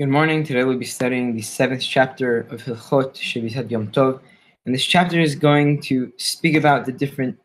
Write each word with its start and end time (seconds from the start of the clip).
Good 0.00 0.10
morning. 0.10 0.44
Today 0.44 0.62
we'll 0.62 0.78
be 0.78 0.84
studying 0.84 1.34
the 1.34 1.42
seventh 1.42 1.82
chapter 1.82 2.42
of 2.52 2.62
Hilchot 2.62 3.14
Shevitat 3.14 3.68
Yom 3.68 3.88
Tov. 3.88 4.20
And 4.64 4.72
this 4.72 4.84
chapter 4.84 5.18
is 5.18 5.34
going 5.34 5.80
to 5.90 6.12
speak 6.18 6.54
about 6.54 6.86
the 6.86 6.92
different 6.92 7.36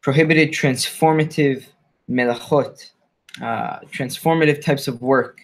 prohibited 0.00 0.48
transformative 0.48 1.66
melachot, 2.10 2.90
uh, 3.40 3.78
transformative 3.94 4.60
types 4.60 4.88
of 4.88 5.00
work 5.00 5.42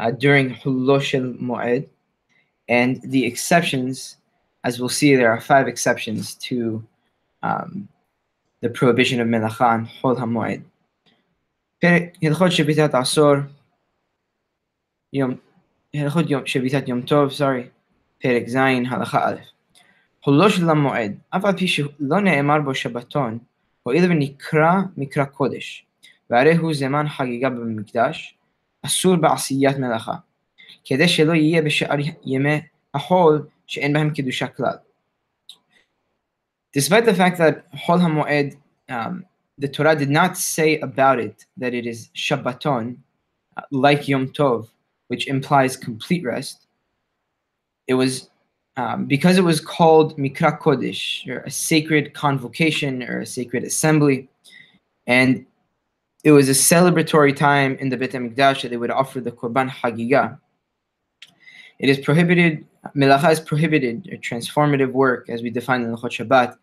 uh, 0.00 0.10
during 0.10 0.54
Hullo 0.54 1.02
Shel 1.02 1.34
Moed, 1.34 1.86
and 2.70 3.02
the 3.02 3.26
exceptions. 3.26 4.16
As 4.64 4.80
we'll 4.80 4.88
see, 4.88 5.16
there 5.16 5.30
are 5.30 5.38
five 5.38 5.68
exceptions 5.68 6.34
to 6.36 6.82
um, 7.42 7.90
the 8.62 8.70
prohibition 8.70 9.20
of 9.20 9.28
melacha 9.28 9.60
on 9.60 9.84
Hol 9.84 10.16
HaMoed. 10.16 10.62
Hilchot 11.82 12.52
Shevitat 12.56 12.92
Asor 12.92 13.50
Yom 15.12 15.38
הלכות 15.94 16.30
יום, 16.30 16.46
שביתת 16.46 16.88
יום 16.88 17.02
טוב, 17.02 17.30
סורי, 17.30 17.68
פרק 18.22 18.48
ז', 18.48 18.56
הלכה 18.90 19.28
א'. 19.28 19.36
חולו 20.22 20.50
של 20.50 20.70
המועד, 20.70 21.18
אף 21.30 21.44
על 21.44 21.56
פי 21.56 21.68
שלא 21.68 22.20
נאמר 22.20 22.60
בו 22.60 22.74
שבתון, 22.74 23.38
הואיל 23.82 24.04
ונקרא 24.10 24.72
מקרא 24.96 25.24
קודש, 25.24 25.86
והרי 26.30 26.56
הוא 26.56 26.74
זמן 26.74 27.08
חגיגה 27.08 27.50
במקדש, 27.50 28.38
אסור 28.82 29.16
בעשיית 29.16 29.78
מלאכה, 29.78 30.14
כדי 30.84 31.08
שלא 31.08 31.32
יהיה 31.32 31.62
בשאר 31.62 31.96
ימי 32.24 32.60
החול 32.94 33.46
שאין 33.66 33.92
בהם 33.92 34.10
קדושה 34.10 34.46
כלל. 34.46 34.76
Despite 36.76 37.06
the 37.06 37.14
fact 37.14 37.38
that 37.38 37.66
Hol 37.72 37.98
HaMoed, 37.98 38.56
um, 38.90 39.24
the 39.56 39.68
Torah 39.68 39.96
did 39.96 40.10
not 40.10 40.36
say 40.36 40.78
about 40.80 41.18
it 41.18 41.46
that 41.56 41.72
it 41.72 41.86
is 41.86 42.10
Shabbaton, 42.14 42.96
like 43.72 44.06
Yom 44.06 44.28
Tov, 44.28 44.68
which 45.08 45.26
implies 45.26 45.76
complete 45.76 46.24
rest. 46.24 46.66
It 47.86 47.94
was 47.94 48.30
um, 48.76 49.06
because 49.06 49.38
it 49.38 49.44
was 49.44 49.60
called 49.60 50.16
Mikra 50.16 50.60
Kodesh, 50.60 51.26
or 51.28 51.40
a 51.40 51.50
sacred 51.50 52.14
convocation 52.14 53.02
or 53.02 53.20
a 53.20 53.26
sacred 53.26 53.64
assembly, 53.64 54.28
and 55.06 55.44
it 56.24 56.32
was 56.32 56.48
a 56.48 56.52
celebratory 56.52 57.34
time 57.34 57.76
in 57.80 57.88
the 57.88 57.96
Beit 57.96 58.12
HaMikdash 58.12 58.62
that 58.62 58.68
they 58.68 58.76
would 58.76 58.90
offer 58.90 59.20
the 59.20 59.32
Korban 59.32 59.68
Hagigah. 59.68 60.38
It 61.78 61.88
is 61.88 61.98
prohibited, 61.98 62.66
Melacha 62.96 63.32
is 63.32 63.40
prohibited, 63.40 64.08
or 64.12 64.16
transformative 64.16 64.92
work, 64.92 65.28
as 65.28 65.42
we 65.42 65.50
define 65.50 65.82
in 65.82 65.90
the 65.90 65.96
Chot 65.96 66.10
Shabbat, 66.10 66.56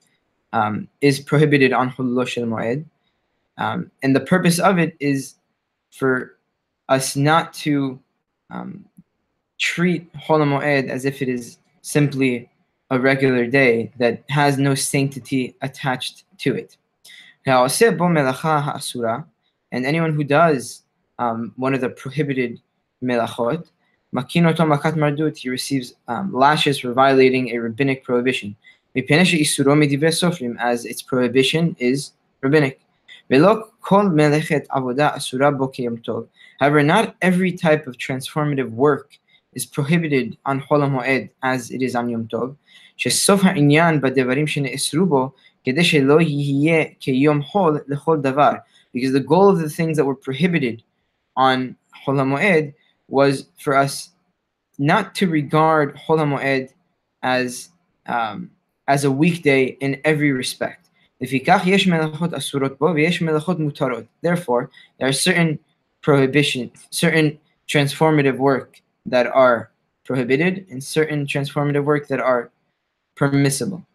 um, 0.54 0.88
is 1.02 1.20
prohibited 1.20 1.74
on 1.74 1.90
Hullo 1.90 2.28
Shel 2.28 2.46
Moed. 2.46 2.86
Um, 3.58 3.92
and 4.04 4.16
the 4.16 4.20
purpose 4.20 4.60
of 4.60 4.78
it 4.78 4.96
is 5.00 5.36
for 5.92 6.38
us 6.90 7.16
not 7.16 7.54
to 7.54 8.00
um, 8.50 8.86
treat 9.58 10.10
Hol 10.16 10.40
Moed 10.40 10.90
as 10.90 11.06
if 11.06 11.22
it 11.22 11.30
is 11.30 11.60
simply 11.82 12.50
a 12.92 13.00
regular 13.00 13.48
day 13.48 13.92
that 13.98 14.24
has 14.30 14.58
no 14.58 14.76
sanctity 14.76 15.56
attached 15.62 16.26
to 16.40 16.54
it. 16.56 16.78
And 17.48 17.72
anyone 19.86 20.14
who 20.14 20.24
does 20.24 20.84
um, 21.20 21.54
one 21.56 21.74
of 21.74 21.82
the 21.82 21.90
prohibited 21.90 22.62
melachot, 23.04 23.68
makin 24.12 24.46
oto 24.46 24.64
makat 24.64 24.96
mardut 24.96 25.38
he 25.38 25.50
receives 25.50 25.96
um, 26.08 26.34
lashes 26.34 26.80
for 26.80 26.94
violating 26.94 27.50
a 27.50 27.58
rabbinic 27.60 28.04
prohibition. 28.04 28.56
As 28.96 30.86
its 30.86 31.02
prohibition 31.02 31.76
is 31.80 32.14
rabbinic. 32.42 32.80
However, 36.61 36.83
not 36.83 37.17
every 37.23 37.53
type 37.53 37.87
of 37.87 37.97
transformative 37.97 38.71
work 38.71 39.19
is 39.55 39.67
prohibited 39.67 40.37
on 40.47 40.59
Hol 40.59 40.81
HaMoed 40.81 41.31
as 41.43 41.71
it 41.71 41.83
is 41.83 41.95
on 41.95 42.09
Yom 42.09 42.27
Tov, 42.29 42.57
שסוף 42.97 43.45
העניין 43.45 44.01
בדברים 44.01 44.47
שנאסרו 44.47 45.07
בו, 45.07 45.33
כדי 45.65 45.85
שלא 45.85 46.21
יהיה 46.21 46.85
כיום 47.01 47.43
חול 47.43 47.81
לכל 47.89 48.21
דבר. 48.21 48.53
Because 48.93 49.13
the 49.13 49.21
goal 49.21 49.49
of 49.49 49.59
the 49.59 49.71
things 49.71 49.97
that 49.97 50.05
were 50.05 50.15
prohibited 50.15 50.83
on 51.37 51.77
Hol 52.05 52.17
HaMoed 52.17 52.75
was 53.09 53.47
for 53.59 53.77
us 53.77 54.11
not 54.79 55.15
to 55.15 55.27
regard 55.29 55.97
Hol 55.97 56.19
HaMoed 56.19 56.69
as, 57.23 57.71
um, 58.07 58.51
as 58.89 59.05
a 59.05 59.11
weekday 59.11 59.77
in 59.81 60.01
every 60.05 60.33
respect. 60.33 60.84
Therefore, 61.20 61.50
there 65.00 65.08
are 65.08 65.14
certain 65.14 65.60
prohibitions, 66.02 66.88
certain 66.90 67.40
transformative 67.68 68.38
work 68.38 68.82
that 69.06 69.28
are 69.28 69.72
prohibited 70.04 70.66
and 70.70 70.84
certain 70.84 71.26
transformative 71.26 71.86
work 71.86 72.08
that 72.08 72.20
are 72.20 72.52
permissible. 73.16 73.86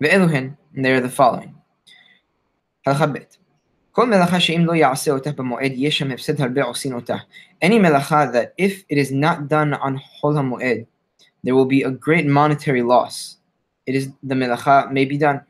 And 0.00 0.56
they 0.74 0.92
are 0.92 1.00
the 1.00 1.08
following. 1.08 1.54
Any 2.84 2.96
melacha 7.78 8.32
that 8.32 8.54
if 8.56 8.84
it 8.88 8.98
is 8.98 9.12
not 9.12 9.48
done 9.48 9.74
on 9.74 9.96
Hol 9.96 10.58
there 11.44 11.54
will 11.54 11.66
be 11.66 11.82
a 11.82 11.90
great 11.90 12.26
monetary 12.26 12.82
loss. 12.82 13.36
It 13.86 13.94
is 13.94 14.10
the 14.22 14.34
melacha 14.34 14.90
may 14.90 15.04
be 15.04 15.18
done 15.18 15.42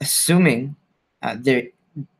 assuming 0.00 0.76
uh, 1.22 1.36
they're 1.38 1.68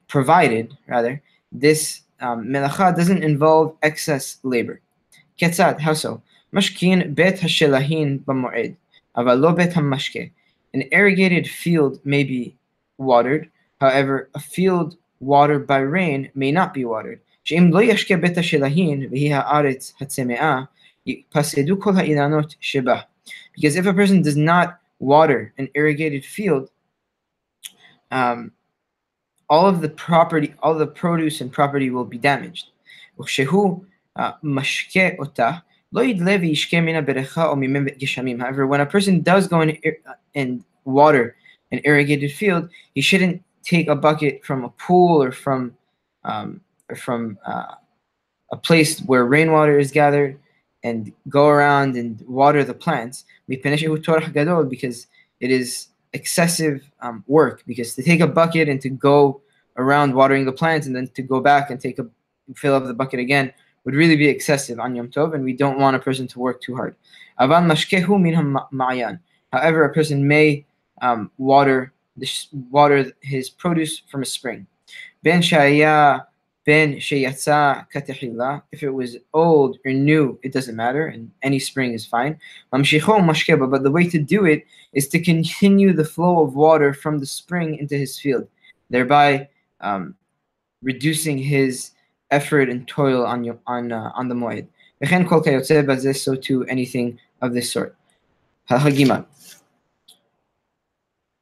provided 0.09 0.77
rather 0.87 1.23
this 1.53 2.03
um, 2.21 2.45
melacha 2.45 2.95
doesn't 2.95 3.23
involve 3.23 3.77
excess 3.83 4.39
labor. 4.43 4.81
Ketzad, 5.41 5.81
how 5.81 5.95
so? 5.95 6.23
Mashkin 6.53 7.15
bet 7.15 7.39
hashelahin 7.39 8.21
b'moed, 8.25 8.77
aval 9.17 9.57
bet 9.57 9.73
hamashke. 9.73 10.31
An 10.75 10.85
irrigated 10.93 11.49
field 11.49 11.99
may 12.05 12.23
be 12.23 12.55
watered, 12.99 13.51
however, 13.81 14.29
a 14.35 14.41
field 14.41 14.97
watered 15.21 15.67
by 15.67 15.79
rain 15.79 16.31
may 16.35 16.53
not 16.53 16.75
be 16.75 16.85
watered. 16.85 17.21
שאם 17.45 17.71
לא 17.73 17.83
ישקה 17.83 18.17
בית 18.17 18.39
השלהין 18.39 19.07
והיא 19.11 19.35
הארץ 19.35 19.95
הצמאה, 20.01 20.61
יפסדו 21.07 21.81
כל 21.81 21.93
האילנות 21.97 22.55
שבה. 22.61 23.01
Because 23.57 23.77
if 23.77 23.87
a 23.87 23.93
person 23.93 24.23
does 24.23 24.37
not 24.37 24.69
water, 25.00 25.54
an 25.58 25.70
irrigated 25.76 26.26
field, 26.26 26.70
um, 28.12 28.52
all 29.50 29.68
of 29.68 29.82
the 29.82 29.90
property, 29.90 30.54
all 30.64 30.76
the 30.76 30.88
produce 30.88 31.42
and 31.42 31.52
property 31.52 31.90
will 31.90 32.06
be 32.06 32.18
damaged. 32.18 32.70
However, 38.40 38.68
when 38.68 38.82
a 38.82 38.86
person 38.86 39.22
does 39.22 39.48
go 39.48 39.62
in 39.62 39.78
and 40.34 40.64
water 40.84 41.36
an 41.72 41.82
irrigated 41.84 42.32
field, 42.32 42.70
he 42.94 43.02
shouldn't 43.02 43.44
take 43.64 43.88
a 43.88 43.96
bucket 43.96 44.44
from 44.46 44.64
a 44.64 44.70
pool 44.70 45.22
or 45.22 45.32
from 45.32 45.76
um, 46.24 46.62
or 46.90 46.96
from 46.96 47.38
uh, 47.46 47.76
a 48.52 48.58
place 48.58 49.00
where 49.02 49.26
rainwater 49.26 49.78
is 49.80 49.92
gathered 49.92 50.40
and 50.84 51.12
go 51.30 51.48
around 51.48 51.96
and 51.96 52.22
water 52.28 52.64
the 52.64 52.74
plants 52.74 53.26
because 53.48 55.08
it 55.40 55.52
is 55.52 55.88
excessive 56.14 56.90
um, 57.02 57.24
work 57.28 57.64
because 57.68 57.94
to 57.96 58.02
take 58.02 58.22
a 58.22 58.28
bucket 58.28 58.70
and 58.70 58.82
to 58.82 58.90
go 58.90 59.42
around 59.78 60.14
watering 60.14 60.46
the 60.46 60.52
plants 60.52 60.88
and 60.88 60.96
then 60.96 61.08
to 61.10 61.22
go 61.22 61.42
back 61.42 61.70
and 61.70 61.80
take 61.80 62.00
a 62.00 62.08
fill 62.56 62.76
up 62.76 62.86
the 62.86 62.94
bucket 62.94 63.20
again 63.20 63.54
would 63.86 63.96
really 63.96 64.16
be 64.16 64.28
excessive 64.28 64.80
on 64.80 64.96
Yom 64.96 65.10
Tov, 65.10 65.36
and 65.36 65.44
we 65.44 65.54
don't 65.54 65.80
want 65.80 65.96
a 65.96 66.00
person 66.00 66.28
to 66.28 66.40
work 66.40 66.62
too 66.62 66.76
hard. 66.76 66.96
However, 67.38 67.74
a 69.86 69.94
person 69.94 70.28
may 70.28 70.66
um, 71.02 71.32
water 71.38 71.94
water 72.72 73.12
his 73.22 73.50
produce 73.50 74.02
from 74.10 74.22
a 74.22 74.26
spring. 74.26 74.66
Ben 75.24 75.42
shaya 75.42 76.26
Ben 76.66 76.96
sheyatsa 76.96 77.86
katehila. 77.94 78.64
If 78.72 78.82
it 78.82 78.90
was 78.90 79.18
old 79.34 79.78
or 79.86 79.94
new, 79.94 80.40
it 80.44 80.52
doesn't 80.52 80.76
matter, 80.76 81.08
and 81.08 81.32
any 81.44 81.60
spring 81.60 81.94
is 81.94 82.06
fine. 82.06 82.40
But 82.72 82.84
the 82.84 83.92
way 83.92 84.10
to 84.10 84.20
do 84.20 84.46
it 84.46 84.66
is 84.94 85.08
to 85.10 85.20
continue 85.20 85.94
the 85.94 86.04
flow 86.04 86.44
of 86.44 86.56
water 86.56 86.94
from 86.94 87.20
the 87.20 87.26
spring 87.26 87.78
into 87.78 87.96
his 87.96 88.20
field, 88.20 88.48
thereby 88.90 89.48
um, 89.82 90.16
reducing 90.82 91.38
his 91.38 91.92
effort 92.32 92.70
and 92.70 92.88
toil 92.88 93.26
on 93.26 93.60
on 93.68 93.92
uh, 93.92 94.12
on 94.16 94.28
the 94.28 94.36
moed. 94.36 94.68
So 96.18 96.36
too 96.36 96.66
anything 96.66 97.20
of 97.42 97.54
this 97.54 97.72
sort. 97.72 97.96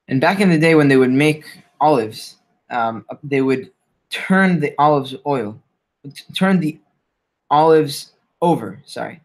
And 0.10 0.20
back 0.20 0.42
in 0.42 0.50
the 0.50 0.58
day 0.58 0.76
when 0.76 0.90
they 0.90 0.98
would 0.98 1.12
make 1.12 1.46
olives, 1.80 2.38
um, 2.70 3.06
they 3.24 3.42
would 3.42 3.72
turn 4.14 4.60
the 4.60 4.74
olives 4.78 5.16
oil, 5.26 5.60
turn 6.34 6.60
the 6.60 6.80
olives 7.50 8.14
over, 8.42 8.80
sorry, 8.86 9.20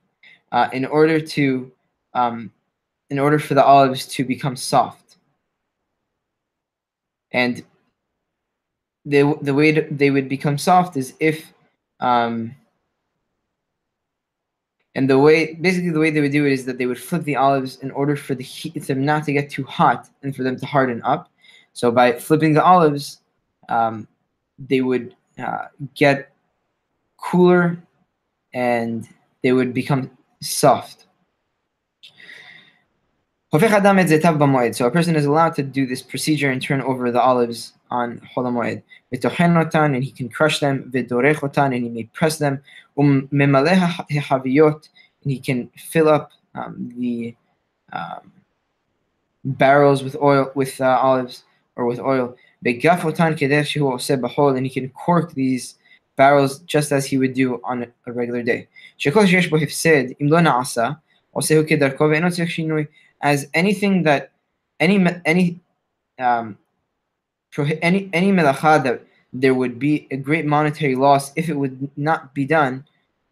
uh, 0.53 0.69
in 0.73 0.85
order 0.87 1.21
to, 1.21 1.71
um, 2.15 2.51
in 3.11 3.19
order 3.19 3.39
for 3.39 3.55
the 3.55 3.65
olives 3.65 4.07
to 4.07 4.25
become 4.25 4.57
soft. 4.57 5.17
And 7.33 7.63
they, 9.05 9.23
the 9.43 9.55
way 9.55 9.73
to, 9.73 9.87
they 9.91 10.11
would 10.11 10.29
become 10.29 10.57
soft 10.57 10.97
is 10.97 11.15
if 11.21 11.53
um, 12.01 12.55
And 14.99 15.09
the 15.09 15.17
way, 15.17 15.55
basically, 15.55 15.91
the 15.91 16.01
way 16.01 16.11
they 16.11 16.21
would 16.21 16.33
do 16.33 16.45
it 16.45 16.53
is 16.53 16.65
that 16.65 16.77
they 16.77 16.87
would 16.87 16.99
flip 16.99 17.23
the 17.23 17.37
olives 17.37 17.77
in 17.83 17.93
order 17.93 18.17
for 18.17 18.35
the 18.35 18.43
heat 18.43 18.75
them 18.87 19.05
not 19.05 19.23
to 19.27 19.33
get 19.33 19.49
too 19.49 19.63
hot 19.63 20.09
and 20.25 20.35
for 20.35 20.43
them 20.43 20.59
to 20.59 20.67
harden 20.67 21.01
up. 21.05 21.31
So 21.73 21.93
by 21.93 22.19
flipping 22.19 22.53
the 22.53 22.65
olives, 22.65 23.21
um, 23.69 24.09
they 24.59 24.81
would 24.81 25.15
uh, 25.39 25.67
get 25.95 26.33
cooler 27.17 27.79
and 28.55 29.09
they 29.43 29.53
would 29.53 29.75
become 29.75 30.11
soft. 30.41 31.07
So 33.51 33.59
a 33.59 34.91
person 34.91 35.17
is 35.17 35.25
allowed 35.25 35.55
to 35.55 35.63
do 35.63 35.87
this 35.87 36.03
procedure 36.03 36.51
and 36.51 36.61
turn 36.61 36.83
over 36.83 37.11
the 37.11 37.21
olives 37.21 37.73
on 37.91 38.21
Chol 38.37 38.45
HaMoed. 38.45 38.83
and 39.95 40.05
he 40.05 40.11
can 40.11 40.29
crush 40.29 40.61
them, 40.61 40.93
and 40.93 41.73
he 41.73 41.89
may 41.89 42.05
press 42.13 42.37
them, 42.39 42.63
and 42.97 43.29
he 45.25 45.41
can 45.41 45.71
fill 45.77 46.09
up 46.09 46.31
um, 46.55 46.93
the 46.99 47.35
um, 47.93 48.33
barrels 49.45 50.03
with 50.03 50.17
oil, 50.17 50.51
with 50.55 50.81
uh, 50.81 50.99
olives 51.01 51.45
or 51.77 51.87
with 51.87 52.01
oil. 52.01 52.37
And 52.63 54.67
he 54.67 54.71
can 54.71 54.89
cork 54.91 55.35
these 55.35 55.75
barrels 56.17 56.61
just 56.61 56.93
as 56.93 57.07
he 57.07 57.19
would 57.19 57.35
do 57.35 57.61
on 57.65 57.87
a 58.07 58.13
regular 58.13 58.43
day 58.43 58.69
as 63.21 63.49
anything 63.55 64.03
that 64.05 64.31
any 64.81 65.05
any 65.25 65.61
um, 66.19 66.57
any 67.83 68.09
any 68.13 68.33
melacha 68.33 68.83
that 68.83 69.03
there 69.33 69.55
would 69.55 69.79
be 69.79 70.07
a 70.11 70.17
great 70.17 70.47
monetary 70.47 70.95
loss 70.95 71.33
if 71.37 71.49
it 71.49 71.55
would 71.55 71.91
not 71.97 72.35
be 72.35 72.45
done. 72.45 72.85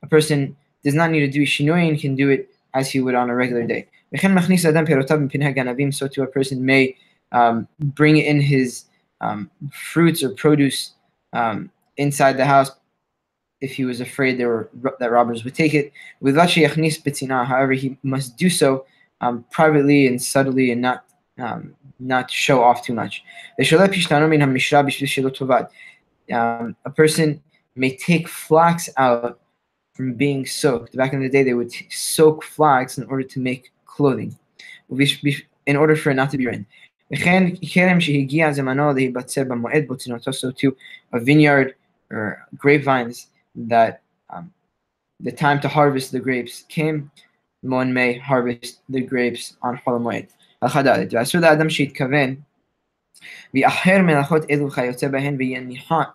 A 0.02 0.06
person 0.06 0.56
does 0.84 0.94
not 0.94 1.10
need 1.10 1.20
to 1.20 1.28
do 1.28 1.42
shinui 1.42 1.88
and 1.88 2.00
can 2.00 2.14
do 2.14 2.28
it 2.28 2.50
as 2.74 2.90
he 2.90 3.00
would 3.00 3.14
on 3.14 3.30
a 3.30 3.34
regular 3.34 3.66
day. 3.66 3.86
So 4.14 6.08
too 6.08 6.22
a 6.22 6.26
person 6.26 6.64
may 6.64 6.96
um, 7.32 7.66
bring 7.80 8.18
in 8.18 8.40
his 8.40 8.84
um, 9.20 9.50
fruits 9.72 10.22
or 10.22 10.30
produce 10.30 10.92
um, 11.32 11.70
inside 11.96 12.36
the 12.36 12.44
house 12.44 12.70
if 13.60 13.72
he 13.72 13.84
was 13.84 14.00
afraid 14.00 14.38
there 14.38 14.48
were 14.48 14.70
that 15.00 15.10
robbers 15.10 15.44
would 15.44 15.54
take 15.54 15.74
it. 15.74 15.92
However, 16.22 17.72
he 17.72 17.96
must 18.02 18.36
do 18.36 18.50
so 18.50 18.86
um, 19.20 19.44
privately 19.50 20.06
and 20.06 20.20
subtly 20.22 20.70
and 20.70 20.80
not 20.82 21.04
um, 21.38 21.74
not 21.98 22.30
show 22.30 22.62
off 22.62 22.84
too 22.84 22.94
much. 22.94 23.22
Um, 26.32 26.76
a 26.84 26.90
person 26.90 27.42
may 27.74 27.96
take 27.96 28.28
flax 28.28 28.88
out 28.96 29.40
from 29.94 30.14
being 30.14 30.44
soaked. 30.44 30.96
Back 30.96 31.12
in 31.12 31.22
the 31.22 31.28
day, 31.28 31.42
they 31.42 31.54
would 31.54 31.72
soak 31.90 32.42
flax 32.42 32.98
in 32.98 33.04
order 33.04 33.22
to 33.22 33.40
make 33.40 33.72
clothing, 33.86 34.36
in 35.66 35.76
order 35.76 35.96
for 35.96 36.10
it 36.10 36.14
not 36.14 36.30
to 36.30 36.38
be 36.38 36.46
ruined. 36.46 36.66
So 37.13 37.17
to 40.51 40.77
a 41.13 41.19
vineyard 41.19 41.75
or 42.09 42.47
grapevines 42.57 43.27
that 43.55 44.01
um, 44.29 44.53
the 45.19 45.31
time 45.31 45.59
to 45.61 45.67
harvest 45.67 46.11
the 46.11 46.19
grapes 46.19 46.63
came, 46.69 47.11
one 47.61 47.93
may 47.93 48.17
harvest 48.17 48.81
the 48.89 49.01
grapes 49.01 49.57
on 49.61 49.77
חול 49.83 49.95
המועד. 49.95 50.25
הלכה 50.61 50.83
ד' 50.83 51.07
ואסור 51.11 51.41
לאדם 51.41 51.69
שהתכוון 51.69 52.35
ויאחר 53.53 54.01
מלאכות 54.01 54.49
אלו 54.49 54.67
וכיוצא 54.67 55.07
בהן 55.07 55.37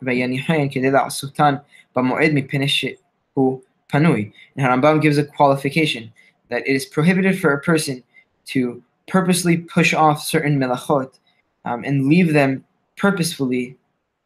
ויניחן 0.03 0.69
כדי 0.71 0.91
לעשותן 0.91 1.55
במועד 1.97 2.31
מפני 2.35 2.69
שהוא 2.69 3.61
פנוי. 3.87 4.31
And 4.57 4.67
Harambam 4.67 5.03
gives 5.03 5.19
a 5.19 5.25
qualification 5.25 6.13
that 6.49 6.67
it 6.67 6.77
is 6.77 6.87
prohibited 6.87 7.39
for 7.39 7.53
a 7.53 7.61
person 7.61 8.03
to 8.47 8.83
purposely 9.12 9.58
push 9.58 9.94
off 9.94 10.24
certain 10.24 10.58
melachot 10.58 11.20
um, 11.66 11.84
and 11.84 12.08
leave 12.08 12.32
them 12.32 12.64
purposefully 12.96 13.78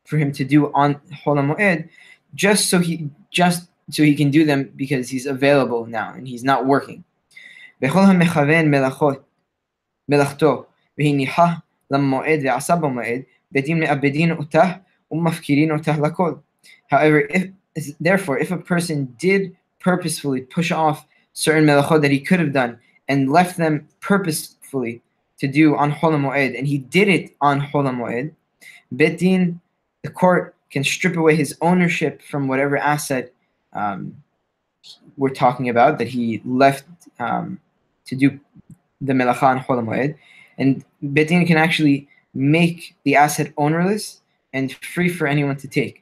for 0.06 0.18
him 0.20 0.32
to 0.32 0.46
do 0.46 0.72
on 0.74 0.94
holam 1.26 1.56
Moed, 1.56 1.90
just 2.36 2.70
so 2.70 2.78
he 2.78 3.10
just 3.32 3.68
so 3.90 4.04
he 4.04 4.14
can 4.14 4.30
do 4.30 4.46
them 4.46 4.72
because 4.76 5.10
he's 5.10 5.26
available 5.26 5.88
now 5.88 6.14
and 6.14 6.28
he's 6.28 6.44
not 6.44 6.68
working. 6.68 7.04
However, 16.92 17.20
if 17.30 17.50
therefore, 18.00 18.38
if 18.38 18.52
a 18.52 18.58
person 18.58 19.16
did 19.18 19.58
purposefully 19.80 20.42
push 20.42 20.72
off 20.72 21.08
certain 21.34 21.66
melachot 21.66 22.02
that 22.04 22.12
he 22.12 22.20
could 22.20 22.40
have 22.40 22.54
done 22.54 22.80
and 23.08 23.32
left 23.32 23.58
them 23.58 23.88
purpose 24.00 24.56
purposefully 24.76 25.02
to 25.40 25.48
do 25.48 25.76
on 25.76 25.92
Hol 25.92 26.12
Moed, 26.12 26.58
and 26.58 26.68
he 26.68 26.78
did 26.78 27.08
it 27.08 27.36
on 27.42 27.60
Hol 27.60 27.84
Moed, 27.84 28.32
Betin, 28.94 29.60
the 30.04 30.10
court 30.10 30.56
can 30.72 30.84
strip 30.84 31.18
away 31.18 31.36
his 31.36 31.58
ownership 31.62 32.22
from 32.22 32.48
whatever 32.48 32.78
asset 32.78 33.34
um, 33.74 34.16
we're 35.18 35.30
talking 35.30 35.70
about 35.70 35.98
that 35.98 36.08
he 36.08 36.42
left 36.46 36.86
um, 37.20 37.60
to 38.06 38.16
do 38.16 38.40
the 39.02 39.14
melacha 39.14 39.44
on 39.44 39.60
Chol 39.60 39.84
Moed, 39.84 40.16
and 40.58 40.84
Betin 41.04 41.46
can 41.46 41.58
actually 41.58 42.08
make 42.34 42.96
the 43.04 43.16
asset 43.16 43.52
ownerless 43.58 44.22
and 44.54 44.74
free 44.74 45.10
for 45.10 45.28
anyone 45.28 45.58
to 45.58 45.68
take. 45.68 46.02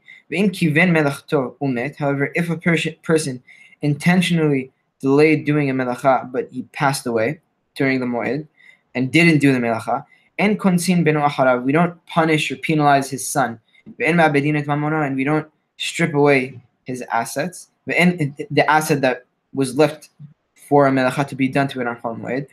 However, 1.97 2.31
if 2.35 2.49
a 2.49 2.57
person 3.03 3.43
intentionally 3.81 4.71
delayed 4.99 5.45
doing 5.45 5.69
a 5.69 5.73
melacha, 5.73 6.31
but 6.31 6.49
he 6.51 6.63
passed 6.71 7.05
away 7.05 7.39
during 7.75 7.99
the 7.99 8.05
moed 8.05 8.47
and 8.95 9.11
didn't 9.11 9.39
do 9.39 9.51
the 9.51 9.59
melacha, 9.59 10.05
and 10.39 10.59
konsin 10.59 11.05
benu 11.05 11.27
acharav, 11.27 11.63
we 11.63 11.71
don't 11.71 12.03
punish 12.05 12.51
or 12.51 12.55
penalize 12.57 13.09
his 13.09 13.27
son, 13.27 13.59
and 13.99 15.15
we 15.15 15.23
don't 15.23 15.47
strip 15.77 16.13
away 16.13 16.61
his 16.85 17.01
assets, 17.11 17.69
the 17.85 18.65
asset 18.67 19.01
that 19.01 19.25
was 19.53 19.77
left 19.77 20.09
for 20.55 20.87
a 20.87 20.91
melacha 20.91 21.27
to 21.27 21.35
be 21.35 21.47
done 21.47 21.67
to 21.67 21.81
it 21.81 21.87
on 21.87 21.95
Chol 21.97 22.19
Moed. 22.19 22.47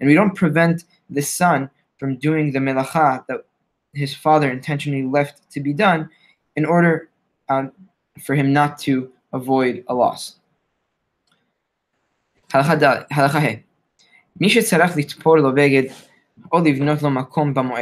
And 0.00 0.08
we 0.08 0.14
don't 0.14 0.34
prevent 0.34 0.84
the 1.10 1.22
son 1.22 1.70
from 1.98 2.16
doing 2.16 2.52
the 2.52 2.58
melacha 2.58 3.26
that 3.26 3.44
his 3.94 4.14
father 4.14 4.50
intentionally 4.50 5.02
left 5.02 5.50
to 5.50 5.60
be 5.60 5.72
done 5.72 6.08
in 6.56 6.64
order 6.64 7.08
um, 7.48 7.72
for 8.22 8.34
him 8.34 8.52
not 8.52 8.78
to 8.80 9.10
avoid 9.32 9.84
a 9.88 9.94
loss. 9.94 10.36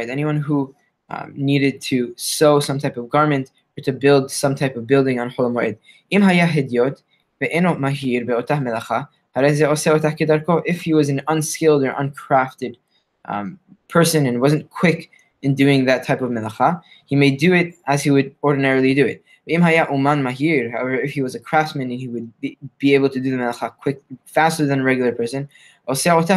Anyone 0.08 0.36
who 0.36 0.74
um, 1.10 1.32
needed 1.34 1.80
to 1.82 2.14
sew 2.16 2.60
some 2.60 2.78
type 2.78 2.96
of 2.96 3.08
garment 3.10 3.50
or 3.76 3.82
to 3.84 3.92
build 3.92 4.30
some 4.30 4.54
type 4.54 4.76
of 4.76 4.86
building 4.86 5.18
on 5.18 5.30
חול 5.30 5.46
המועד. 5.46 5.74
אם 6.12 6.22
היה 6.22 6.46
הדיוט 6.54 7.00
ואינו 7.40 7.74
מהיר 7.74 8.24
באותה 8.26 8.54
מלאכה, 8.54 9.02
הרי 9.36 9.54
זה 9.54 9.66
עושה 9.66 9.92
אותה 9.92 10.10
כדרכו. 10.10 10.58
If 10.58 10.80
he 10.82 10.92
was 10.94 11.08
an 11.08 11.20
unskilled 11.28 11.82
or 11.84 11.94
uncrafted 12.02 12.76
um, 13.28 13.58
person 13.88 14.26
and 14.26 14.40
wasn't 14.40 14.70
quick 14.70 15.10
in 15.42 15.54
doing 15.54 15.84
that 15.86 16.06
type 16.06 16.20
of 16.22 16.30
melacha, 16.30 16.80
he 17.06 17.16
may 17.16 17.30
do 17.30 17.52
it 17.52 17.74
as 17.86 18.02
he 18.02 18.10
would 18.10 18.34
ordinarily 18.42 18.94
do 18.94 19.06
it. 19.06 19.22
Imhaya 19.49 19.87
Mahir, 19.87 20.71
however, 20.71 20.95
if 20.95 21.11
he 21.11 21.21
was 21.21 21.33
a 21.35 21.39
craftsman 21.39 21.89
and 21.89 21.99
he 21.99 22.07
would 22.07 22.31
be, 22.41 22.57
be 22.79 22.93
able 22.93 23.09
to 23.09 23.19
do 23.19 23.31
the 23.31 23.37
melacha 23.37 23.73
quick, 23.77 24.01
faster 24.25 24.65
than 24.65 24.81
a 24.81 24.83
regular 24.83 25.13
person, 25.13 25.47
he 25.87 26.09
would 26.09 26.27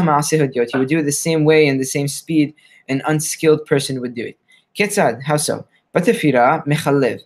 do 0.88 0.98
it 0.98 1.02
the 1.02 1.10
same 1.12 1.44
way 1.44 1.66
and 1.66 1.80
the 1.80 1.84
same 1.84 2.06
speed 2.06 2.54
an 2.88 3.02
unskilled 3.06 3.66
person 3.66 4.00
would 4.00 4.14
do 4.14 4.26
it. 4.26 4.38
Ketzad, 4.76 5.22
how 5.22 5.36
so? 5.36 5.66
Batafira 5.94 6.64
mechalev. 6.66 7.20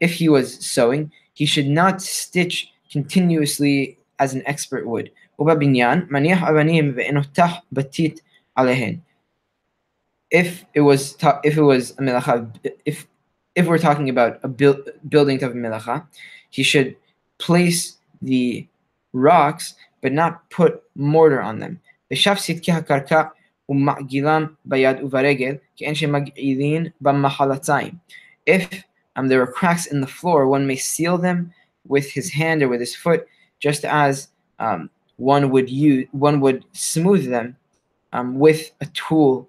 If 0.00 0.12
he 0.14 0.28
was 0.28 0.54
sewing, 0.54 1.12
he 1.34 1.46
should 1.46 1.68
not 1.68 2.02
stitch 2.02 2.72
continuously 2.90 3.96
as 4.18 4.34
an 4.34 4.42
expert 4.46 4.86
would. 4.86 5.10
If 10.34 10.64
it 10.74 10.80
was 10.80 11.16
if 11.44 11.56
it 11.56 11.62
was 11.62 11.90
a 11.92 12.02
melacha, 12.02 12.54
if 12.84 13.06
if 13.54 13.66
we're 13.66 13.78
talking 13.78 14.08
about 14.08 14.38
a 14.42 14.48
build, 14.48 14.88
building 15.08 15.42
of 15.42 15.52
melacha, 15.52 16.06
he 16.50 16.62
should 16.62 16.96
place 17.38 17.98
the 18.20 18.66
rocks 19.12 19.74
but 20.00 20.12
not 20.12 20.48
put 20.50 20.82
mortar 20.96 21.40
on 21.40 21.58
them. 21.58 21.80
If 28.46 28.84
um, 29.16 29.28
there 29.28 29.42
are 29.42 29.46
cracks 29.46 29.86
in 29.86 30.00
the 30.00 30.06
floor, 30.06 30.46
one 30.46 30.66
may 30.66 30.76
seal 30.76 31.18
them 31.18 31.52
with 31.86 32.10
his 32.10 32.30
hand 32.30 32.62
or 32.62 32.68
with 32.68 32.80
his 32.80 32.94
foot, 32.94 33.26
just 33.60 33.84
as 33.84 34.28
um, 34.58 34.90
one 35.16 35.50
would 35.50 35.70
use 35.70 36.08
one 36.12 36.40
would 36.40 36.64
smooth 36.72 37.28
them 37.30 37.56
um, 38.12 38.38
with 38.38 38.72
a 38.80 38.86
tool 38.86 39.48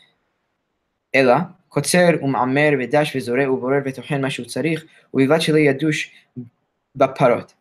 אלא, 1.14 1.34
קוצר 1.68 2.08
ומעמר 2.22 2.70
ודש 2.78 3.16
וזורע 3.16 3.52
ובורר 3.52 3.78
וטוחן 3.84 4.20
מה 4.20 4.30
שהוא 4.30 4.46
צריך, 4.46 4.84
ובלבד 5.14 5.40
שלא 5.40 5.58
ידוש 5.58 6.10
בפרות. 6.96 7.54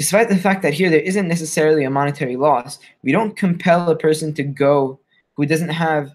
Despite 0.00 0.28
the 0.28 0.36
fact 0.36 0.62
that 0.62 0.74
here 0.74 0.90
there 0.90 1.00
isn't 1.00 1.26
necessarily 1.26 1.84
a 1.84 1.90
monetary 1.90 2.36
loss, 2.36 2.78
we 3.02 3.10
don't 3.10 3.36
compel 3.36 3.90
a 3.90 3.96
person 3.96 4.32
to 4.34 4.44
go 4.44 5.00
who 5.34 5.44
doesn't 5.44 5.74
have 5.86 6.14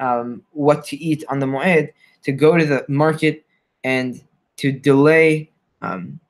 um, 0.00 0.42
what 0.50 0.84
to 0.86 0.96
eat 0.96 1.22
on 1.28 1.38
the 1.38 1.46
Moed 1.46 1.90
to 2.24 2.32
go 2.32 2.56
to 2.56 2.66
the 2.66 2.84
market 2.88 3.44
and 3.84 4.22
to 4.56 4.72
delay 4.72 5.50
um, 5.82 6.20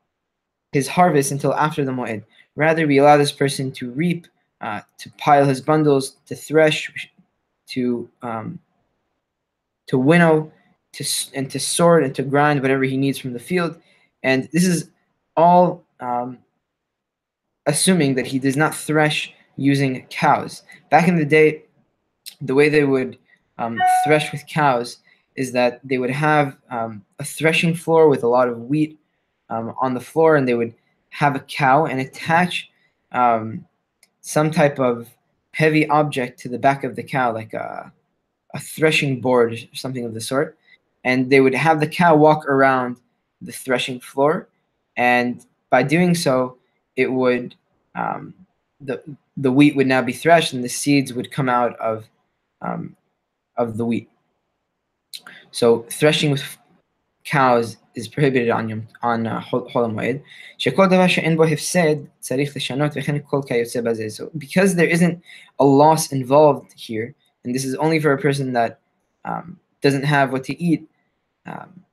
his 0.72 0.88
harvest 0.88 1.32
until 1.32 1.54
after 1.54 1.84
the 1.84 1.92
Moed. 1.92 2.22
Rather, 2.56 2.86
we 2.86 2.98
allow 2.98 3.16
this 3.16 3.32
person 3.32 3.72
to 3.72 3.90
reap, 3.92 4.26
uh, 4.60 4.80
to 4.98 5.10
pile 5.18 5.46
his 5.46 5.60
bundles, 5.60 6.16
to 6.26 6.34
thresh, 6.36 6.90
to 7.68 8.08
um, 8.22 8.58
to 9.87 9.97
winnow, 9.97 10.51
to 10.93 11.05
and 11.33 11.49
to 11.51 11.59
sort 11.59 12.03
and 12.03 12.15
to 12.15 12.23
grind 12.23 12.61
whatever 12.61 12.83
he 12.83 12.97
needs 12.97 13.17
from 13.17 13.33
the 13.33 13.39
field. 13.39 13.79
And 14.23 14.49
this 14.51 14.65
is 14.65 14.89
all 15.35 15.83
um, 15.99 16.39
assuming 17.65 18.15
that 18.15 18.27
he 18.27 18.39
does 18.39 18.55
not 18.55 18.75
thresh 18.75 19.33
using 19.57 20.05
cows. 20.09 20.63
Back 20.89 21.07
in 21.07 21.17
the 21.17 21.25
day, 21.25 21.63
the 22.41 22.55
way 22.55 22.69
they 22.69 22.83
would 22.83 23.17
um, 23.57 23.79
thresh 24.05 24.31
with 24.31 24.47
cows 24.47 24.97
is 25.35 25.51
that 25.51 25.79
they 25.83 25.97
would 25.97 26.09
have 26.09 26.57
um, 26.69 27.03
a 27.19 27.23
threshing 27.23 27.73
floor 27.73 28.07
with 28.07 28.23
a 28.23 28.27
lot 28.27 28.47
of 28.47 28.61
wheat 28.61 28.97
um, 29.49 29.73
on 29.81 29.93
the 29.93 29.99
floor, 29.99 30.35
and 30.35 30.47
they 30.47 30.53
would 30.53 30.73
have 31.09 31.35
a 31.35 31.39
cow 31.41 31.85
and 31.85 31.99
attach 31.99 32.69
um, 33.11 33.65
some 34.21 34.51
type 34.51 34.79
of 34.79 35.09
heavy 35.51 35.87
object 35.89 36.39
to 36.39 36.49
the 36.49 36.59
back 36.59 36.83
of 36.83 36.95
the 36.95 37.03
cow, 37.03 37.33
like 37.33 37.53
a, 37.53 37.91
a 38.54 38.60
threshing 38.60 39.20
board 39.20 39.52
or 39.52 39.76
something 39.76 40.04
of 40.04 40.14
the 40.14 40.20
sort. 40.20 40.56
And 41.04 41.30
they 41.30 41.40
would 41.40 41.54
have 41.54 41.80
the 41.80 41.86
cow 41.86 42.16
walk 42.16 42.46
around 42.46 42.96
the 43.40 43.52
threshing 43.52 44.00
floor, 44.00 44.48
and 44.96 45.44
by 45.70 45.82
doing 45.82 46.14
so, 46.14 46.58
it 46.96 47.10
would 47.10 47.54
um, 47.94 48.34
the 48.80 49.02
the 49.36 49.50
wheat 49.50 49.76
would 49.76 49.86
now 49.86 50.02
be 50.02 50.12
threshed, 50.12 50.52
and 50.52 50.62
the 50.62 50.68
seeds 50.68 51.14
would 51.14 51.30
come 51.30 51.48
out 51.48 51.78
of 51.78 52.06
um, 52.60 52.96
of 53.56 53.78
the 53.78 53.84
wheat. 53.84 54.10
So 55.52 55.86
threshing 55.90 56.30
with 56.30 56.44
cows 57.24 57.76
is 57.94 58.08
prohibited 58.08 58.50
on 58.50 58.68
יום, 58.68 58.86
on 59.02 59.26
uh, 59.26 59.40
חול 59.40 59.70
חול 59.70 59.84
המועד. 59.84 60.16
שכל 60.58 60.86
דבר 60.86 61.06
שאין 61.08 61.36
בו 61.36 61.44
הפסד 61.44 61.96
צריך 62.18 62.56
לשנות 62.56 62.92
וכן 62.94 63.16
כל 63.24 63.40
כיוצא 63.46 63.80
בזה. 63.80 64.06
So 64.10 64.30
because 64.38 64.74
there 64.74 64.88
isn't 64.88 65.20
a 65.58 65.64
loss 65.64 66.12
involved 66.12 66.72
here, 66.76 67.14
and 67.44 67.54
this 67.54 67.64
is 67.64 67.74
only 67.76 67.98
for 68.00 68.12
a 68.12 68.18
person 68.18 68.52
that 68.52 68.80
um, 69.24 69.58
doesn't 69.80 70.04
have 70.04 70.32
what 70.32 70.44
to 70.44 70.62
eat, 70.62 70.88
um, 71.46 71.84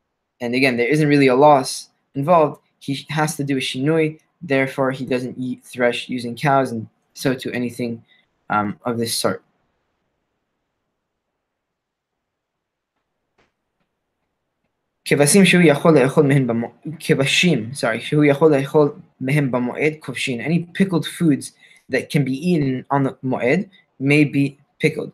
and 0.41 0.55
again 0.55 0.77
there 0.77 0.87
isn't 0.87 1.07
really 1.07 1.27
a 1.27 1.35
loss 1.35 1.89
involved, 2.15 2.61
he 2.79 3.05
has 3.09 3.35
to 3.37 3.43
do 3.43 3.57
a 3.57 3.59
shinui. 3.59 4.19
Therefore, 4.41 4.91
he 4.91 5.05
doesn't 5.05 5.37
eat 5.37 5.63
thresh 5.63 6.09
using 6.09 6.35
cows, 6.35 6.71
and 6.71 6.87
so 7.13 7.33
to 7.33 7.51
anything 7.51 8.03
um, 8.49 8.79
of 8.85 8.97
this 8.97 9.13
sort. 9.13 9.43
כבשים 15.05 15.45
שהוא 15.45 15.63
יכול 15.65 15.99
לאכול 15.99 16.27
מהם 16.27 16.47
במועד, 16.47 16.71
כבשים, 16.99 17.71
sorry, 17.73 17.99
שהוא 17.99 18.25
יכול 18.25 18.55
לאכול 18.55 18.95
מהם 19.21 19.51
במועד, 19.51 19.93
כובשין. 19.99 20.41
Any 20.41 20.67
pickled 20.77 21.05
foods 21.05 21.53
that 21.89 22.09
can 22.09 22.25
be 22.25 22.33
eaten 22.33 22.85
on 22.91 23.03
the 23.03 23.13
מועד 23.23 23.69
may 23.99 24.23
be 24.23 24.57
pickled. 24.79 25.11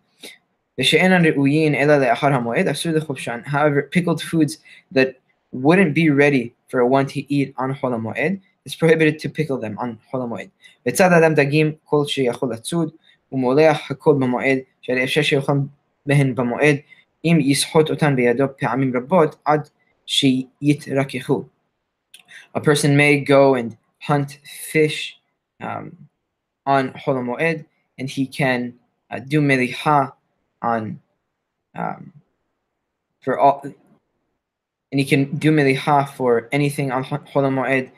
However, 3.45 3.81
pickled 3.91 4.21
foods 4.21 4.57
that 4.91 5.15
wouldn't 5.51 5.93
be 5.93 6.09
ready 6.09 6.53
for 6.67 6.85
one 6.85 7.05
to 7.05 7.19
eat 7.31 7.53
on 7.57 7.73
חול 7.75 7.93
המועד, 7.93 8.39
it's 8.65 8.75
prohibited 8.75 9.19
to 9.19 9.29
pickle 9.29 9.57
them 9.57 9.77
on 9.77 9.97
חול 10.09 10.21
המועד. 10.21 10.47
בצד 10.85 11.11
אדם 11.13 11.33
דגים 11.33 11.71
כל 11.83 12.05
שיכול 12.07 12.53
לצוד, 12.53 12.91
ומולח 13.31 13.91
הכל 13.91 14.15
במועד, 14.19 14.57
שהרי 14.81 15.03
אפשר 15.03 15.21
שיאכל 15.21 15.53
בהן 16.05 16.35
במועד, 16.35 16.75
אם 17.25 17.37
יסחוט 17.41 17.89
אותן 17.89 18.15
בידו 18.15 18.45
פעמים 18.57 18.97
רבות 18.97 19.35
עד 19.45 19.69
שיתרככו. 20.05 21.43
A 22.55 22.59
person 22.61 22.95
may 22.95 23.19
go 23.19 23.55
and 23.55 23.77
hunt 23.99 24.39
fish 24.71 25.17
um, 25.61 25.97
on 26.65 26.93
Hol 26.95 27.15
HaMoed, 27.15 27.65
and 27.97 28.09
he 28.09 28.27
can 28.27 28.73
uh, 29.11 29.19
do 29.19 29.41
meliha 29.41 30.11
on 30.62 31.00
um, 31.76 32.12
for 33.22 33.38
all, 33.38 33.62
and 33.64 35.00
he 35.00 35.04
can 35.04 35.36
do 35.36 35.50
meliha 35.50 36.08
for 36.10 36.48
anything 36.52 36.90
on 36.90 37.04
Hol 37.04 37.18
HaMoed 37.18 37.90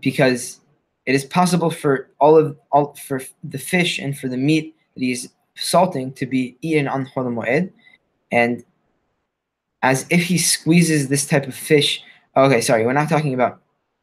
because 0.00 0.60
it 1.06 1.14
is 1.14 1.24
possible 1.24 1.70
for 1.70 2.08
all 2.20 2.36
of 2.36 2.56
all 2.72 2.94
for 2.94 3.20
the 3.42 3.58
fish 3.58 3.98
and 3.98 4.16
for 4.16 4.28
the 4.28 4.36
meat 4.36 4.74
that 4.94 5.02
he's 5.02 5.28
salting 5.56 6.12
to 6.12 6.26
be 6.26 6.56
eaten 6.62 6.88
on 6.88 7.06
Hol 7.06 7.24
HaMoed, 7.24 7.70
and 8.30 8.64
as 9.82 10.06
if 10.10 10.22
he 10.22 10.38
squeezes 10.38 11.08
this 11.08 11.26
type 11.26 11.46
of 11.46 11.54
fish. 11.54 12.02
Okay, 12.36 12.60
sorry, 12.60 12.84
we're 12.86 12.92
not 12.92 13.08
talking 13.08 13.34
about 13.34 13.60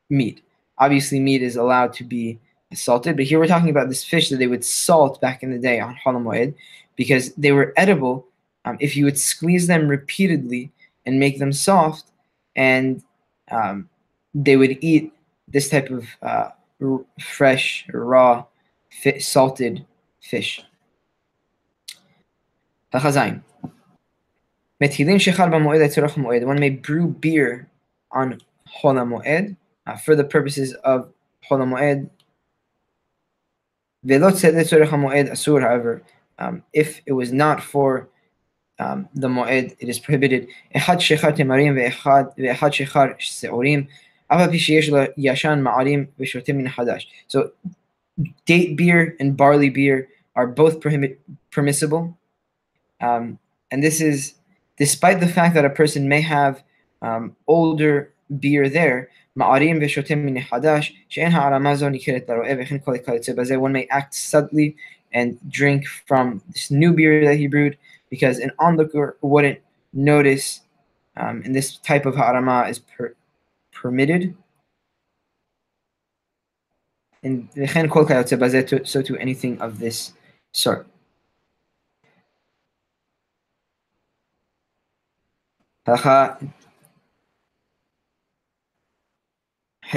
meat. 0.09 0.41
Obviously, 0.77 1.19
meat 1.19 1.41
is 1.41 1.55
allowed 1.55 1.93
to 1.93 2.03
be 2.03 2.39
salted, 2.73 3.17
but 3.17 3.25
here 3.25 3.39
we're 3.39 3.47
talking 3.47 3.69
about 3.69 3.89
this 3.89 4.03
fish 4.03 4.29
that 4.29 4.37
they 4.37 4.47
would 4.47 4.63
salt 4.63 5.19
back 5.19 5.43
in 5.43 5.51
the 5.51 5.59
day 5.59 5.79
on 5.79 5.97
Halamoid 6.05 6.53
because 7.01 7.33
they 7.33 7.51
were 7.51 7.73
edible 7.77 8.27
um, 8.65 8.77
if 8.79 8.95
you 8.95 9.05
would 9.05 9.17
squeeze 9.17 9.65
them 9.65 9.87
repeatedly 9.87 10.71
and 11.07 11.19
make 11.19 11.39
them 11.39 11.51
soft, 11.51 12.11
and 12.55 13.01
um, 13.49 13.89
they 14.35 14.55
would 14.55 14.77
eat 14.83 15.11
this 15.47 15.67
type 15.67 15.89
of 15.89 16.05
uh, 16.21 16.49
r- 16.79 17.03
fresh, 17.19 17.87
raw, 17.91 18.45
fi- 18.91 19.17
salted 19.17 19.83
fish. 20.21 20.63
One 26.45 26.59
may 26.59 26.69
brew 26.69 27.07
beer 27.07 27.67
on 28.11 28.39
Hola 28.67 29.01
Moed 29.01 29.55
uh, 29.87 29.97
for 29.97 30.15
the 30.15 30.23
purposes 30.23 30.75
of 30.83 31.11
Hola 31.45 31.65
Moed. 31.65 32.11
However, 34.03 36.03
um, 36.40 36.62
if 36.72 37.00
it 37.06 37.12
was 37.12 37.32
not 37.32 37.62
for 37.62 38.08
um, 38.78 39.08
the 39.14 39.28
מועד, 39.28 39.72
it 39.80 39.88
is 39.88 39.98
prohibited. 39.98 40.46
אחד 40.76 41.00
שחר 41.00 41.30
תמרים 41.30 41.76
ואחד, 41.76 42.24
ואחד 42.38 42.72
שחר 42.72 43.04
שעורים, 43.18 43.84
אף 44.28 44.40
על 44.40 44.50
פי 44.50 44.58
שיש 44.58 44.88
לו 44.88 44.98
ישן 45.16 45.60
מערים 45.62 46.06
ושותה 46.20 46.52
מן 46.52 46.66
החדש. 46.66 47.10
So 47.28 47.38
date 48.46 48.76
beer 48.76 49.16
and 49.20 49.36
barley 49.36 49.70
beer 49.70 50.08
are 50.36 50.46
both 50.46 50.80
prohibit, 50.80 51.20
permissible. 51.50 52.16
Um, 53.00 53.38
and 53.70 53.82
this 53.82 54.00
is 54.00 54.34
despite 54.78 55.20
the 55.20 55.28
fact 55.28 55.54
that 55.54 55.64
a 55.64 55.70
person 55.70 56.08
may 56.08 56.20
have 56.20 56.62
um, 57.02 57.36
older 57.46 58.12
beer 58.40 58.68
there, 58.68 59.08
מערים 59.36 59.78
ושותה 59.82 60.14
מן 60.14 60.36
החדש, 60.36 60.96
שאין 61.08 61.32
הערמה 61.32 61.74
זו 61.74 61.88
ניכרת 61.88 62.28
לרועה 62.28 62.52
וכן 62.58 62.78
כל 62.78 62.98
כיוצא 63.04 63.32
בזה, 63.32 63.56
one 63.56 63.72
may 63.72 63.94
act 63.94 64.14
subtly 64.32 64.72
and 65.12 65.38
drink 65.48 65.86
from 66.06 66.42
this 66.52 66.70
new 66.70 66.92
beer 66.92 67.24
that 67.24 67.36
he 67.36 67.46
brewed, 67.46 67.76
because 68.10 68.38
an 68.38 68.50
onlooker 68.58 69.16
wouldn't 69.22 69.58
notice, 69.92 70.60
um, 71.16 71.42
and 71.44 71.54
this 71.54 71.78
type 71.78 72.06
of 72.06 72.14
harama 72.14 72.68
is 72.70 72.78
per- 72.78 73.14
permitted. 73.72 74.34
And 77.22 77.48
וכן 77.56 77.86
כל 77.88 78.04
כיוצא 78.08 78.36
בזה, 78.36 78.62
to- 78.62 78.84
so 78.84 79.02
to 79.02 79.14
anything 79.18 79.60
of 79.60 79.80
this 79.80 80.12
sort. 80.52 80.86
הלכה 85.86 86.34
ח' 89.84 89.96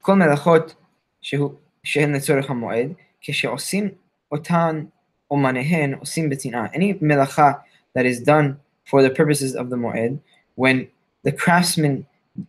כל 0.00 0.14
מלאכות 0.14 0.74
שהוא, 1.20 1.54
שהן 1.84 2.14
לצורך 2.14 2.50
המועד, 2.50 2.88
כשעושים 3.20 3.88
אותן 4.32 4.84
אומניהן 5.30 5.94
עושים 5.94 6.30
בצנעה. 6.30 6.66
Any 6.74 6.92
מלאכה 7.00 7.52
that 7.98 8.02
is 8.02 8.20
done 8.20 8.56
for 8.90 9.02
the 9.02 9.10
purposes 9.10 9.54
of 9.54 9.70
the 9.70 9.76
מועד, 9.76 10.18
when 10.56 10.86
the 11.26 11.32
craftsman 11.32 12.04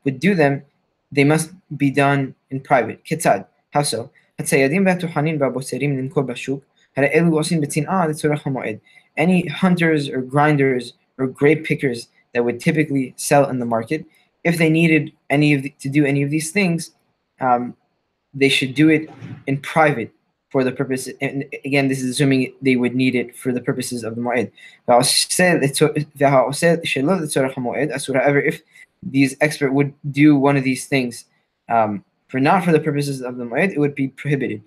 would 0.05 0.19
do 0.19 0.35
them, 0.35 0.61
they 1.11 1.23
must 1.23 1.49
be 1.77 1.89
done 1.89 2.33
in 2.51 2.59
private. 2.59 3.03
כיצד? 3.03 3.39
How 3.75 3.81
so? 3.81 4.07
הציידים 4.39 4.85
והטוחנים 4.85 5.41
והבוצרים 5.41 5.97
למכור 5.97 6.23
בשוק, 6.23 6.63
הרי 6.97 7.07
אלו 7.13 7.37
עושים 7.37 7.61
בצנעה 7.61 8.07
לצורך 8.07 8.47
המועד. 8.47 8.75
Any 9.19 9.47
hunters 9.47 10.09
or 10.09 10.21
grinders 10.21 10.93
or 11.19 11.27
grape 11.27 11.63
pickers 11.65 12.07
that 12.33 12.43
would 12.43 12.59
typically 12.59 13.13
sell 13.15 13.49
in 13.49 13.59
the 13.59 13.65
market, 13.65 14.03
if 14.43 14.57
they 14.57 14.69
needed 14.69 15.11
any 15.29 15.53
of 15.53 15.61
the, 15.63 15.69
to 15.79 15.89
do 15.89 16.05
any 16.05 16.23
of 16.23 16.29
these 16.31 16.51
things, 16.51 16.91
um, 17.39 17.75
they 18.33 18.49
should 18.49 18.73
do 18.73 18.89
it 18.89 19.09
in 19.47 19.57
private 19.57 20.11
for 20.50 20.64
the 20.64 20.72
purpose. 20.72 21.08
And 21.20 21.44
again, 21.64 21.88
this 21.88 22.02
is 22.02 22.10
assuming 22.10 22.54
they 22.62 22.76
would 22.76 22.94
need 22.94 23.14
it 23.14 23.36
for 23.36 23.52
the 23.52 23.60
purposes 23.60 24.02
of 24.04 24.14
the 24.14 24.20
mu'id. 24.20 24.50
However, 28.14 28.40
if 28.40 28.62
these 29.02 29.36
expert 29.40 29.72
would 29.72 29.94
do 30.10 30.36
one 30.36 30.56
of 30.56 30.64
these 30.64 30.86
things 30.86 31.26
um, 31.68 32.04
for 32.28 32.40
not 32.40 32.64
for 32.64 32.72
the 32.72 32.80
purposes 32.80 33.20
of 33.20 33.36
the 33.36 33.44
mu'id, 33.44 33.72
it 33.72 33.78
would 33.78 33.94
be 33.94 34.08
prohibited. 34.08 34.62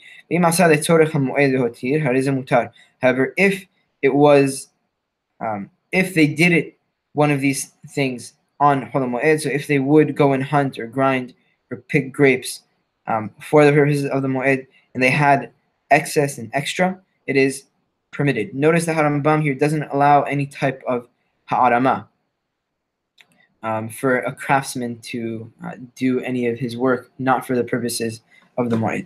However, 3.02 3.34
if 3.38 3.66
it 4.02 4.14
was, 4.14 4.70
um, 5.40 5.70
if 5.92 6.14
they 6.14 6.28
did 6.28 6.52
it, 6.52 6.78
one 7.14 7.32
of 7.32 7.42
these 7.42 7.74
things 7.90 8.34
on 8.60 8.84
Hul 8.84 9.02
Mu'id, 9.02 9.42
so 9.42 9.50
if 9.50 9.68
they 9.68 9.80
would 9.80 10.16
go 10.16 10.34
and 10.34 10.44
hunt 10.44 10.80
or 10.80 10.88
grind 10.88 11.34
or 11.70 11.78
pick 11.78 12.14
grapes 12.14 12.62
um, 13.08 13.32
for 13.42 13.66
the 13.66 13.72
purposes 13.72 14.06
of 14.06 14.22
the 14.22 14.28
Mu'id, 14.28 14.68
and 14.94 15.02
they 15.02 15.10
had 15.10 15.52
excess 15.92 16.38
and 16.38 16.50
extra, 16.54 17.00
it 17.28 17.36
is 17.36 17.66
permitted. 18.12 18.54
Notice 18.54 18.86
the 18.86 18.94
Harambam 18.94 19.42
here 19.42 19.54
doesn't 19.54 19.84
allow 19.84 20.24
any 20.24 20.46
type 20.46 20.84
of 20.88 21.08
ha'arama 21.46 22.08
um, 23.64 23.90
for 23.90 24.20
a 24.20 24.34
craftsman 24.34 25.00
to 25.00 25.52
uh, 25.64 25.74
do 25.96 26.20
any 26.22 26.48
of 26.48 26.58
his 26.58 26.76
work, 26.76 27.12
not 27.20 27.46
for 27.46 27.56
the 27.56 27.64
purposes 27.64 28.22
of 28.58 28.70
the 28.70 28.76
mu'id. 28.76 29.06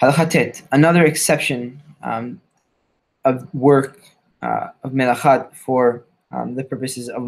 Halakhatet, 0.00 0.62
another 0.72 1.04
exception 1.04 1.80
um, 2.02 2.40
of 3.24 3.52
work 3.54 4.00
uh, 4.42 4.68
of 4.82 4.92
melachat 4.92 5.54
for 5.54 6.04
um, 6.32 6.54
the 6.54 6.64
purposes 6.64 7.08
of 7.08 7.22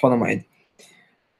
Hol 0.00 0.10
mu'id. 0.10 0.44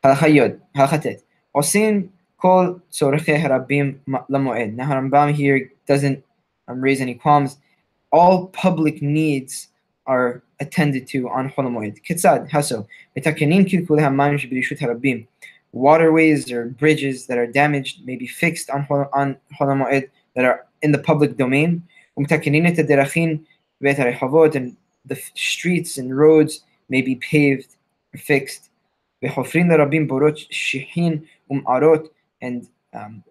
Halakhayod, 0.05 0.61
halakhatet. 0.77 1.23
Osin 1.55 2.11
kol 2.41 2.81
tzorche 2.91 3.39
harabim 3.39 3.99
lamoed. 4.31 4.75
Now 4.75 4.89
Harambam 4.89 5.33
here 5.33 5.71
doesn't 5.91 6.23
um, 6.69 6.81
raise 6.81 7.01
any 7.01 7.15
qualms. 7.15 7.59
All 8.13 8.47
public 8.67 9.03
needs 9.03 9.69
are 10.07 10.43
attended 10.61 11.09
to 11.09 11.29
on 11.29 11.49
Hol 11.49 11.65
Moed. 11.65 11.97
Kitzad, 12.07 12.49
how 12.49 12.61
so? 12.61 12.87
Waterways 15.73 16.53
or 16.53 16.67
bridges 16.67 17.27
that 17.27 17.39
are 17.39 17.47
damaged 17.47 18.07
may 18.07 18.17
be 18.17 18.29
fixed 18.29 18.71
on 18.71 18.87
on 19.21 19.37
Hol 19.57 19.67
that 20.37 20.45
are 20.45 20.67
in 20.83 20.93
the 20.93 21.03
public 21.11 21.37
domain. 21.37 21.83
Um 22.17 22.27
and 24.55 24.77
the 25.07 25.19
streets 25.35 25.99
and 25.99 26.17
roads 26.17 26.63
may 26.89 27.03
be 27.03 27.17
paved 27.17 27.71
or 28.15 28.19
fixed. 28.19 28.71
And 32.43 32.69
um, 32.99 33.25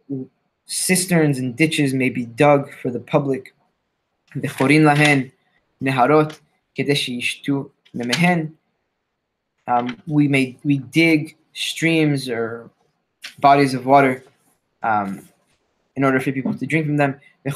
cisterns 0.69 1.39
and 1.39 1.55
ditches 1.55 1.93
may 1.93 2.09
be 2.09 2.25
dug 2.25 2.71
for 2.71 2.91
the 2.91 2.99
public. 2.99 3.53
Um, 9.67 10.01
we 10.07 10.27
may 10.27 10.57
we 10.63 10.77
dig 10.77 11.35
streams 11.53 12.29
or 12.29 12.69
bodies 13.39 13.73
of 13.73 13.85
water 13.85 14.23
um, 14.83 15.27
in 15.95 16.03
order 16.03 16.19
for 16.19 16.31
people 16.31 16.53
to 16.53 16.65
drink 16.65 16.85
from 16.85 16.97
them. 16.97 17.19
And 17.45 17.55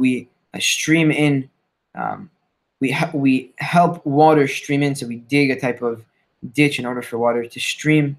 we 0.00 0.28
uh, 0.54 0.58
stream 0.58 1.10
in, 1.10 1.50
um, 1.94 2.30
we, 2.80 2.96
we 3.12 3.52
help 3.58 4.04
water 4.04 4.48
stream 4.48 4.82
in, 4.82 4.94
so 4.94 5.06
we 5.06 5.16
dig 5.16 5.50
a 5.50 5.60
type 5.60 5.82
of 5.82 6.04
ditch 6.52 6.78
in 6.78 6.86
order 6.86 7.02
for 7.02 7.18
water 7.18 7.46
to 7.46 7.60
stream 7.60 8.16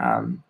um, 0.00 0.42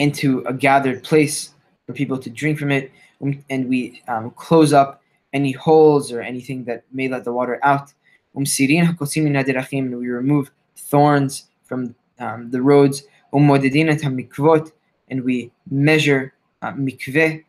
into 0.00 0.40
a 0.46 0.52
gathered 0.52 1.04
place 1.04 1.54
for 1.86 1.92
people 1.92 2.18
to 2.18 2.30
drink 2.30 2.58
from 2.58 2.72
it 2.72 2.90
and 3.20 3.68
we 3.68 4.02
um, 4.08 4.30
close 4.32 4.72
up 4.72 5.02
any 5.32 5.52
holes 5.52 6.10
or 6.10 6.20
anything 6.22 6.64
that 6.64 6.84
may 6.90 7.06
let 7.08 7.24
the 7.24 7.32
water 7.32 7.60
out. 7.62 7.92
And 8.34 8.46
we 8.46 10.08
remove 10.08 10.50
thorns 10.76 11.46
from 11.64 11.94
um, 12.18 12.50
the 12.50 12.62
roads. 12.62 13.02
And 13.32 15.24
we 15.24 15.50
measure 15.70 16.34
uh, 16.62 16.72
mikveh. 16.72 17.44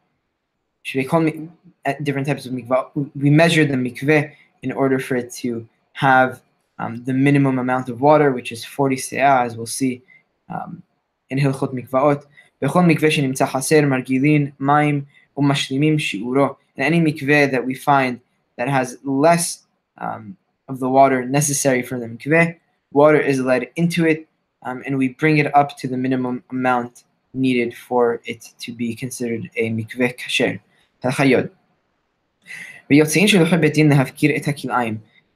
Should 0.84 0.98
we 0.98 1.06
call 1.06 1.22
me 1.22 1.48
at 1.86 2.04
different 2.04 2.28
types 2.28 2.46
of 2.46 2.52
mikveh? 2.52 3.12
We 3.16 3.30
measure 3.30 3.66
the 3.66 3.76
mikveh 3.76 4.34
in 4.62 4.72
order 4.72 5.00
for 5.00 5.16
it 5.16 5.32
to 5.34 5.68
have 5.94 6.42
um, 6.80 7.04
the 7.06 7.14
minimum 7.14 7.60
amount 7.60 7.90
of 7.90 8.02
water, 8.02 8.32
which 8.32 8.52
is 8.52 8.66
40 8.66 8.96
se'ah, 8.96 9.46
as 9.46 9.56
we'll 9.56 9.66
see 9.68 10.02
um, 10.50 10.84
in 11.30 11.38
Hilchot 11.38 11.74
Mikvaot. 11.74 12.26
בכל 12.62 12.82
מקווה 12.82 13.12
שנמצא 13.12 13.46
חסר 13.46 13.82
מרגילים 13.82 14.50
מים 14.60 15.04
ומשלימים 15.38 16.00
שיעורו. 16.00 16.48
In 16.78 16.82
any 16.82 17.00
mikveh 17.00 17.52
that 17.52 17.66
we 17.66 17.76
find 17.76 18.20
that 18.58 18.68
has 18.68 18.98
less 19.04 19.66
um, 19.98 20.38
of 20.70 20.80
the 20.80 20.90
water 20.90 21.26
necessary 21.26 21.82
for 21.82 22.00
the 22.00 22.08
mikveh, 22.08 22.56
water 22.94 23.20
is 23.20 23.40
led 23.40 23.64
into 23.76 24.06
it 24.06 24.28
um, 24.64 24.84
and 24.86 24.98
we 24.98 25.10
bring 25.10 25.38
it 25.38 25.54
up 25.56 25.78
to 25.78 25.88
the 25.88 25.98
minimum 25.98 26.44
amount 26.52 27.04
needed 27.34 27.76
for 27.76 28.22
it 28.26 28.54
to 28.60 28.72
be 28.72 28.96
considered 28.96 29.50
a 29.56 29.70
mikveh 29.70 30.18
kasher. 30.18 30.60
Tachayod. 31.04 31.50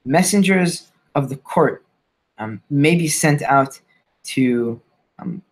Messengers 0.04 0.92
of 1.14 1.28
the 1.28 1.36
court 1.36 1.84
um, 2.38 2.62
may 2.70 2.94
be 2.94 3.08
sent 3.08 3.42
out 3.42 3.80
to 4.24 4.80
um, 5.18 5.42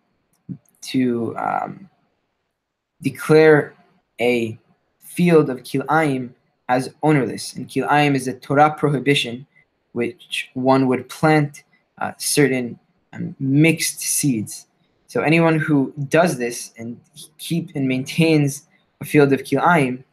to 0.91 1.35
um, 1.37 1.89
declare 3.01 3.73
a 4.19 4.57
field 4.99 5.49
of 5.49 5.63
kilayim 5.63 6.31
as 6.69 6.93
ownerless. 7.03 7.53
And 7.53 7.67
kilayim 7.67 8.15
is 8.15 8.27
a 8.27 8.33
Torah 8.33 8.75
prohibition, 8.77 9.45
which 9.93 10.49
one 10.53 10.87
would 10.87 11.07
plant 11.09 11.63
uh, 11.99 12.11
certain 12.17 12.79
um, 13.13 13.35
mixed 13.39 13.99
seeds. 13.99 14.67
So 15.07 15.21
anyone 15.21 15.59
who 15.59 15.93
does 16.09 16.37
this 16.37 16.73
and 16.77 16.99
keep 17.37 17.71
and 17.75 17.87
maintains 17.87 18.67
a 19.01 19.05
field 19.05 19.31
of 19.31 19.41
kilayim 19.43 20.03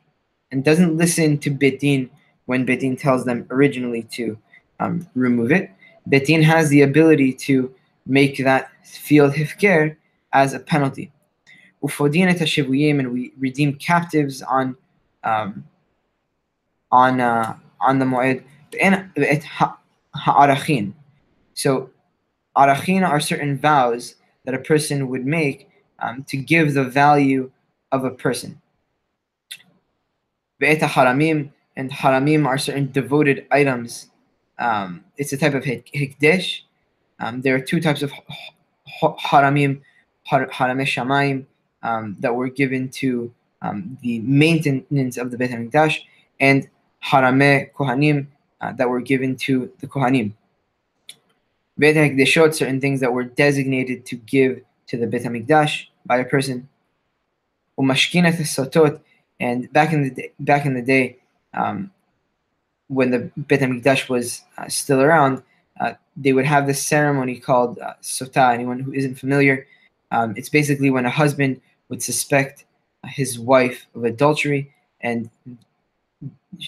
and 0.50 0.62
doesn't 0.64 0.96
listen 0.96 1.38
to 1.38 1.50
Bedin 1.50 2.08
when 2.46 2.66
Bedin 2.66 2.98
tells 2.98 3.24
them 3.24 3.46
originally 3.50 4.02
to 4.12 4.38
um, 4.78 5.08
remove 5.14 5.50
it, 5.50 5.70
Bedin 6.08 6.42
has 6.42 6.68
the 6.68 6.82
ability 6.82 7.32
to 7.32 7.74
make 8.06 8.36
that 8.38 8.70
field 8.84 9.32
hifker 9.34 9.96
as 10.32 10.54
a 10.54 10.58
penalty. 10.58 11.12
and 11.82 13.12
we 13.12 13.32
redeem 13.38 13.74
captives 13.74 14.42
on 14.42 14.76
um, 15.24 15.64
on 16.90 17.20
uh, 17.20 17.56
on 17.80 17.98
the 17.98 18.04
mu'id. 18.04 18.44
So 21.54 21.90
arachin 22.56 23.08
are 23.08 23.20
certain 23.20 23.58
vows 23.58 24.14
that 24.44 24.54
a 24.54 24.58
person 24.58 25.08
would 25.08 25.26
make 25.26 25.68
um, 25.98 26.24
to 26.24 26.36
give 26.36 26.74
the 26.74 26.84
value 26.84 27.50
of 27.90 28.04
a 28.04 28.10
person. 28.10 28.60
haramim 30.60 31.50
and 31.76 31.90
haramim 31.90 32.46
are 32.46 32.58
certain 32.58 32.90
devoted 32.92 33.46
items. 33.50 34.10
Um, 34.58 35.04
it's 35.16 35.32
a 35.32 35.36
type 35.36 35.54
of 35.54 35.64
hikdesh. 35.64 36.60
Um, 37.18 37.42
there 37.42 37.54
are 37.54 37.60
two 37.60 37.80
types 37.80 38.02
of 38.02 38.12
haramim, 39.02 39.80
shamayim, 40.30 41.46
um, 41.82 42.16
that 42.20 42.34
were 42.34 42.48
given 42.48 42.88
to 42.88 43.32
um, 43.62 43.98
the 44.02 44.20
maintenance 44.20 45.16
of 45.16 45.30
the 45.30 45.38
Beit 45.38 45.50
HaMikdash 45.50 46.00
and 46.40 46.68
Harame 47.04 47.72
Kohanim 47.72 48.26
uh, 48.60 48.72
that 48.72 48.88
were 48.88 49.00
given 49.00 49.36
to 49.36 49.72
the 49.80 49.86
Kohanim. 49.86 50.32
Beit 51.78 51.96
HaMikdashot, 51.96 52.54
certain 52.54 52.80
things 52.80 53.00
that 53.00 53.12
were 53.12 53.24
designated 53.24 54.04
to 54.06 54.16
give 54.16 54.62
to 54.88 54.96
the 54.96 55.06
Beit 55.06 55.22
HaMikdash 55.22 55.86
by 56.06 56.18
a 56.18 56.24
person. 56.24 56.68
Umashkinat 57.78 58.34
Sotot, 58.34 59.00
and 59.40 59.72
back 59.72 59.92
in 59.92 60.02
the 60.02 60.10
day, 60.10 60.32
back 60.38 60.66
in 60.66 60.74
the 60.74 60.82
day, 60.82 61.16
um, 61.54 61.90
when 62.88 63.10
the 63.10 63.30
Beit 63.46 63.60
HaMikdash 63.60 64.08
was 64.08 64.42
uh, 64.58 64.68
still 64.68 65.00
around, 65.00 65.42
uh, 65.80 65.94
they 66.16 66.32
would 66.32 66.44
have 66.44 66.66
this 66.66 66.86
ceremony 66.86 67.38
called 67.38 67.78
uh, 67.78 67.94
Sotah. 68.02 68.52
Anyone 68.52 68.80
who 68.80 68.92
isn't 68.92 69.14
familiar, 69.14 69.66
um, 70.12 70.34
it's 70.36 70.48
basically 70.48 70.90
when 70.90 71.06
a 71.06 71.10
husband 71.10 71.60
would 71.88 72.02
suspect 72.02 72.64
his 73.06 73.38
wife 73.38 73.86
of 73.94 74.04
adultery, 74.04 74.72
and 75.00 75.28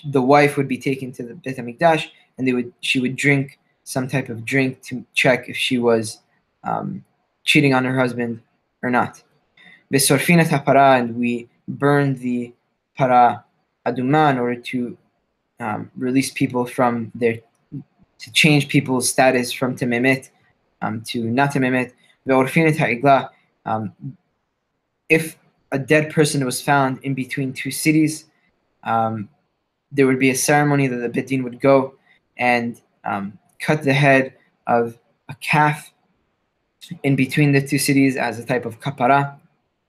the 0.07 0.23
wife 0.23 0.57
would 0.57 0.67
be 0.67 0.79
taken 0.79 1.13
to 1.13 1.23
the 1.23 1.35
Beit 1.35 1.59
Hamikdash, 1.59 2.09
and 2.37 2.49
they 2.49 2.53
would 2.53 2.73
she 2.81 2.99
would 3.01 3.15
drink 3.15 3.59
some 3.85 4.09
type 4.09 4.29
of 4.31 4.45
drink 4.45 4.83
to 4.83 5.05
check 5.15 5.49
if 5.49 5.57
she 5.57 5.79
was 5.79 6.19
um, 6.65 7.05
cheating 7.45 7.75
on 7.75 7.85
her 7.85 7.97
husband 7.97 8.41
or 8.83 8.91
not. 8.91 9.23
Besorfinat 9.93 10.49
hapara, 10.49 10.99
and 10.99 11.17
we 11.17 11.49
burn 11.69 12.15
the 12.17 12.53
para 12.97 13.45
aduma 13.87 14.31
in 14.31 14.39
order 14.39 14.61
to 14.61 14.97
um, 15.61 15.91
release 15.97 16.31
people 16.31 16.65
from 16.67 17.13
their, 17.15 17.39
to 18.19 18.33
change 18.33 18.69
people's 18.69 19.09
status 19.09 19.53
from 19.53 19.77
tememet 19.77 20.31
um, 20.83 21.03
to 21.03 21.25
not 21.25 21.53
tememet. 21.53 21.93
Ve'orfinat 22.27 22.77
ha'igla, 22.79 23.29
um, 23.65 23.93
if 25.09 25.37
a 25.73 25.79
dead 25.79 26.13
person 26.13 26.45
was 26.45 26.61
found 26.61 27.03
in 27.03 27.15
between 27.15 27.53
two 27.53 27.71
cities, 27.71 28.27
um, 28.85 29.29
there 29.91 30.07
would 30.07 30.19
be 30.19 30.31
a 30.31 30.37
ceremony 30.37 30.87
that 30.87 30.97
the 30.97 31.09
Bedin 31.09 31.43
would 31.45 31.61
go 31.61 31.95
and 32.37 32.81
um, 33.05 33.39
cut 33.61 33.83
the 33.83 33.93
head 33.93 34.35
of 34.67 34.99
a 35.29 35.35
calf 35.37 35.93
in 37.03 37.17
between 37.17 37.53
the 37.53 37.67
two 37.67 37.79
cities 37.79 38.17
as 38.17 38.39
a 38.39 38.45
type 38.45 38.67
of 38.67 38.81
kapara 38.81 39.37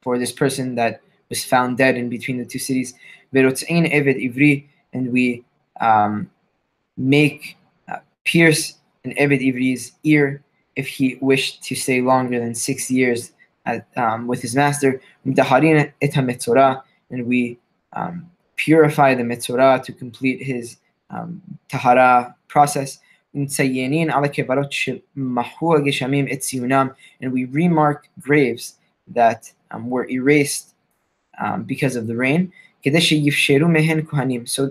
for 0.02 0.18
this 0.18 0.32
person 0.32 0.76
that 0.76 1.02
was 1.30 1.44
found 1.44 1.78
dead 1.78 1.98
in 1.98 2.10
between 2.10 2.38
the 2.38 2.46
two 2.46 2.60
cities. 2.60 2.94
And 3.34 5.12
we 5.12 5.44
um, 5.82 6.30
make 6.96 7.58
uh, 7.92 7.98
pierce 8.24 8.76
an 9.04 9.14
Eved 9.16 9.42
Ivri's 9.42 9.92
ear 10.04 10.42
if 10.76 10.88
he 10.88 11.18
wished 11.22 11.64
to 11.64 11.76
stay 11.76 12.02
longer 12.02 12.40
than 12.40 12.56
six 12.56 12.90
years 12.90 13.32
um, 13.96 14.28
with 14.28 14.42
his 14.42 14.56
master. 14.56 15.02
And 17.10 17.28
we 17.28 17.60
um, 17.94 18.30
purify 18.56 19.16
the 19.16 19.24
metzora 19.24 19.84
to 19.84 19.94
complete 19.94 20.42
his 20.42 20.78
um, 21.10 21.42
tahara 21.70 22.36
process. 22.48 23.00
And 23.34 23.52
we 27.34 27.46
remark 27.46 28.08
graves 28.22 28.76
that 29.08 29.52
um, 29.72 29.90
were 29.90 30.08
erased 30.10 30.74
um, 31.40 31.64
because 31.64 31.96
of 31.98 32.08
the 32.08 32.16
rain, 32.16 32.52
so 32.84 32.92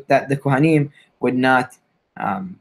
that 0.09 0.29
the 0.29 0.37
Kohanim 0.37 0.91
would 1.21 1.35
not 1.35 1.77
um, 2.17 2.59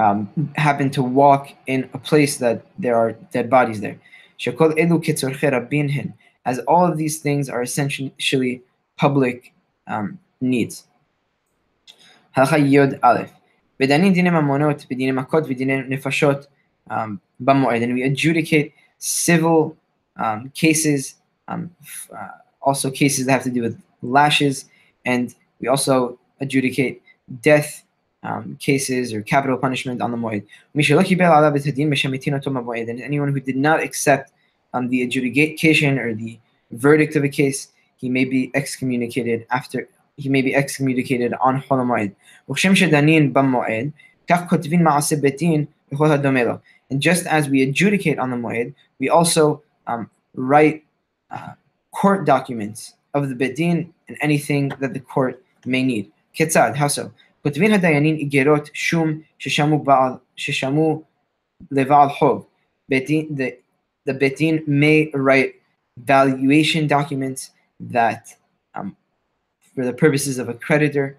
um, 0.00 0.52
happen 0.56 0.88
to 0.90 1.02
walk 1.02 1.52
in 1.66 1.88
a 1.92 1.98
place 1.98 2.38
that 2.38 2.64
there 2.78 2.96
are 2.96 3.12
dead 3.32 3.50
bodies 3.50 3.80
there. 3.80 3.98
Shakol 4.38 4.72
elu 4.82 5.68
binhin, 5.68 6.14
as 6.46 6.58
all 6.60 6.86
of 6.90 6.96
these 6.96 7.18
things 7.18 7.50
are 7.50 7.62
essentially 7.62 8.62
public 8.96 9.52
um, 9.86 10.18
needs. 10.40 10.84
Halacha 12.34 12.58
Yod 12.70 12.98
Aleph. 13.02 13.32
V'danin 13.78 14.14
dinim 14.14 14.36
amonot, 14.40 14.86
v'dinim 14.88 15.16
makot, 15.22 15.44
v'dinim 15.46 15.88
nefashot 15.90 16.46
um, 16.88 17.20
b'moed. 17.42 17.82
And 17.82 17.92
we 17.92 18.02
adjudicate 18.02 18.72
civil 18.96 19.76
um, 20.16 20.50
cases, 20.54 21.16
um, 21.48 21.70
uh, 22.16 22.28
also 22.62 22.90
cases 22.90 23.26
that 23.26 23.32
have 23.32 23.42
to 23.42 23.50
do 23.50 23.60
with 23.60 23.78
lashes, 24.00 24.64
and 25.04 25.34
we 25.60 25.68
also 25.68 26.18
adjudicate 26.40 27.02
death 27.42 27.84
um, 28.22 28.56
cases 28.60 29.12
or 29.12 29.22
capital 29.22 29.56
punishment 29.56 30.02
on 30.02 30.10
the 30.10 30.16
Mu'id. 30.16 30.44
And 32.88 33.00
anyone 33.00 33.32
who 33.32 33.40
did 33.40 33.56
not 33.56 33.80
accept 33.80 34.32
um, 34.74 34.88
the 34.88 35.02
adjudication 35.02 35.98
or 35.98 36.14
the 36.14 36.38
verdict 36.70 37.16
of 37.16 37.24
a 37.24 37.28
case, 37.28 37.68
he 37.96 38.08
may 38.08 38.24
be 38.24 38.50
excommunicated 38.54 39.46
after 39.50 39.88
he 40.16 40.28
may 40.28 40.42
be 40.42 40.54
excommunicated 40.54 41.34
on 41.40 41.62
Chol 41.62 41.84
Mu'id. 41.84 42.14
And 46.90 47.00
just 47.00 47.26
as 47.26 47.48
we 47.48 47.62
adjudicate 47.62 48.18
on 48.18 48.30
the 48.30 48.36
Mu'id, 48.36 48.74
we 48.98 49.08
also 49.08 49.62
um, 49.86 50.10
write 50.34 50.84
uh, 51.30 51.52
court 51.92 52.26
documents 52.26 52.94
of 53.14 53.28
the 53.28 53.34
Bedin 53.34 53.92
and 54.08 54.16
anything 54.20 54.70
that 54.80 54.92
the 54.92 55.00
court 55.00 55.42
may 55.64 55.82
need. 55.82 56.10
Ketzad, 56.38 56.76
how 56.76 56.88
so? 56.88 57.12
כותבים 57.43 57.73
הדיינים 57.73 58.15
איגרות 58.15 58.69
שום 58.73 59.21
ששמו, 59.39 59.83
בעל, 59.83 60.11
ששמו 60.35 61.03
לבעל 61.71 62.09
חוב. 62.09 62.45
the 62.91 63.57
the 64.07 64.13
betin 64.13 64.67
may 64.67 65.09
write 65.13 65.55
valuation 65.97 66.87
documents 66.87 67.51
that, 67.79 68.35
um, 68.75 68.95
for 69.73 69.83
the 69.85 69.93
purposes 69.93 70.37
of 70.37 70.47
a 70.49 70.53
creditor, 70.53 71.17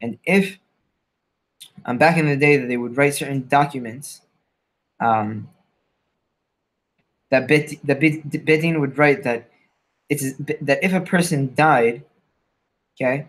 and 0.00 0.18
if 0.24 0.58
um, 1.86 1.98
back 1.98 2.16
in 2.16 2.26
the 2.26 2.36
day 2.36 2.56
that 2.56 2.66
they 2.66 2.76
would 2.76 2.96
write 2.96 3.14
certain 3.14 3.46
documents, 3.48 4.20
um, 5.00 5.48
that 7.30 7.46
bet, 7.48 7.68
the 7.84 7.94
Bedin 8.38 8.80
would 8.80 8.96
write 8.96 9.22
that 9.24 9.50
it's 10.09 10.33
that 10.61 10.83
if 10.83 10.93
a 10.93 11.01
person 11.01 11.53
died, 11.55 12.03
okay, 12.95 13.27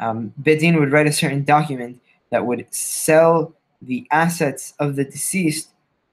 um, 0.00 0.32
Bedin 0.40 0.78
would 0.78 0.92
write 0.92 1.06
a 1.06 1.12
certain 1.12 1.44
document 1.44 2.00
that 2.30 2.44
would 2.44 2.66
sell 2.74 3.54
the 3.82 4.06
assets 4.10 4.74
of 4.78 4.96
the 4.96 5.04
deceased 5.04 5.70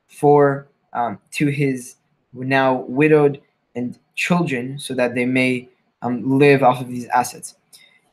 for 0.08 0.68
um, 0.94 1.20
to 1.32 1.48
his 1.48 1.96
now 2.34 2.82
widowed 2.88 3.42
and 3.76 3.98
children 4.16 4.78
so 4.80 4.94
that 4.94 5.16
they 5.16 5.26
may 5.26 5.68
um, 6.02 6.38
live 6.38 6.64
off 6.64 6.82
of 6.82 6.88
these 6.88 7.08
assets. 7.08 7.56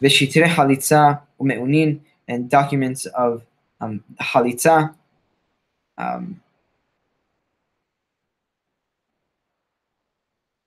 Veshitre 0.01 0.47
halitza 0.47 1.21
umeunin 1.41 2.01
and 2.29 2.49
documents 2.49 3.07
of 3.07 3.45
um, 3.81 4.03
halitza. 4.21 4.95
Um, 5.99 6.41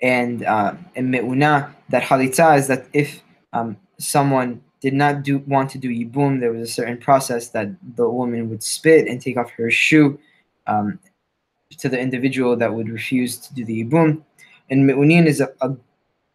and 0.04 0.44
uh, 0.44 0.76
me'una, 0.98 1.74
that 1.90 2.04
halitza 2.04 2.58
is 2.58 2.68
that 2.68 2.86
if 2.92 3.24
um, 3.54 3.78
someone 3.98 4.62
did 4.82 4.94
not 4.94 5.24
do 5.24 5.38
want 5.48 5.72
to 5.72 5.78
do 5.78 5.88
yibum, 5.88 6.42
there 6.42 6.52
was 6.52 6.70
a 6.70 6.72
certain 6.72 6.98
process 6.98 7.50
that 7.50 7.70
the 7.96 8.08
woman 8.08 8.50
would 8.50 8.62
spit 8.62 9.08
and 9.08 9.22
take 9.22 9.38
off 9.38 9.50
her 9.52 9.72
shoe 9.72 10.20
um, 10.68 11.00
to 11.78 11.88
the 11.88 11.98
individual 11.98 12.58
that 12.58 12.74
would 12.74 12.90
refuse 12.90 13.38
to 13.38 13.54
do 13.54 13.64
the 13.64 13.86
yibum. 13.86 14.22
And 14.70 14.86
me'unin 14.86 15.26
is 15.26 15.40
a, 15.40 15.50
a, 15.62 15.74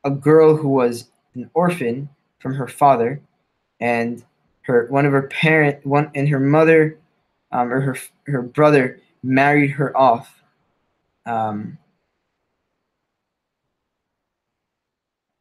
a 0.03 0.11
girl 0.11 0.57
who 0.57 0.71
was 0.71 1.11
an 1.35 1.51
orphan 1.53 2.09
from 2.39 2.55
her 2.55 2.69
father, 2.69 3.21
and 3.81 4.25
her 4.63 4.87
one 4.89 5.05
of 5.05 5.13
her 5.13 5.29
parent 5.29 5.85
one 5.85 6.11
and 6.15 6.29
her 6.29 6.41
mother 6.41 6.99
um, 7.53 7.71
or 7.71 7.81
her 7.81 7.97
her 8.27 8.43
brother 8.43 8.99
married 9.23 9.73
her 9.73 9.95
off. 9.97 10.43
Um, 11.27 11.77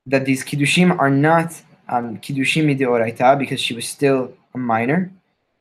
that 0.07 0.25
these 0.25 0.43
kiddushim 0.43 0.97
are 0.97 1.09
not 1.09 1.61
um, 1.89 2.17
Kiddushim 2.17 2.65
Mideoraita 2.65 3.37
because 3.37 3.61
she 3.61 3.73
was 3.73 3.87
still 3.87 4.33
a 4.53 4.57
minor. 4.57 5.11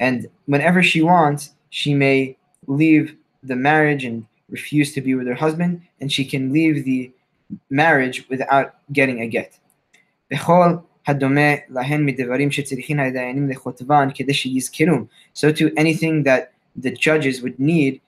And 0.00 0.28
whenever 0.46 0.82
she 0.82 1.02
wants, 1.02 1.50
she 1.70 1.94
may 1.94 2.36
leave 2.66 3.16
the 3.42 3.56
marriage 3.56 4.04
and 4.04 4.26
refuse 4.48 4.94
to 4.94 5.00
be 5.00 5.14
with 5.14 5.26
her 5.26 5.34
husband, 5.34 5.82
and 6.00 6.10
she 6.12 6.24
can 6.24 6.52
leave 6.52 6.84
the 6.84 7.12
marriage 7.70 8.28
without 8.28 8.76
getting 8.92 9.20
a 9.20 9.26
get. 9.26 9.58
So 15.34 15.52
to 15.52 15.72
anything 15.76 16.22
that 16.24 16.52
the 16.76 16.90
judges 16.90 17.42
would 17.42 17.58
need 17.58 18.00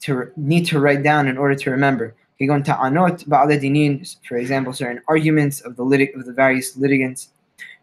to 0.00 0.32
need 0.36 0.64
to 0.66 0.80
write 0.80 1.02
down 1.02 1.28
in 1.28 1.36
order 1.38 1.54
to 1.54 1.70
remember. 1.70 2.14
Higon 2.40 2.64
ta'anot 2.64 3.24
ba'ale 3.28 3.60
dinin, 3.60 4.02
for 4.26 4.36
example, 4.38 4.72
certain 4.72 5.02
arguments 5.08 5.60
of 5.60 5.76
the 5.76 5.84
litig- 5.84 6.14
of 6.14 6.24
the 6.24 6.32
various 6.32 6.76
litigants, 6.76 7.28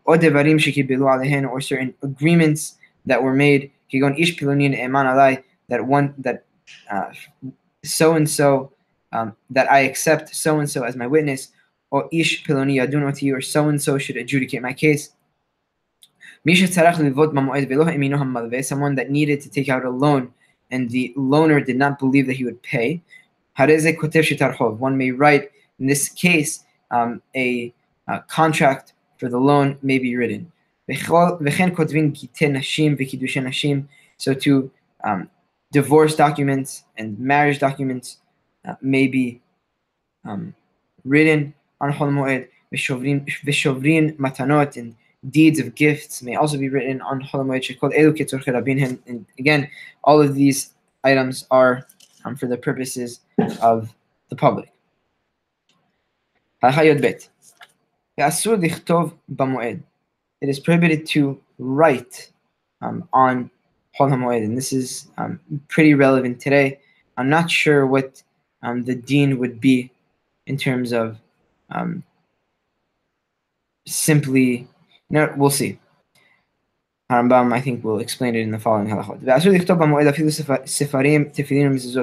or 0.05 0.17
devarim 0.17 0.57
shekibilu 0.57 1.05
alehen, 1.05 1.47
or 1.47 1.61
certain 1.61 1.93
agreements 2.01 2.77
that 3.05 3.21
were 3.21 3.33
made, 3.33 3.71
higon 3.93 4.17
ish 4.19 4.35
pilunin 4.37 4.73
eman 4.77 5.05
alai, 5.05 5.43
that 5.69 5.85
one 5.85 6.13
that 6.17 6.43
so 7.83 8.15
and 8.15 8.29
so 8.29 8.71
that 9.11 9.71
I 9.71 9.79
accept 9.79 10.35
so 10.35 10.59
and 10.59 10.69
so 10.69 10.83
as 10.83 10.95
my 10.95 11.07
witness, 11.07 11.49
or 11.91 12.09
ish 12.11 12.43
piloni 12.45 12.75
yadunoti, 12.75 13.31
or 13.33 13.41
so 13.41 13.69
and 13.69 13.81
so 13.81 13.97
should 13.97 14.17
adjudicate 14.17 14.61
my 14.61 14.73
case. 14.73 15.13
Someone 16.45 16.71
that 18.95 19.07
needed 19.09 19.41
to 19.41 19.49
take 19.49 19.69
out 19.69 19.85
a 19.85 19.89
loan 19.89 20.33
and 20.71 20.89
the 20.89 21.13
loaner 21.17 21.65
did 21.65 21.75
not 21.77 21.99
believe 21.99 22.27
that 22.27 22.33
he 22.33 22.45
would 22.45 22.61
pay. 22.63 23.01
One 23.57 24.97
may 24.97 25.11
write, 25.11 25.51
in 25.79 25.87
this 25.87 26.09
case, 26.09 26.63
um, 26.91 27.21
a, 27.35 27.73
contract 28.27 28.93
for 29.17 29.27
the 29.29 29.37
loan 29.37 29.77
may 29.81 29.99
be 29.99 30.15
written. 30.15 30.51
So 34.17 34.33
to 34.33 34.71
um, 35.03 35.29
divorce 35.71 36.15
documents 36.15 36.83
and 36.97 37.19
marriage 37.19 37.59
documents 37.59 38.17
uh, 38.65 38.75
may 38.81 39.07
be 39.07 39.41
um, 40.23 40.53
written 41.03 41.53
on 41.81 41.91
Chol 41.93 42.11
Moed, 42.11 42.47
Vishovrin 42.73 44.17
matanot, 44.17 44.77
and 44.77 44.95
deeds 45.29 45.59
of 45.59 45.75
gifts 45.75 46.21
may 46.21 46.35
also 46.35 46.57
be 46.57 46.69
written 46.69 47.01
on 47.01 47.21
Chol 47.23 47.43
Moed. 47.45 49.01
And 49.07 49.25
again, 49.39 49.69
all 50.03 50.21
of 50.21 50.35
these 50.35 50.73
items 51.03 51.45
are 51.51 51.87
um, 52.25 52.35
for 52.35 52.47
the 52.47 52.57
purposes 52.57 53.21
of 53.61 53.93
the 54.29 54.35
public. 54.35 54.71
It 60.41 60.49
is 60.49 60.59
prohibited 60.59 61.05
to 61.07 61.39
write 61.59 62.31
um, 62.81 63.07
on 63.13 63.49
Chol 63.97 64.11
HaMoed, 64.11 64.43
and 64.43 64.57
this 64.57 64.73
is 64.73 65.07
um, 65.17 65.39
pretty 65.67 65.93
relevant 65.93 66.39
today. 66.39 66.79
I'm 67.17 67.29
not 67.29 67.49
sure 67.49 67.87
what 67.87 68.21
um, 68.61 68.83
the 68.83 68.95
dean 68.95 69.39
would 69.39 69.59
be 69.59 69.91
in 70.45 70.57
terms 70.57 70.93
of 70.93 71.17
um, 71.69 72.03
simply, 73.85 74.67
no, 75.09 75.33
we'll 75.35 75.49
see. 75.49 75.79
Harambam, 77.09 77.53
I 77.53 77.61
think, 77.61 77.83
will 77.85 77.99
explain 77.99 78.35
it 78.35 78.41
in 78.41 78.51
the 78.51 78.59
following 78.59 78.87
halachot. 78.89 79.21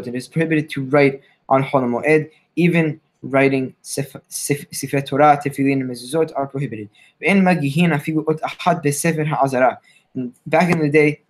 It 0.07 0.15
is 0.15 0.29
prohibited 0.29 0.71
to 0.71 0.85
write 0.85 1.21
on 1.51 1.63
Chol 1.63 1.83
HaMoed, 1.83 2.31
even 2.57 3.01
writing 3.23 3.75
Sefer 3.83 4.21
Torah, 5.03 5.39
Tefillin, 5.45 5.81
and 5.81 5.91
Mezuzot 5.91 6.33
are 6.35 6.47
prohibited. 6.47 6.89
Back 10.47 10.71
in 10.71 10.79
the 10.79 10.91
day, 10.91 11.21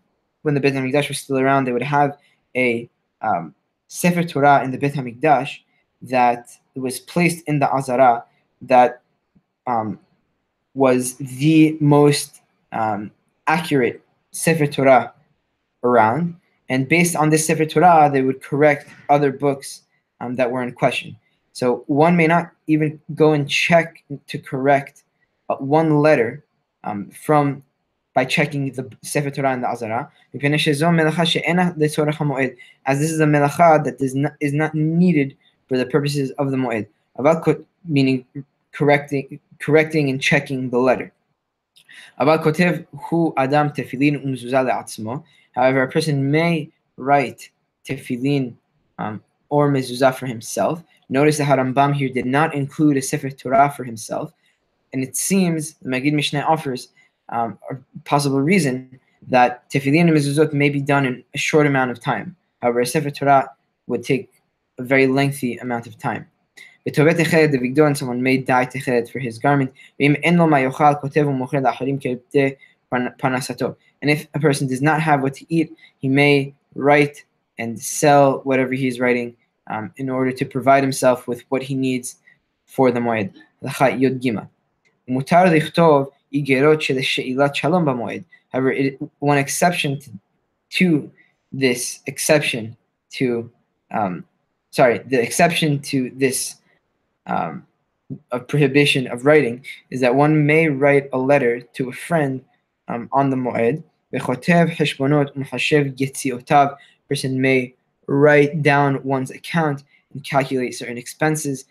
when 0.43 0.55
the 0.55 0.61
Beit 0.61 0.75
HaMikdash 0.75 1.09
was 1.09 1.19
still 1.19 1.39
around, 1.39 1.65
they 1.65 1.73
would 1.73 1.83
have 1.83 2.17
a 2.55 2.89
um, 3.23 3.55
Sefer 3.89 4.23
Torah 4.23 4.63
in 4.63 4.71
the 4.71 4.79
Beit 4.79 4.95
HaMikdash 4.95 5.59
that 6.03 6.49
was 6.77 7.01
placed 7.01 7.45
in 7.49 7.59
the 7.59 7.73
Azara 7.73 8.25
that 8.63 9.03
um, 9.67 9.99
was 10.75 11.17
the 11.17 11.77
most 11.81 12.41
um, 12.71 13.11
accurate 13.47 14.03
Sefer 14.31 14.67
Torah 14.67 15.13
around. 15.83 16.37
And 16.69 16.89
based 16.89 17.15
on 17.15 17.31
this 17.31 17.47
Sefer 17.47 17.67
Torah, 17.67 18.11
they 18.13 18.23
would 18.23 18.43
correct 18.43 18.89
other 19.09 19.31
books 19.33 19.83
um, 20.21 20.37
that 20.37 20.51
were 20.51 20.63
in 20.63 20.73
question. 20.73 21.17
So 21.53 21.85
one 21.87 22.17
may 22.17 22.27
not 22.27 22.51
even 22.67 23.01
go 23.15 23.33
and 23.33 23.49
check 23.49 24.03
to 24.27 24.39
correct 24.39 25.05
uh, 25.49 25.57
one 25.57 26.01
letter 26.01 26.45
um, 26.83 27.11
from 27.11 27.63
by 28.15 28.25
checking 28.25 28.73
the 28.73 28.91
Sefer 29.03 29.31
Torah 29.31 29.53
and 29.53 29.63
the 29.63 29.69
Azara. 29.69 30.11
As 30.35 30.41
this 30.41 30.67
is 30.69 30.81
a 30.83 30.87
melacha 33.27 33.85
that 33.85 33.97
is 34.01 34.15
not, 34.15 34.33
is 34.41 34.53
not 34.53 34.75
needed 34.75 35.37
for 35.69 35.77
the 35.77 35.87
purposes 35.87 36.31
of 36.33 36.51
the 36.51 36.57
Moed. 36.57 36.87
Meaning 37.87 38.25
correcting, 38.73 39.41
correcting 39.61 40.11
and 40.11 40.21
checking 40.21 40.71
the 40.71 40.79
letter. 40.79 41.13
However, 42.19 42.51
a 45.83 45.91
person 45.91 46.31
may 46.31 46.71
write 46.97 47.51
tefillin 47.89 48.55
um, 48.99 49.23
or 49.49 49.71
mezuzah 49.71 50.15
for 50.15 50.27
himself. 50.27 50.83
Notice 51.09 51.39
that 51.39 51.49
Harambam 51.49 51.95
here 51.95 52.09
did 52.09 52.27
not 52.27 52.55
include 52.55 52.97
a 52.97 53.03
Sefer 53.03 53.31
Torah 53.31 53.73
for 53.77 53.85
himself. 53.85 54.33
And 54.93 55.03
it 55.03 55.17
seems, 55.17 55.75
the 55.75 55.89
Magid 55.89 56.13
Mishnah 56.13 56.41
offers 56.41 56.89
um, 57.29 57.59
a 57.71 57.77
possible 58.05 58.41
reason 58.41 58.99
that 59.29 59.71
tefillin 59.71 60.03
and 60.03 60.11
mezuzot 60.11 60.53
may 60.53 60.71
be 60.71 60.81
done 60.81 61.07
in 61.07 61.25
a 61.35 61.39
short 61.39 61.67
amount 61.67 61.91
of 61.91 62.01
time. 62.01 62.37
However, 62.63 62.81
a 62.81 62.87
Sefer 62.87 63.11
Torah 63.11 63.51
would 63.87 64.03
take 64.03 64.31
a 64.79 64.83
very 64.83 65.07
lengthy 65.07 65.57
amount 65.59 65.87
of 65.87 65.99
time. 65.99 66.27
And 66.87 67.97
someone 67.97 68.23
may 68.23 68.39
dye 68.39 68.67
techelet 68.67 69.11
for 69.11 69.19
his 69.19 69.39
garment. 69.39 69.73
And 70.01 70.19
if 74.11 74.29
a 74.35 74.39
person 74.39 74.69
does 74.69 74.83
not 74.83 75.01
have 75.01 75.23
what 75.23 75.33
to 75.35 75.47
eat, 75.49 75.75
he 75.99 76.09
may 76.09 76.55
write 76.75 77.25
and 77.59 77.81
sell 77.81 78.41
whatever 78.45 78.75
he 78.75 78.87
is 78.87 79.01
writing 79.01 79.35
um, 79.69 79.93
in 79.97 80.11
order 80.11 80.31
to 80.33 80.45
provide 80.45 80.83
himself 80.83 81.27
with 81.27 81.43
what 81.49 81.63
he 81.63 81.75
needs 81.75 82.17
for 82.67 82.91
the 82.91 83.01
moed. 83.01 83.33
However, 88.53 88.73
it, 88.73 88.99
one 89.21 89.39
exception 89.39 89.99
to, 90.01 90.11
to 90.71 91.11
this 91.53 92.01
exception 92.07 92.77
to 93.13 93.51
um, 93.91 94.25
sorry, 94.75 94.99
the 94.99 95.23
exception 95.23 95.79
to 95.79 96.11
this 96.17 96.57
um, 97.27 97.67
of 98.33 98.49
prohibition 98.49 99.07
of 99.07 99.25
writing 99.25 99.65
is 99.91 100.01
that 100.01 100.15
one 100.15 100.47
may 100.47 100.69
write 100.69 101.09
a 101.13 101.19
letter 101.19 101.61
to 101.61 101.89
a 101.89 101.93
friend 101.93 102.45
um, 102.89 103.09
on 103.13 103.31
the 103.31 103.37
moed. 103.37 103.83
Person 107.09 107.41
may 107.41 107.75
write 108.07 108.63
down 108.63 109.03
one's 109.03 109.31
account 109.31 109.85
and 110.13 110.25
calculate 110.25 110.75
certain 110.75 110.99
expenses. 110.99 111.65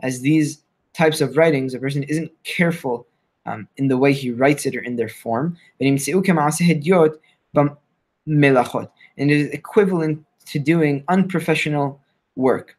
As 0.00 0.20
these 0.20 0.62
types 0.94 1.20
of 1.20 1.36
writings, 1.36 1.74
a 1.74 1.78
person 1.78 2.02
isn't 2.04 2.32
careful 2.44 3.06
um, 3.46 3.68
in 3.76 3.88
the 3.88 3.98
way 3.98 4.12
he 4.12 4.30
writes 4.30 4.66
it 4.66 4.76
or 4.76 4.80
in 4.80 4.96
their 4.96 5.08
form. 5.08 5.56
And 5.80 5.88
it 9.30 9.36
is 9.36 9.50
equivalent 9.50 10.24
to 10.46 10.58
doing 10.58 11.04
unprofessional 11.08 12.00
work 12.36 12.76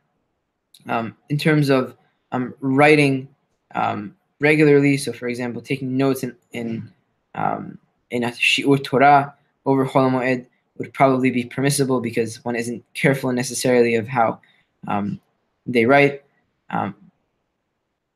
um, 0.87 1.15
in 1.29 1.37
terms 1.37 1.69
of 1.69 1.95
um, 2.31 2.53
writing 2.59 3.27
um, 3.75 4.15
regularly. 4.39 4.97
So, 4.97 5.13
for 5.13 5.27
example, 5.27 5.61
taking 5.61 5.97
notes 5.97 6.23
in 6.23 6.35
in 6.51 6.91
um, 7.35 7.77
in 8.11 8.23
a 8.23 8.31
shiur 8.31 8.83
Torah 8.83 9.33
over 9.65 9.85
Chol 9.85 10.11
Moed 10.11 10.45
would 10.77 10.93
probably 10.93 11.31
be 11.31 11.45
permissible 11.45 12.01
because 12.01 12.43
one 12.43 12.55
isn't 12.55 12.83
careful 12.93 13.31
necessarily 13.31 13.95
of 13.95 14.07
how 14.07 14.39
um, 14.87 15.19
they 15.65 15.85
write, 15.85 16.23
um, 16.69 16.95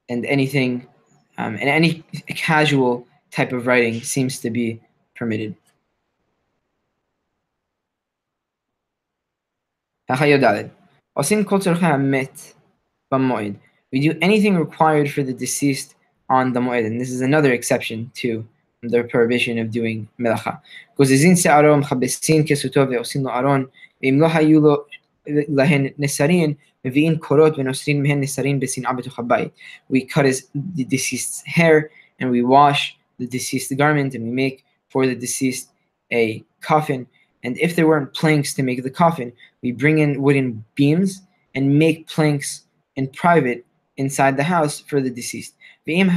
and 0.10 0.26
anything 0.26 0.88
and 1.38 1.70
any 1.70 2.04
casual 2.30 3.06
type 3.32 3.54
of 3.54 3.68
writing 3.68 4.02
seems 4.02 4.40
to 4.40 4.50
be 4.50 4.82
permitted. 5.16 5.56
Hachayod 10.10 10.42
Dalid. 10.42 10.70
Osim 11.18 11.46
kol 11.46 11.60
met 11.98 12.54
b'moed. 13.12 13.56
We 13.92 14.00
do 14.00 14.18
anything 14.22 14.56
required 14.56 15.12
for 15.12 15.22
the 15.22 15.34
deceased 15.34 15.96
on 16.30 16.54
the 16.54 16.62
moed, 16.62 16.86
and 16.86 17.02
this 17.02 17.12
is 17.12 17.20
another 17.20 17.52
exception 17.52 18.10
to 18.16 18.48
the 18.84 19.04
prohibition 19.04 19.60
of 19.60 19.70
doing 19.70 20.08
melacha. 20.18 20.62
Gozizin 20.98 21.38
se'aro 21.38 21.82
m'chabesin 21.82 22.48
kesuto 22.48 22.88
ve'osin 22.88 23.24
lo 23.24 23.32
aron 23.32 23.68
ve'im 24.02 24.20
lo 24.20 24.30
hayu 24.30 24.62
lo 24.62 24.86
lahen 25.28 25.94
nesarin 25.98 26.56
mvi'in 26.86 27.20
korot 27.20 27.58
ve'nosrin 27.58 28.00
mehen 28.00 28.22
nesarin 28.22 28.62
besin 28.62 28.86
abetu 28.86 29.10
chabayit. 29.10 29.52
We 29.90 30.06
cut 30.06 30.24
his, 30.24 30.48
the 30.54 30.86
deceased's 30.86 31.42
hair, 31.46 31.92
and 32.20 32.32
we 32.32 32.44
wash 32.44 32.98
the 33.20 33.28
deceased 33.28 33.76
garment, 33.78 34.16
and 34.16 34.24
we 34.24 34.32
make 34.32 34.64
for 34.88 35.06
the 35.06 35.16
deceased 35.16 35.70
a 36.14 36.46
coffin 36.62 37.08
and 37.48 37.58
if 37.60 37.78
there 37.78 37.88
weren't 37.88 38.14
planks 38.14 38.54
to 38.56 38.62
make 38.62 38.84
the 38.84 38.90
coffin, 38.90 39.32
we 39.64 39.72
bring 39.72 40.00
in 40.00 40.22
wooden 40.22 40.66
beams 40.76 41.22
and 41.56 41.80
make 41.80 42.10
planks 42.10 42.64
in 42.98 43.08
private 43.08 43.66
inside 43.96 44.36
the 44.36 44.44
house 44.44 44.82
for 44.82 45.00
the 45.00 45.10
deceased. 45.10 45.56
And 45.88 46.02
if 46.02 46.10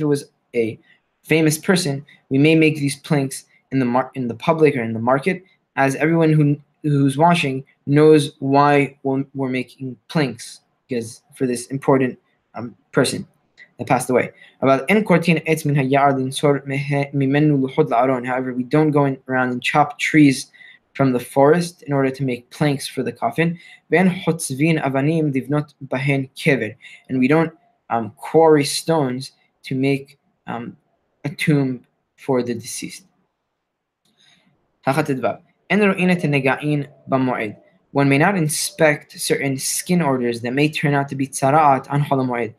it 0.00 0.04
was 0.04 0.24
a 0.54 0.78
famous 1.24 1.56
person, 1.56 2.04
we 2.28 2.36
may 2.36 2.54
make 2.54 2.76
these 2.76 2.96
planks 2.96 3.46
in 3.72 3.78
the 3.78 3.86
mar- 3.86 4.10
in 4.14 4.28
the 4.28 4.34
public 4.34 4.76
or 4.76 4.82
in 4.82 4.92
the 4.92 5.00
market, 5.00 5.42
as 5.76 5.94
everyone 5.94 6.34
who 6.34 6.60
who's 6.82 7.16
watching 7.16 7.64
knows 7.86 8.32
why 8.40 8.98
we're, 9.04 9.48
making 9.48 9.96
planks 10.08 10.60
because 10.86 11.22
for 11.34 11.46
this 11.46 11.66
important 11.68 12.18
um, 12.54 12.76
person 12.92 13.26
passed 13.86 14.10
away. 14.10 14.32
About 14.60 14.88
However, 18.24 18.52
we 18.52 18.64
don't 18.64 18.90
go 18.90 19.16
around 19.28 19.50
and 19.50 19.62
chop 19.62 19.98
trees 19.98 20.50
from 20.94 21.12
the 21.12 21.20
forest 21.20 21.82
in 21.82 21.92
order 21.92 22.10
to 22.10 22.24
make 22.24 22.50
planks 22.50 22.88
for 22.88 23.04
the 23.04 23.12
coffin. 23.12 23.58
And 27.08 27.20
we 27.20 27.28
don't 27.28 27.52
um, 27.88 28.10
quarry 28.16 28.64
stones 28.64 29.32
to 29.62 29.74
make 29.76 30.18
um, 30.48 30.76
a 31.24 31.30
tomb 31.30 31.86
for 32.16 32.42
the 32.42 32.54
deceased. 32.54 33.04
One 37.98 38.08
may 38.08 38.18
not 38.18 38.36
inspect 38.36 39.18
certain 39.20 39.58
skin 39.58 40.00
orders 40.00 40.40
that 40.42 40.52
may 40.52 40.68
turn 40.68 40.94
out 40.94 41.08
to 41.08 41.16
be 41.16 41.26
tzara'at 41.26 41.90
on 41.90 42.04
Holomoid. 42.04 42.54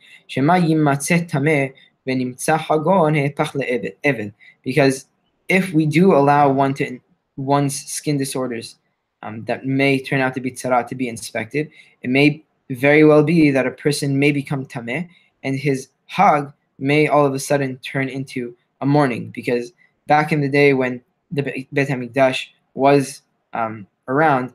Because 4.66 5.06
if 5.48 5.72
we 5.72 5.86
do 5.86 6.14
allow 6.14 6.52
one 6.52 6.74
to 6.74 7.00
one's 7.38 7.86
skin 7.86 8.18
disorders 8.18 8.76
um, 9.24 9.46
that 9.46 9.66
may 9.66 10.04
turn 10.04 10.20
out 10.20 10.34
to 10.34 10.42
be 10.42 10.52
tzara'at 10.52 10.88
to 10.90 10.96
be 10.96 11.08
inspected, 11.08 11.72
it 12.02 12.10
may 12.10 12.44
very 12.70 13.06
well 13.06 13.24
be 13.24 13.50
that 13.50 13.66
a 13.66 13.72
person 13.72 14.20
may 14.20 14.34
become 14.34 14.66
tameh 14.66 15.08
and 15.44 15.56
his 15.58 15.88
hag 16.08 16.52
may 16.80 17.08
all 17.08 17.26
of 17.26 17.34
a 17.34 17.40
sudden 17.40 17.78
turn 17.78 18.10
into 18.10 18.54
a 18.82 18.86
mourning 18.86 19.30
because 19.30 19.72
back 20.06 20.34
in 20.34 20.42
the 20.42 20.50
day 20.50 20.74
when 20.74 21.02
the 21.32 21.44
Beit 21.44 21.88
HaMikdash 21.88 22.48
was 22.74 23.22
um, 23.54 23.88
around, 24.10 24.52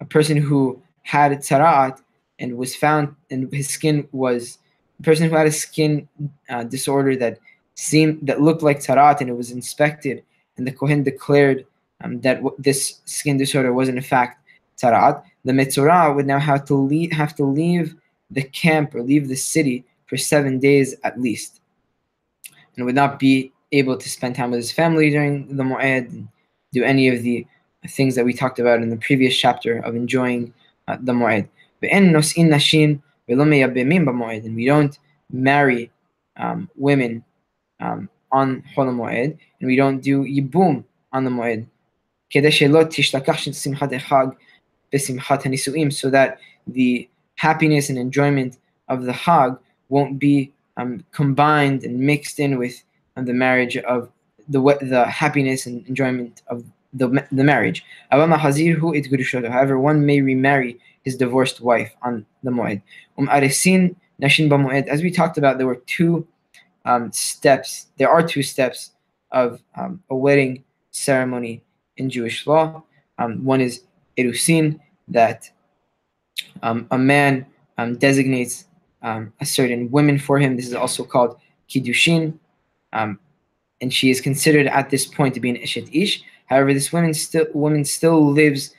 a 0.00 0.04
person 0.04 0.36
who 0.36 0.80
had 1.02 1.32
tzara'at 1.32 2.00
and 2.38 2.56
was 2.56 2.74
found 2.74 3.14
and 3.30 3.52
his 3.52 3.68
skin 3.68 4.06
was 4.12 4.58
a 5.00 5.02
person 5.02 5.28
who 5.28 5.36
had 5.36 5.46
a 5.46 5.52
skin 5.52 6.08
uh, 6.48 6.64
disorder 6.64 7.16
that 7.16 7.38
seemed 7.74 8.18
that 8.26 8.40
looked 8.40 8.62
like 8.62 8.80
tzara'at 8.80 9.20
and 9.20 9.30
it 9.30 9.36
was 9.36 9.50
inspected 9.50 10.22
and 10.56 10.66
the 10.66 10.72
Kohen 10.72 11.02
declared 11.02 11.64
um, 12.02 12.20
that 12.20 12.36
w- 12.36 12.56
this 12.58 13.00
skin 13.04 13.36
disorder 13.36 13.72
was 13.72 13.88
in 13.88 14.00
fact 14.00 14.38
tzara'at, 14.78 15.22
the 15.44 15.52
Metzorah 15.52 16.14
would 16.14 16.26
now 16.26 16.38
have 16.38 16.64
to 16.66 16.74
leave, 16.74 17.12
have 17.12 17.34
to 17.36 17.44
leave 17.44 17.94
the 18.30 18.42
camp 18.42 18.94
or 18.94 19.02
leave 19.02 19.28
the 19.28 19.36
city 19.36 19.84
for 20.06 20.16
seven 20.16 20.58
days 20.58 20.94
at 21.04 21.20
least, 21.20 21.60
and 22.76 22.86
would 22.86 22.94
not 22.94 23.18
be 23.18 23.52
able 23.72 23.96
to 23.96 24.08
spend 24.08 24.34
time 24.34 24.50
with 24.50 24.60
his 24.60 24.72
family 24.72 25.10
during 25.10 25.56
the 25.56 25.62
Mu'ed 25.62 26.08
and 26.08 26.28
do 26.72 26.82
any 26.84 27.08
of 27.08 27.22
the 27.22 27.46
things 27.86 28.14
that 28.16 28.24
we 28.24 28.32
talked 28.32 28.58
about 28.58 28.82
in 28.82 28.90
the 28.90 28.96
previous 28.96 29.36
chapter 29.36 29.78
of 29.78 29.94
enjoying 29.94 30.52
uh, 30.88 30.96
the 31.00 31.12
Mu'ed. 31.12 31.48
And 34.44 34.56
we 34.56 34.66
don't 34.66 34.98
marry 35.30 35.90
um, 36.36 36.68
women 36.76 37.24
um, 37.80 38.08
on 38.32 38.62
Chol 38.74 38.94
Moed, 38.94 39.38
and 39.60 39.68
we 39.68 39.76
don't 39.76 40.00
do 40.00 40.24
Yibum 40.24 40.84
on 41.12 41.24
the 41.24 41.30
Moed. 41.30 41.66
so 45.92 46.10
that 46.10 46.38
the 46.66 47.08
happiness 47.36 47.88
and 47.88 47.98
enjoyment 47.98 48.58
of 48.88 49.04
the 49.04 49.12
Hag 49.12 49.56
won't 49.88 50.18
be 50.18 50.52
um, 50.76 51.04
combined 51.12 51.84
and 51.84 51.98
mixed 51.98 52.40
in 52.40 52.58
with 52.58 52.82
um, 53.16 53.24
the 53.24 53.32
marriage 53.32 53.76
of 53.76 54.10
the 54.48 54.60
the 54.80 55.04
happiness 55.04 55.66
and 55.66 55.86
enjoyment 55.86 56.42
of 56.48 56.64
the, 56.92 57.26
the 57.30 57.44
marriage. 57.44 57.84
However, 58.10 59.78
one 59.78 60.06
may 60.06 60.20
remarry 60.20 60.78
his 61.02 61.16
divorced 61.16 61.60
wife 61.60 61.94
on 62.02 62.26
the 62.42 62.50
Moed. 62.50 62.82
As 64.88 65.02
we 65.02 65.10
talked 65.10 65.38
about, 65.38 65.58
there 65.58 65.66
were 65.66 65.82
two 65.86 66.26
um, 66.84 67.12
steps. 67.12 67.86
There 67.98 68.10
are 68.10 68.22
two 68.26 68.42
steps 68.42 68.92
of 69.30 69.62
um, 69.74 70.02
a 70.10 70.16
wedding 70.16 70.64
ceremony 70.90 71.62
in 71.96 72.10
Jewish 72.10 72.46
law. 72.46 72.82
Um, 73.18 73.44
one 73.44 73.60
is 73.60 73.82
erusin, 74.16 74.80
that 75.08 75.50
um, 76.62 76.86
a 76.90 76.98
man 76.98 77.46
um, 77.78 77.96
designates 77.96 78.66
um, 79.02 79.32
a 79.40 79.46
certain 79.46 79.90
woman 79.90 80.18
for 80.18 80.38
him. 80.38 80.56
This 80.56 80.66
is 80.66 80.74
also 80.74 81.04
called 81.04 81.38
kiddushin, 81.68 82.38
and 82.92 83.92
she 83.92 84.10
is 84.10 84.20
considered 84.20 84.66
at 84.66 84.90
this 84.90 85.06
point 85.06 85.34
to 85.34 85.40
be 85.40 85.50
an 85.50 85.56
eshet 85.56 85.88
ish. 85.92 86.22
However, 86.48 86.72
this 86.74 86.92
woman 86.92 87.14
still 87.14 87.46
woman 87.54 87.84
still 87.84 88.32
lives 88.32 88.74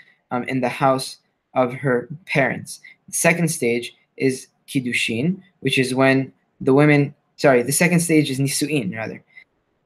in 0.47 0.61
the 0.61 0.69
house 0.69 1.17
of 1.53 1.73
her 1.73 2.07
parents. 2.25 2.81
The 3.07 3.13
second 3.13 3.49
stage 3.49 3.95
is 4.17 4.47
kiddushin, 4.67 5.41
which 5.61 5.79
is 5.79 5.95
when 5.95 6.31
the 6.61 6.73
women 6.73 7.15
sorry, 7.39 7.63
the 7.63 7.71
second 7.71 8.01
stage 8.01 8.29
is 8.29 8.39
nisuin 8.39 8.95
rather. 8.95 9.23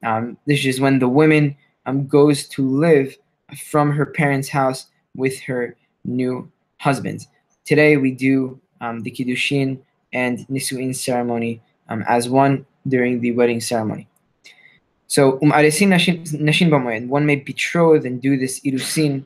Um, 0.04 0.38
this 0.48 0.66
is 0.66 0.82
when 0.82 1.00
the 1.00 1.08
woman 1.08 1.56
um, 1.86 2.08
goes 2.08 2.48
to 2.50 2.68
live 2.68 3.16
from 3.70 3.92
her 3.92 4.08
parents' 4.08 4.50
house 4.50 4.88
with 5.16 5.40
her 5.42 5.76
new 6.04 6.52
husband. 6.80 7.28
Today 7.64 7.98
we 7.98 8.12
do 8.12 8.60
um, 8.82 9.04
the 9.04 9.12
kiddushin 9.12 9.80
and 10.12 10.40
nisuin 10.50 10.96
ceremony 10.96 11.62
um, 11.90 12.04
as 12.08 12.28
one 12.28 12.66
during 12.88 13.22
the 13.22 13.32
wedding 13.32 13.62
ceremony. 13.62 14.08
So 15.14 15.38
um 15.44 15.52
nashin 15.92 16.70
b'moed, 16.74 17.08
One 17.08 17.28
may 17.28 17.40
betroth 17.40 18.04
and 18.04 18.20
do 18.20 18.36
this 18.36 18.60
irusin 18.62 19.24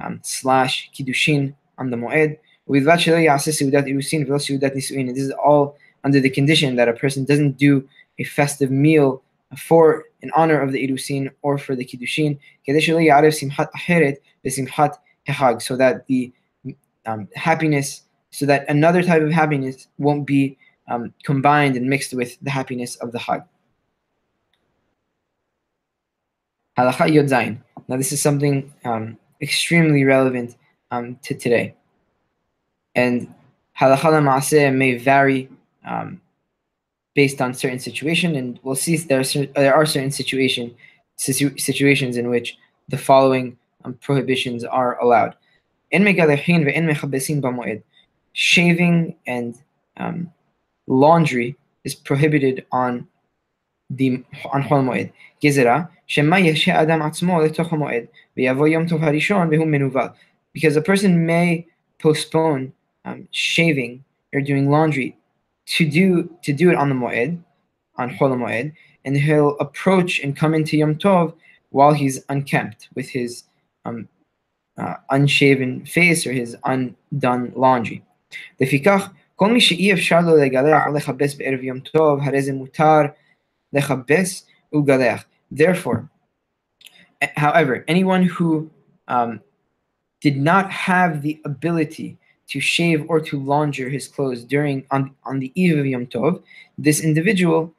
um, 0.00 0.20
slash 0.22 0.88
kiddushin 0.94 1.56
on 1.76 1.90
the 1.90 1.96
moed. 1.96 2.38
With 2.66 2.84
seudat 2.84 3.88
irusin 3.92 4.28
v'lo 4.28 4.38
seudat 4.38 4.76
nisuin. 4.76 5.12
This 5.12 5.24
is 5.24 5.32
all 5.32 5.76
under 6.04 6.20
the 6.20 6.30
condition 6.30 6.76
that 6.76 6.88
a 6.88 6.92
person 6.92 7.24
doesn't 7.24 7.58
do 7.58 7.84
a 8.20 8.22
festive 8.22 8.70
meal 8.70 9.24
for 9.58 10.04
in 10.22 10.30
honor 10.36 10.60
of 10.60 10.70
the 10.70 10.86
Irusin 10.86 11.30
or 11.42 11.58
for 11.58 11.74
the 11.74 11.84
Kiddushin, 11.84 12.38
so 15.60 15.76
that 15.76 16.06
the 16.06 16.32
um, 17.06 17.28
happiness, 17.34 18.02
so 18.30 18.46
that 18.46 18.68
another 18.68 19.02
type 19.02 19.22
of 19.22 19.32
happiness 19.32 19.88
won't 19.98 20.28
be 20.28 20.56
um, 20.88 21.12
combined 21.24 21.74
and 21.76 21.86
mixed 21.88 22.14
with 22.14 22.38
the 22.40 22.50
happiness 22.50 22.94
of 22.96 23.10
the 23.10 23.18
Hag. 23.18 23.42
Halacha 26.76 27.12
Yod 27.12 27.26
Zayin. 27.26 27.58
Now, 27.88 27.96
this 27.96 28.12
is 28.12 28.20
something 28.20 28.72
um, 28.84 29.18
extremely 29.40 30.04
relevant 30.04 30.56
um, 30.90 31.16
to 31.22 31.34
today. 31.34 31.74
And 32.94 33.32
halacha 33.78 34.74
may 34.74 34.96
vary 34.98 35.48
um, 35.84 36.20
based 37.14 37.40
on 37.40 37.54
certain 37.54 37.78
situation, 37.78 38.36
and 38.36 38.58
we'll 38.62 38.74
see 38.74 38.96
there 38.96 39.20
are, 39.20 39.46
there 39.54 39.74
are 39.74 39.86
certain 39.86 40.10
situation 40.10 40.74
situ- 41.16 41.56
situations 41.58 42.16
in 42.16 42.28
which 42.28 42.56
the 42.88 42.98
following 42.98 43.56
um, 43.84 43.94
prohibitions 43.94 44.64
are 44.64 44.98
allowed. 45.00 45.34
Shaving 48.36 49.16
and 49.26 49.54
um, 49.96 50.32
laundry 50.86 51.56
is 51.84 51.94
prohibited 51.94 52.66
on 52.72 53.06
the 53.93 54.23
on 54.45 54.61
חול 54.67 54.81
מועד. 54.81 55.07
גזירה, 55.45 55.81
שמא 56.07 56.35
ישהה 56.35 56.81
אדם 56.81 57.01
עצמו 57.01 57.41
לתוך 57.41 57.73
המועד, 57.73 58.03
ויבוא 58.37 58.67
יום 58.67 58.87
טוב 58.87 59.03
הראשון 59.03 59.47
והוא 59.51 59.67
מנוול. 59.67 60.07
Because 60.57 60.75
a 60.75 60.81
person 60.81 61.25
may 61.25 61.65
postpone 61.99 62.71
um, 63.05 63.27
shaving 63.31 64.03
or 64.33 64.41
doing 64.41 64.69
laundry 64.69 65.15
to 65.77 65.83
do 65.85 66.07
to 66.45 66.51
do 66.53 66.69
it 66.71 66.75
on 66.75 66.89
the 66.89 66.95
Moed, 66.95 67.31
on 67.97 68.09
Chol 68.15 68.31
Moed, 68.43 68.73
and 69.05 69.15
he'll 69.17 69.55
approach 69.59 70.19
and 70.19 70.35
come 70.35 70.53
into 70.53 70.77
Yom 70.77 70.95
Tov 70.95 71.33
while 71.69 71.93
he's 71.93 72.15
unkempt 72.29 72.89
with 72.95 73.09
his 73.09 73.43
um, 73.85 74.07
uh, 74.77 74.95
unshaven 75.11 75.85
face 75.85 76.25
or 76.25 76.33
his 76.33 76.55
undone 76.65 77.51
laundry. 77.55 78.01
לפיכך, 78.61 79.09
כל 79.35 79.53
מי 79.53 79.61
שאי 79.61 79.93
אפשר 79.93 80.19
לו 80.21 80.35
לגלח 80.35 80.87
או 80.87 80.93
לכבס 80.93 81.35
בערב 81.35 81.63
יום 81.63 81.79
טוב, 81.79 82.19
הרי 82.23 82.41
זה 82.41 82.53
מותר 82.53 83.01
lechabes 83.74 84.44
ugalech. 84.72 85.24
Therefore, 85.50 86.08
eh, 87.20 87.28
however, 87.36 87.84
anyone 87.88 88.22
who 88.22 88.70
um, 89.08 89.40
did 90.20 90.36
not 90.36 90.70
have 90.70 91.22
the 91.22 91.40
ability 91.44 92.18
to 92.48 92.60
shave 92.60 93.04
or 93.08 93.20
to 93.20 93.38
launder 93.38 93.88
his 93.88 94.08
clothes 94.08 94.44
during 94.44 94.84
on, 94.90 95.14
on 95.24 95.38
the 95.38 95.50
eve 95.54 95.78
of 95.78 95.86
Yom 95.86 96.06
Tov, 96.06 96.42
this 96.78 97.02
individual, 97.02 97.72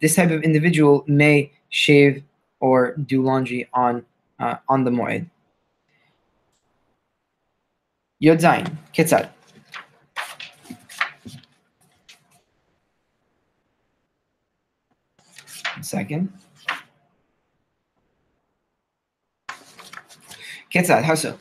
this 0.00 0.16
type 0.16 0.30
of 0.30 0.42
individual, 0.42 1.04
may 1.06 1.52
shave 1.70 2.22
or 2.60 2.96
do 2.96 3.22
laundry 3.22 3.68
on 3.72 4.04
uh, 4.40 4.56
on 4.68 4.84
the 4.84 4.90
Moed. 4.90 5.28
Yodzain, 8.22 8.76
Ketzad. 8.92 9.30
Second. 15.81 16.29
Ketzad, 20.69 21.03
how 21.03 21.15
so? 21.15 21.37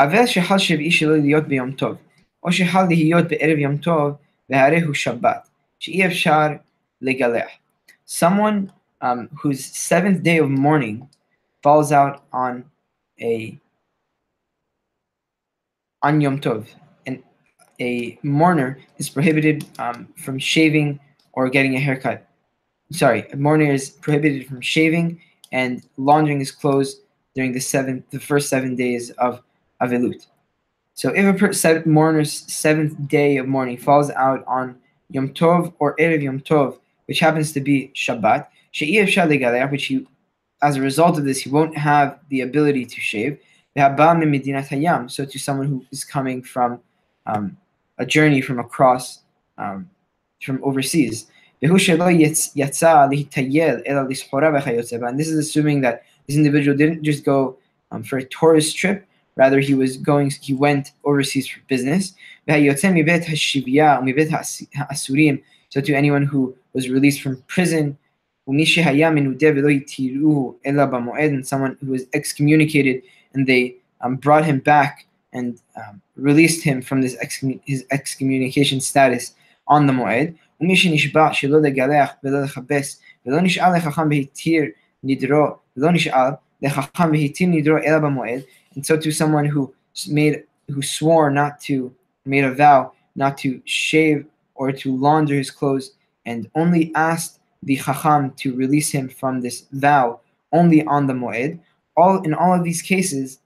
אבל 0.00 0.26
שחל 0.26 0.58
שביעי 0.58 0.90
שלא 0.90 1.16
להיות 1.16 1.48
ביום 1.48 1.72
טוב, 1.72 1.96
או 2.42 2.52
שחל 2.52 2.84
להיות 2.88 3.28
בערב 3.28 3.58
יום 3.58 3.76
טוב, 3.76 4.12
והרי 4.50 4.80
הוא 4.80 4.94
שבת, 4.94 5.48
שאי 5.78 6.06
אפשר 6.06 6.46
לגלח. 7.00 7.48
Someone 8.06 8.70
um, 9.02 9.28
whose 9.42 9.64
seventh 9.64 10.22
day 10.22 10.38
of 10.38 10.50
mourning 10.50 10.96
falls 11.62 11.92
out 11.92 12.22
on 12.32 12.64
a 13.20 13.56
on 16.02 16.20
Yom 16.20 16.40
Tov, 16.40 16.62
and 17.06 17.16
a 17.80 18.18
mourner 18.22 18.70
is 18.98 19.08
prohibited 19.10 19.58
um, 19.78 20.08
from 20.24 20.38
shaving 20.38 20.98
or 21.34 21.50
getting 21.50 21.74
a 21.76 21.80
haircut. 21.86 22.26
Sorry, 22.91 23.27
a 23.31 23.35
mourner 23.35 23.71
is 23.71 23.89
prohibited 23.89 24.47
from 24.47 24.61
shaving 24.61 25.19
and 25.51 25.83
laundering 25.97 26.39
his 26.39 26.51
clothes 26.51 27.01
during 27.33 27.51
the 27.51 27.59
seven, 27.59 28.03
the 28.11 28.19
first 28.19 28.49
seven 28.49 28.75
days 28.75 29.09
of 29.11 29.41
Avelut. 29.81 30.27
So 30.93 31.09
if 31.09 31.25
a 31.25 31.37
per- 31.37 31.83
mourner's 31.85 32.31
seventh 32.31 33.07
day 33.07 33.37
of 33.37 33.47
mourning 33.47 33.77
falls 33.77 34.09
out 34.11 34.43
on 34.47 34.77
Yom 35.09 35.29
Tov 35.29 35.73
or 35.79 35.95
Erev 35.97 36.21
Yom 36.21 36.39
Tov, 36.39 36.79
which 37.07 37.19
happens 37.19 37.51
to 37.53 37.59
be 37.59 37.91
Shabbat, 37.95 38.47
which 39.71 39.85
he, 39.85 40.07
as 40.61 40.75
a 40.77 40.81
result 40.81 41.17
of 41.17 41.25
this, 41.25 41.41
he 41.41 41.49
won't 41.49 41.77
have 41.77 42.19
the 42.29 42.41
ability 42.41 42.85
to 42.85 43.01
shave. 43.01 43.39
So 43.75 45.25
to 45.25 45.39
someone 45.39 45.67
who 45.67 45.85
is 45.91 46.05
coming 46.05 46.41
from 46.41 46.79
um, 47.25 47.57
a 47.97 48.05
journey 48.05 48.41
from 48.41 48.59
across, 48.59 49.21
um, 49.57 49.89
from 50.41 50.63
overseas. 50.63 51.27
And 51.61 51.71
this 55.19 55.27
is 55.27 55.37
assuming 55.37 55.81
that 55.81 56.03
this 56.27 56.35
individual 56.35 56.77
didn't 56.77 57.03
just 57.03 57.23
go 57.23 57.57
um, 57.91 58.03
for 58.03 58.17
a 58.17 58.25
tourist 58.25 58.77
trip, 58.77 59.05
rather 59.35 59.59
he 59.59 59.73
was 59.73 59.97
going, 59.97 60.31
he 60.41 60.53
went 60.53 60.91
overseas 61.03 61.47
for 61.47 61.59
business. 61.67 62.13
So 62.47 62.53
to 65.81 65.93
anyone 65.93 66.23
who 66.23 66.55
was 66.73 66.89
released 66.89 67.21
from 67.21 67.43
prison, 67.47 67.97
and 68.47 68.59
someone 71.47 71.77
who 71.81 71.91
was 71.91 72.05
excommunicated 72.13 73.01
and 73.33 73.47
they 73.47 73.75
um, 74.01 74.17
brought 74.17 74.45
him 74.45 74.59
back 74.59 75.07
and 75.33 75.59
um, 75.75 75.99
released 76.15 76.63
him 76.63 76.81
from 76.81 77.01
this 77.01 77.17
excommun- 77.17 77.59
his 77.65 77.85
excommunication 77.91 78.79
status 78.79 79.33
on 79.67 79.87
the 79.87 79.93
Mu'ed. 79.93 80.35
ומי 80.60 80.76
שנשבע 80.76 81.32
שלא 81.32 81.60
לגלח 81.60 82.10
ולא 82.24 82.42
לכבס 82.42 83.00
ולא 83.26 83.40
נשאל 83.40 83.76
לחכם 83.76 84.08
והתיר 84.10 84.64
נדרו 85.04 85.46
ולא 85.76 85.92
נשאל 85.92 86.30
לחכם 86.62 87.10
והתיר 87.12 87.48
נדרו 87.48 87.76
אלא 87.78 87.98
במועד 87.98 88.40
and 88.76 88.86
so 88.86 88.96
to 88.96 89.10
someone 89.10 89.46
who 89.46 89.72
made 90.08 90.42
who 90.70 90.82
swore 90.82 91.30
not 91.30 91.60
to 91.60 91.92
made 92.24 92.44
a 92.44 92.54
vow 92.54 92.92
not 93.16 93.36
to 93.38 93.60
shave 93.64 94.24
or 94.54 94.70
to 94.72 94.96
launder 94.96 95.34
his 95.34 95.50
clothes 95.50 95.92
and 96.26 96.48
only 96.54 96.92
asked 96.94 97.40
the 97.62 97.76
chacham 97.76 98.30
to 98.36 98.54
release 98.54 98.90
him 98.90 99.08
from 99.08 99.40
this 99.40 99.66
vow 99.72 100.20
only 100.52 100.84
on 100.84 101.06
the 101.06 101.12
moed 101.12 101.58
all 101.96 102.22
in 102.22 102.32
all 102.34 102.52
of 102.54 102.62
these 102.64 102.82
cases 102.82 103.40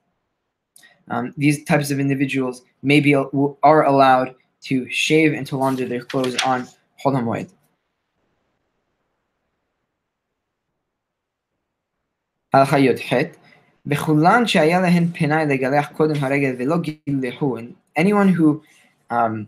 um, 1.09 1.33
these 1.37 1.63
types 1.65 1.91
of 1.91 1.99
individuals 1.99 2.63
may 2.81 2.99
be 2.99 3.13
are 3.15 3.83
allowed 3.85 4.35
to 4.61 4.89
shave 4.89 5.33
and 5.33 5.45
to 5.47 5.57
launder 5.57 5.85
their 5.85 6.03
clothes 6.03 6.35
on 6.43 6.67
Hol 6.99 7.13
HaMoed. 7.13 7.51
הלכה 12.53 12.79
י"ח 12.79 13.13
בכולן 13.85 14.47
שהיה 14.47 14.81
להן 14.81 15.07
פנאי 15.13 15.45
לגלח 15.45 15.91
קודם 15.91 16.15
הרגל 16.23 16.55
ולא 16.59 16.75
גילחו, 16.77 17.57
and 17.57 17.73
anyone 17.99 18.29
who 18.37 18.61
um, 19.11 19.47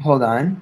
hold 0.00 0.22
on. 0.22 0.60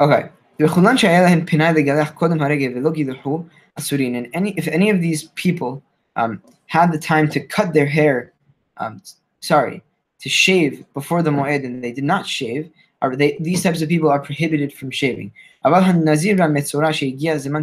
Okay. 0.00 0.30
וכולן 0.62 0.96
שהיה 0.96 1.22
להן 1.22 1.46
פנאי 1.46 1.72
לגלח 1.72 2.10
קודם 2.10 2.42
הרגל 2.42 2.72
ולא 2.76 2.90
גילחו, 2.90 3.44
asurin. 3.78 4.16
And 4.16 4.28
any 4.34 4.50
if 4.56 4.66
any 4.68 4.90
of 4.90 5.00
these 5.00 5.24
people 5.42 5.82
um, 6.16 6.42
had 6.66 6.92
the 6.92 6.98
time 6.98 7.28
to 7.30 7.40
cut 7.40 7.72
their 7.72 7.86
hair, 7.86 8.32
um, 8.76 9.00
sorry, 9.40 9.82
to 10.22 10.28
shave 10.28 10.84
before 10.94 11.22
the 11.22 11.30
moed 11.30 11.64
and 11.64 11.82
they 11.82 11.92
did 11.92 12.04
not 12.04 12.26
shave, 12.26 12.70
are 13.00 13.14
they 13.16 13.36
these 13.40 13.62
types 13.62 13.80
of 13.82 13.88
people 13.88 14.10
are 14.10 14.20
prohibited 14.20 14.72
from 14.72 14.90
shaving. 14.90 15.30
אבל 15.64 15.80
הנזיר 15.80 16.36
והמצורע 16.38 16.92
שהגיע 16.92 17.38
זמן 17.38 17.62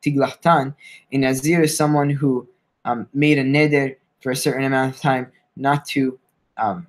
תגלחתן, 0.00 0.70
a 1.12 1.18
nazir 1.18 1.62
is 1.62 1.76
someone 1.76 2.10
who 2.10 2.46
um, 2.84 3.06
made 3.14 3.38
a 3.38 3.44
neder 3.44 3.96
for 4.20 4.32
a 4.32 4.36
certain 4.36 4.64
amount 4.64 4.94
of 4.94 5.00
time 5.00 5.30
not 5.56 5.84
to 5.84 6.18
um, 6.56 6.86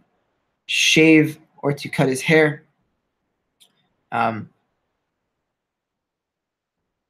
shave 0.65 1.39
or 1.61 1.73
to 1.73 1.89
cut 1.89 2.07
his 2.07 2.21
hair. 2.21 2.63
Um, 4.11 4.49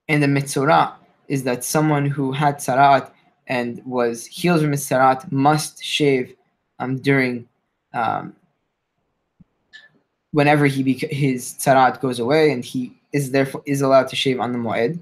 in 0.09 0.21
the 0.21 0.27
Mitzurah 0.27 0.95
is 1.29 1.43
that 1.45 1.65
someone 1.65 2.07
who 2.07 2.33
had 2.33 2.59
tzarat 2.59 3.11
and 3.49 3.85
was 3.85 4.27
healed 4.27 4.61
from 4.61 4.73
his 4.73 4.85
tzarat 4.89 5.31
must 5.33 5.83
shave 5.83 6.35
um, 6.79 6.99
during 6.99 7.49
um, 7.95 8.35
whenever 10.33 10.67
he 10.67 10.83
bec- 10.83 11.11
his 11.11 11.55
tzarat 11.55 12.01
goes 12.01 12.19
away, 12.19 12.53
and 12.53 12.65
he 12.65 12.93
is 13.13 13.31
therefore 13.31 13.63
is 13.67 13.83
allowed 13.83 14.09
to 14.09 14.17
shave 14.17 14.41
on 14.41 14.53
the 14.53 14.59
moed. 14.59 14.99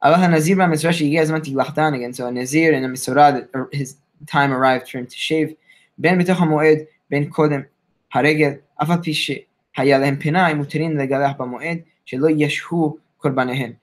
Allah 0.00 0.28
Nazir 0.28 0.56
by 0.56 0.66
Mizrashi, 0.66 1.08
he 1.08 1.14
has 1.16 1.30
meant 1.30 1.44
to 1.44 1.60
again. 1.60 2.12
So 2.12 2.26
a 2.26 2.32
Nazir 2.32 2.72
and 2.72 2.84
a 2.84 2.88
Misurah, 2.88 3.72
his 3.72 3.96
time 4.26 4.52
arrived 4.52 4.88
for 4.88 4.98
him 4.98 5.06
to 5.06 5.16
shave. 5.16 5.56
Ben 5.98 6.18
b'toch 6.18 6.36
moed, 6.36 6.86
ben 7.10 7.30
kodem 7.30 7.66
haregel, 8.14 8.60
afat 8.80 9.04
pi 9.04 9.12
she 9.12 9.46
hayalem 9.76 10.22
pinai 10.22 10.54
muterin 10.54 10.94
legaleh 10.94 11.36
b'moed, 11.36 11.84
shelo 12.06 12.32
yeshu 12.32 12.98
korbanahin. 13.22 13.76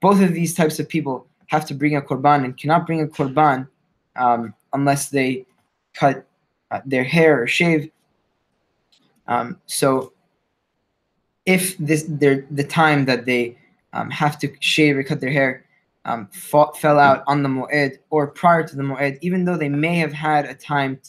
Both 0.00 0.20
of 0.20 0.32
these 0.32 0.54
types 0.54 0.78
of 0.78 0.88
people 0.88 1.26
have 1.48 1.66
to 1.66 1.74
bring 1.74 1.96
a 1.96 2.02
korban 2.02 2.44
and 2.44 2.56
cannot 2.56 2.86
bring 2.86 3.02
a 3.02 3.06
korban 3.06 3.68
um, 4.16 4.54
unless 4.72 5.08
they 5.10 5.46
cut 5.94 6.26
uh, 6.70 6.80
their 6.84 7.04
hair 7.04 7.42
or 7.42 7.46
shave. 7.46 7.90
Um, 9.28 9.60
so 9.66 10.12
if 11.46 11.76
this 11.78 12.04
their 12.08 12.46
the 12.50 12.64
time 12.64 13.04
that 13.06 13.24
they 13.24 13.56
um, 13.92 14.10
have 14.10 14.38
to 14.40 14.52
shave 14.60 14.96
or 14.96 15.02
cut 15.02 15.20
their 15.20 15.30
hair 15.30 15.64
um, 16.04 16.28
fought, 16.32 16.78
fell 16.78 16.98
out 16.98 17.22
on 17.26 17.42
the 17.42 17.48
moed 17.48 17.98
or 18.10 18.28
prior 18.28 18.66
to 18.66 18.76
the 18.76 18.82
moed, 18.82 19.18
even 19.22 19.44
though 19.44 19.56
they 19.56 19.68
may 19.68 19.96
have 19.96 20.12
had 20.12 20.44
a 20.46 20.54
time 20.54 21.00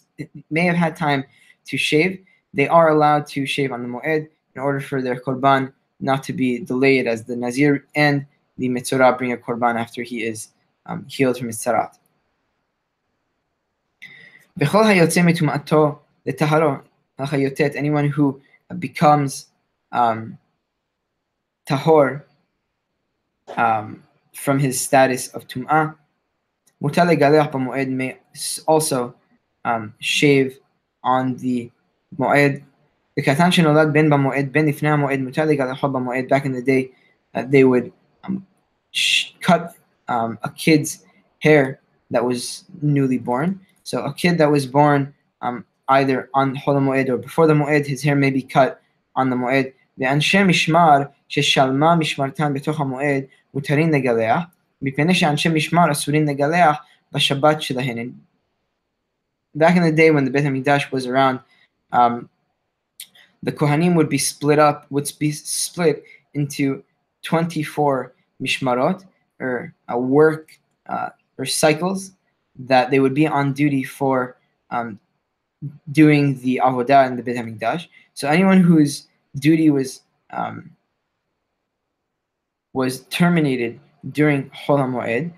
may 0.49 0.65
have 0.65 0.75
had 0.75 0.95
time 0.95 1.23
to 1.65 1.77
shave, 1.77 2.23
they 2.53 2.67
are 2.67 2.89
allowed 2.89 3.27
to 3.27 3.45
shave 3.45 3.71
on 3.71 3.81
the 3.83 3.89
moed 3.89 4.27
in 4.55 4.61
order 4.61 4.79
for 4.79 5.01
their 5.01 5.19
korban 5.19 5.71
not 5.99 6.23
to 6.23 6.33
be 6.33 6.59
delayed 6.59 7.07
as 7.07 7.23
the 7.23 7.35
nazir 7.35 7.85
and 7.95 8.25
the 8.57 8.69
Mitzorah 8.69 9.17
bring 9.17 9.31
a 9.31 9.37
korban 9.37 9.75
after 9.75 10.03
he 10.03 10.23
is 10.23 10.49
um, 10.85 11.05
healed 11.07 11.37
from 11.37 11.47
his 11.47 11.57
tzarat. 11.57 11.97
anyone 17.75 18.09
who 18.09 18.41
becomes 18.79 19.47
um, 19.91 20.37
tahor 21.67 22.23
um, 23.55 24.03
from 24.33 24.59
his 24.59 24.79
status 24.79 25.27
of 25.29 25.47
tum'ah, 25.47 25.95
may 27.89 28.17
also 28.67 29.15
um, 29.65 29.93
shave 29.99 30.59
on 31.03 31.35
the 31.37 31.71
moed. 32.17 32.63
Back 33.16 33.26
in 33.26 33.64
the 36.52 36.62
day, 36.64 36.90
uh, 37.34 37.44
they 37.48 37.64
would 37.64 37.92
um, 38.24 38.46
sh- 38.90 39.32
cut 39.40 39.74
um, 40.08 40.38
a 40.42 40.50
kid's 40.50 41.04
hair 41.40 41.80
that 42.10 42.24
was 42.24 42.64
newly 42.80 43.18
born. 43.18 43.60
So 43.84 44.04
a 44.04 44.14
kid 44.14 44.38
that 44.38 44.50
was 44.50 44.66
born 44.66 45.14
um, 45.40 45.64
either 45.88 46.30
on 46.34 46.54
Hol 46.54 46.76
Moed 46.76 47.08
or 47.08 47.16
before 47.16 47.46
the 47.46 47.54
Moed, 47.54 47.86
his 47.86 48.02
hair 48.02 48.16
may 48.16 48.30
be 48.30 48.42
cut 48.42 48.80
on 49.16 49.30
the 49.30 49.36
Moed. 49.36 49.72
ואנשי 49.98 50.42
משמר 50.42 50.98
ששלמה 51.28 51.94
משמרתן 51.94 52.54
בתוך 52.54 52.80
המועד 52.80 53.24
מותרים 53.54 53.92
לגלח, 53.92 54.42
מפני 54.82 55.14
שאנשי 55.14 55.48
משמר 55.48 55.92
אסורים 55.92 56.26
לגלח 56.26 56.76
בשבת 57.12 57.62
שלהן. 57.62 58.10
Back 59.54 59.76
in 59.76 59.82
the 59.82 59.92
day 59.92 60.10
when 60.10 60.24
the 60.24 60.30
Beit 60.30 60.44
HaMikdash 60.44 60.90
was 60.90 61.06
around, 61.06 61.40
um, 61.92 62.30
the 63.43 63.51
Kohanim 63.51 63.95
would 63.95 64.09
be 64.09 64.17
split 64.17 64.59
up, 64.59 64.85
would 64.89 65.11
be 65.19 65.31
split 65.31 66.03
into 66.33 66.83
24 67.23 68.13
mishmarot, 68.41 69.05
or 69.39 69.73
a 69.89 69.99
work 69.99 70.59
uh, 70.87 71.09
or 71.37 71.45
cycles 71.45 72.11
that 72.57 72.89
they 72.89 72.99
would 72.99 73.13
be 73.13 73.27
on 73.27 73.53
duty 73.53 73.83
for 73.83 74.37
um, 74.71 74.99
doing 75.91 76.39
the 76.39 76.61
avodah 76.63 77.05
and 77.05 77.17
the 77.17 77.23
Beit 77.23 77.37
Hamikdash. 77.37 77.87
So 78.13 78.27
anyone 78.27 78.61
whose 78.61 79.07
duty 79.35 79.69
was 79.69 80.01
um, 80.31 80.71
was 82.73 83.01
terminated 83.05 83.79
during 84.11 84.49
Hol 84.53 84.77
HaMoed, 84.77 85.31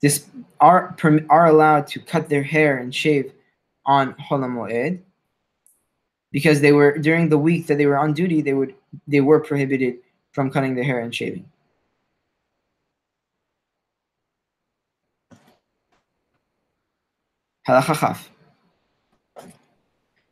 this 0.00 0.26
are 0.60 0.94
are 1.30 1.46
allowed 1.46 1.86
to 1.88 2.00
cut 2.00 2.28
their 2.28 2.42
hair 2.42 2.78
and 2.78 2.94
shave 2.94 3.32
on 3.86 4.14
Hol 4.18 4.40
HaMoed 4.40 5.00
because 6.33 6.61
they 6.61 6.71
were 6.71 6.97
during 6.97 7.29
the 7.29 7.37
week 7.37 7.67
that 7.67 7.77
they 7.77 7.85
were 7.85 7.97
on 7.97 8.13
duty 8.13 8.41
they 8.41 8.53
would 8.53 8.73
they 9.07 9.21
were 9.21 9.39
prohibited 9.39 9.95
from 10.31 10.51
cutting 10.51 10.75
their 10.75 10.83
hair 10.83 10.99
and 10.99 11.13
shaving. 11.13 11.45
הלכה 17.67 17.93
כ' 17.93 18.29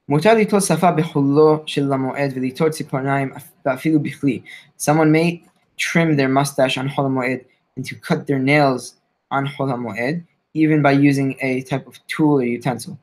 מותר 0.10 0.34
ליטול 0.34 0.60
שפה 0.60 0.92
בחולו 0.92 1.64
של 1.66 1.94
המועד 1.94 2.32
וליטול 2.36 2.70
ציפורניים 2.70 3.32
ואפילו 3.66 4.00
בכלי. 4.00 4.42
Someone 4.80 5.12
may 5.12 5.42
trim 5.78 6.16
their 6.16 6.30
mustache 6.30 6.78
on 6.78 6.90
חול 6.90 7.06
המועד 7.06 7.40
and 7.78 7.86
to 7.86 7.96
cut 7.96 8.28
their 8.28 8.40
nails 8.40 8.96
on 9.32 9.48
חול 9.58 9.72
המועד, 9.72 10.22
even 10.56 10.82
by 10.82 10.92
using 10.92 11.36
a 11.40 11.62
type 11.62 11.86
of 11.88 12.00
tool 12.08 12.40
or 12.40 12.44
utensil. 12.44 12.98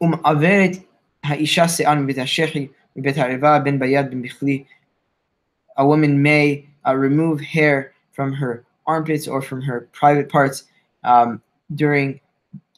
ומעברת 0.00 0.70
האישה 1.24 1.68
שיער 1.68 1.94
מבית 1.94 2.18
השחי 2.18 2.66
מבית 2.96 3.16
הערווה, 3.16 3.58
בין 3.58 3.78
ביד, 3.78 4.10
בין 4.10 4.22
בכלי. 4.22 4.64
A 5.78 5.82
woman 5.82 6.22
may 6.22 6.66
uh, 6.86 6.94
remove 6.94 7.40
hair 7.40 7.92
from 8.12 8.32
her 8.32 8.64
armpits 8.86 9.26
or 9.26 9.40
from 9.40 9.62
her 9.62 9.88
private 9.92 10.28
parts 10.28 10.64
um, 11.04 11.40
during 11.74 12.20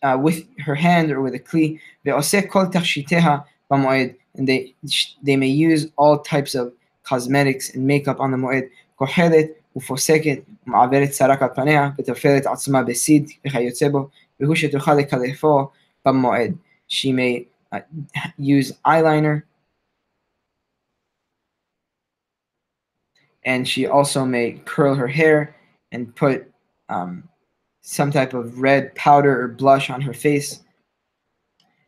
uh, 0.05 0.17
with 0.27 0.39
her 0.67 0.77
hand 0.77 1.11
or 1.11 1.21
with 1.21 1.35
a 1.35 1.39
kli. 1.39 1.79
ועושה 2.05 2.43
כל 2.43 2.65
תכשיטיה 2.73 3.37
במועד. 3.71 4.09
And 4.37 4.49
they, 4.49 4.75
they 5.23 5.37
may 5.37 5.47
use 5.47 5.87
all 5.97 6.19
types 6.19 6.55
of 6.55 6.73
cosmetics 7.05 7.75
and 7.75 7.87
makeup 7.87 8.21
on 8.21 8.31
the 8.31 8.37
מועד. 8.37 8.65
כוחלת 8.97 9.47
ופוסקת 9.77 10.39
ומעברת 10.67 11.15
שרק 11.15 11.43
על 11.43 11.49
פניה 11.55 11.91
וטופלת 11.99 12.47
עצמה 12.47 12.83
בסיד 12.83 13.31
וכיוצא 13.47 13.89
בו 13.89 14.09
והוא 14.41 14.55
שתוכל 14.55 14.95
לקלפו 14.95 15.69
במועד. 16.07 16.55
She 16.90 17.14
may 17.14 17.48
uh, 17.72 17.82
use 18.38 18.74
eyeliner 18.86 19.44
and 23.44 23.68
she 23.68 23.88
also 23.88 24.26
may 24.26 24.62
curl 24.66 24.96
her 24.96 25.08
hair 25.08 25.56
and 25.92 26.16
put 26.16 26.52
um, 26.90 27.28
some 27.82 28.12
type 28.12 28.34
of 28.34 28.60
red 28.60 28.94
powder 28.96 29.42
or 29.42 29.48
blush 29.48 29.90
on 29.90 30.02
her 30.02 30.14
face. 30.14 30.62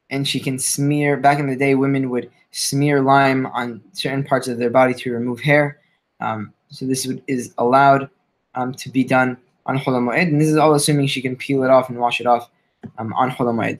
And 0.10 0.28
she 0.28 0.40
can 0.40 0.60
smear, 0.60 1.18
back 1.18 1.40
in 1.40 1.48
the 1.48 1.56
day, 1.56 1.76
women 1.76 2.10
would 2.10 2.32
smear 2.52 3.02
lime 3.02 3.46
on 3.48 3.82
certain 3.94 4.24
parts 4.24 4.48
of 4.48 4.58
their 4.58 4.70
body 4.70 4.94
to 4.94 5.12
remove 5.12 5.40
hair. 5.40 5.80
Um, 6.20 6.54
so 6.70 6.86
this 6.86 7.06
would, 7.08 7.24
is 7.28 7.54
allowed 7.58 8.10
um, 8.56 8.74
to 8.74 8.90
be 8.90 9.04
done 9.04 9.38
on 9.66 9.78
Hol 9.78 10.10
And 10.12 10.40
this 10.40 10.50
is 10.50 10.58
all 10.58 10.74
assuming 10.74 11.08
she 11.08 11.22
can 11.22 11.36
peel 11.36 11.64
it 11.64 11.70
off 11.70 11.90
and 11.90 11.98
wash 11.98 12.20
it 12.20 12.28
off 12.28 12.50
um, 12.98 13.14
on 13.14 13.30
Hol 13.30 13.48
Moed. 13.48 13.80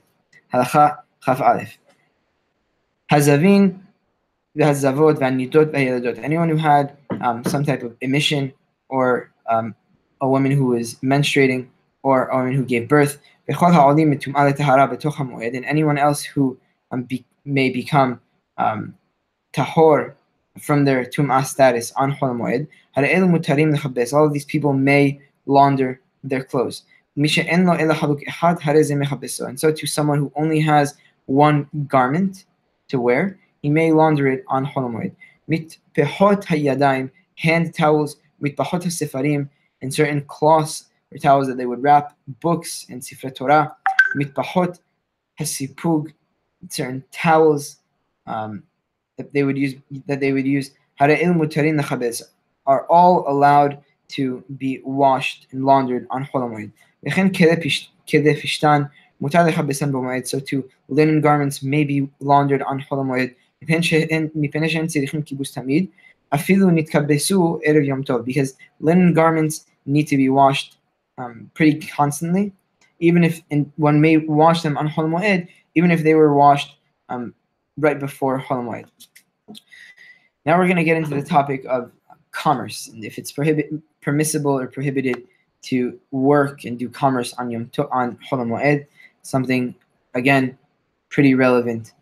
Aleph. 1.26 1.78
Hazavin 3.10 3.78
v'hazavot 4.56 5.18
v'anidot 5.18 5.70
v'yeladot. 5.70 6.18
Anyone 6.18 6.48
who 6.48 6.56
had 6.56 6.96
um, 7.20 7.44
some 7.44 7.64
type 7.64 7.82
of 7.82 7.94
emission 8.00 8.52
or 8.88 9.30
um, 9.48 9.74
a 10.20 10.28
woman 10.28 10.52
who 10.52 10.66
was 10.66 10.94
menstruating 10.96 11.68
or 12.02 12.28
a 12.28 12.36
woman 12.36 12.54
who 12.54 12.64
gave 12.64 12.88
birth. 12.88 13.18
And 13.48 13.56
anyone 15.64 15.98
else 15.98 16.22
who 16.22 16.56
um, 16.90 17.02
be, 17.02 17.24
may 17.44 17.70
become 17.70 18.20
um, 18.56 18.94
tahor 19.52 20.14
from 20.60 20.84
their 20.84 21.04
tum'ah 21.04 21.44
status 21.44 21.92
on 21.96 22.12
Hol 22.12 22.30
Moed. 22.30 22.68
All 24.12 24.26
of 24.26 24.32
these 24.32 24.44
people 24.44 24.72
may 24.72 25.20
launder 25.46 26.00
their 26.22 26.44
clothes. 26.44 26.84
And 27.14 27.28
so 27.28 27.42
to 29.72 29.86
someone 29.86 30.18
who 30.18 30.32
only 30.36 30.60
has 30.60 30.94
one 31.32 31.66
garment 31.88 32.44
to 32.88 33.00
wear, 33.00 33.38
he 33.62 33.70
may 33.70 33.92
launder 33.92 34.28
it 34.28 34.44
on 34.48 34.64
Hol 34.64 34.90
Moed. 34.90 35.14
hand 37.36 37.74
towels, 37.74 38.16
mitpahot 38.42 38.82
sefarim, 38.84 39.48
and 39.80 39.92
certain 39.92 40.22
cloths 40.26 40.86
or 41.10 41.18
towels 41.18 41.46
that 41.48 41.56
they 41.56 41.66
would 41.66 41.82
wrap 41.82 42.16
books 42.40 42.86
and 42.90 43.00
Sifre 43.00 43.34
Torah, 43.34 43.74
mitpahot, 44.16 44.78
hasipug, 45.40 46.12
certain 46.68 47.02
towels 47.10 47.76
um, 48.26 48.62
that 49.16 49.32
they 49.32 49.42
would 49.42 49.56
use 49.56 49.74
that 50.06 50.20
they 50.20 50.32
would 50.32 50.46
use. 50.46 50.72
Hara'il 51.00 51.34
mutarin 51.34 51.80
chabez 51.80 52.22
are 52.66 52.86
all 52.86 53.24
allowed 53.26 53.82
to 54.08 54.44
be 54.58 54.80
washed 54.84 55.46
and 55.50 55.64
laundered 55.64 56.06
on 56.10 56.24
So 59.22 60.40
too, 60.40 60.68
linen 60.88 61.20
garments 61.20 61.62
may 61.62 61.84
be 61.84 62.08
laundered 62.20 62.62
on 62.62 62.80
Hol 62.80 63.04
Moed. 63.04 63.34
Because 68.24 68.54
linen 68.80 69.12
garments 69.14 69.66
need 69.86 70.04
to 70.08 70.16
be 70.16 70.28
washed 70.28 70.76
um, 71.18 71.50
pretty 71.54 71.86
constantly, 71.86 72.52
even 73.00 73.24
if 73.24 73.42
one 73.76 74.00
may 74.00 74.16
wash 74.16 74.62
them 74.62 74.76
on 74.78 74.88
Holomoid, 74.88 75.48
even 75.74 75.90
if 75.90 76.02
they 76.02 76.14
were 76.14 76.34
washed 76.34 76.76
um, 77.08 77.34
right 77.78 77.98
before 77.98 78.40
Holomoid. 78.40 78.86
Now 80.44 80.58
we're 80.58 80.66
going 80.66 80.76
to 80.76 80.84
get 80.84 80.96
into 80.96 81.14
the 81.14 81.22
topic 81.22 81.64
of 81.68 81.92
commerce 82.32 82.88
and 82.88 83.04
if 83.04 83.18
it's 83.18 83.32
permissible 84.00 84.58
or 84.58 84.66
prohibited 84.66 85.28
to 85.62 85.98
work 86.10 86.64
and 86.64 86.78
do 86.78 86.88
commerce 86.88 87.34
on 87.34 87.50
Yom 87.50 87.68
to- 87.68 87.88
on 87.90 88.18
Hol 88.28 88.40
Moed, 88.40 88.86
something 89.22 89.74
again 90.14 90.58
pretty 91.08 91.34
relevant 91.34 91.92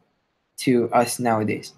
to 0.59 0.91
us 0.93 1.19
nowadays. 1.19 1.75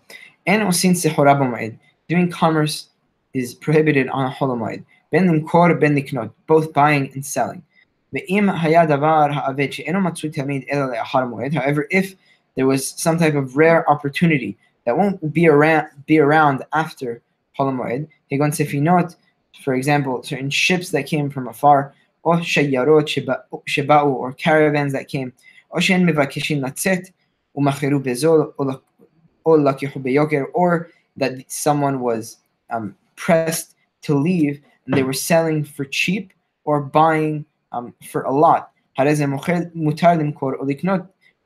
And 0.47 0.74
since 0.74 1.05
Horabomay, 1.05 1.78
doing 2.09 2.30
commerce 2.30 2.88
is 3.32 3.55
prohibited 3.55 4.09
on 4.09 4.30
Hol 4.30 4.57
Moed. 4.57 4.84
Ben 5.11 5.28
limkor 5.28 5.78
ben 5.78 5.95
liknot, 5.95 6.30
both 6.47 6.72
buying 6.72 7.11
and 7.14 7.24
selling. 7.24 7.62
However, 11.55 11.86
if 11.90 12.14
there 12.55 12.66
was 12.66 12.88
some 12.88 13.18
type 13.18 13.34
of 13.34 13.57
rare 13.57 13.90
opportunity 13.90 14.59
that 14.84 14.97
won't 14.97 15.32
be 15.32 15.49
around 15.49 15.88
be 16.07 16.18
around 16.18 16.64
after 16.72 17.22
Hol 17.55 17.72
Moed, 17.72 18.09
Hegon 18.30 18.53
sefinot, 18.53 19.16
for 19.62 19.74
example, 19.74 20.22
certain 20.22 20.51
ships 20.51 20.90
that 20.90 21.07
came 21.07 21.30
from 21.30 21.49
afar, 21.49 21.95
or 22.23 22.37
shayarot 22.37 23.07
sheba'u, 23.66 24.07
or 24.07 24.33
caravans 24.35 24.93
that 24.93 25.09
came, 25.09 25.33
or 25.70 25.81
shen 25.81 26.07
mevakishin 26.07 26.61
latzet, 26.61 27.11
umachiru 27.57 28.03
bezol, 28.03 28.53
or 29.45 29.59
lakihu 29.59 30.03
beyoker, 30.03 30.47
or 30.55 30.91
that 31.16 31.51
someone 31.51 32.01
was 32.01 32.39
um, 32.70 32.95
pressed 33.16 33.75
to 34.03 34.14
leave 34.14 34.61
and 34.87 34.95
they 34.97 35.03
were 35.03 35.12
selling 35.12 35.64
for 35.64 35.85
cheap 35.85 36.33
or 36.64 36.81
buying 36.81 37.45
um, 37.73 37.95
for 38.09 38.23
a 38.23 38.33
lot. 38.33 38.70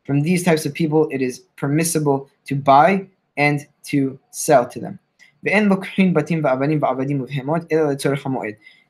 From 0.07 0.23
these 0.23 0.45
types 0.45 0.67
of 0.67 0.75
people, 0.75 1.09
it 1.11 1.23
is 1.23 1.41
permissible 1.57 2.31
to 2.47 2.55
buy 2.57 3.07
and 3.37 3.67
to 3.85 4.19
sell 4.31 4.67
to 4.69 4.81
them. 4.81 4.99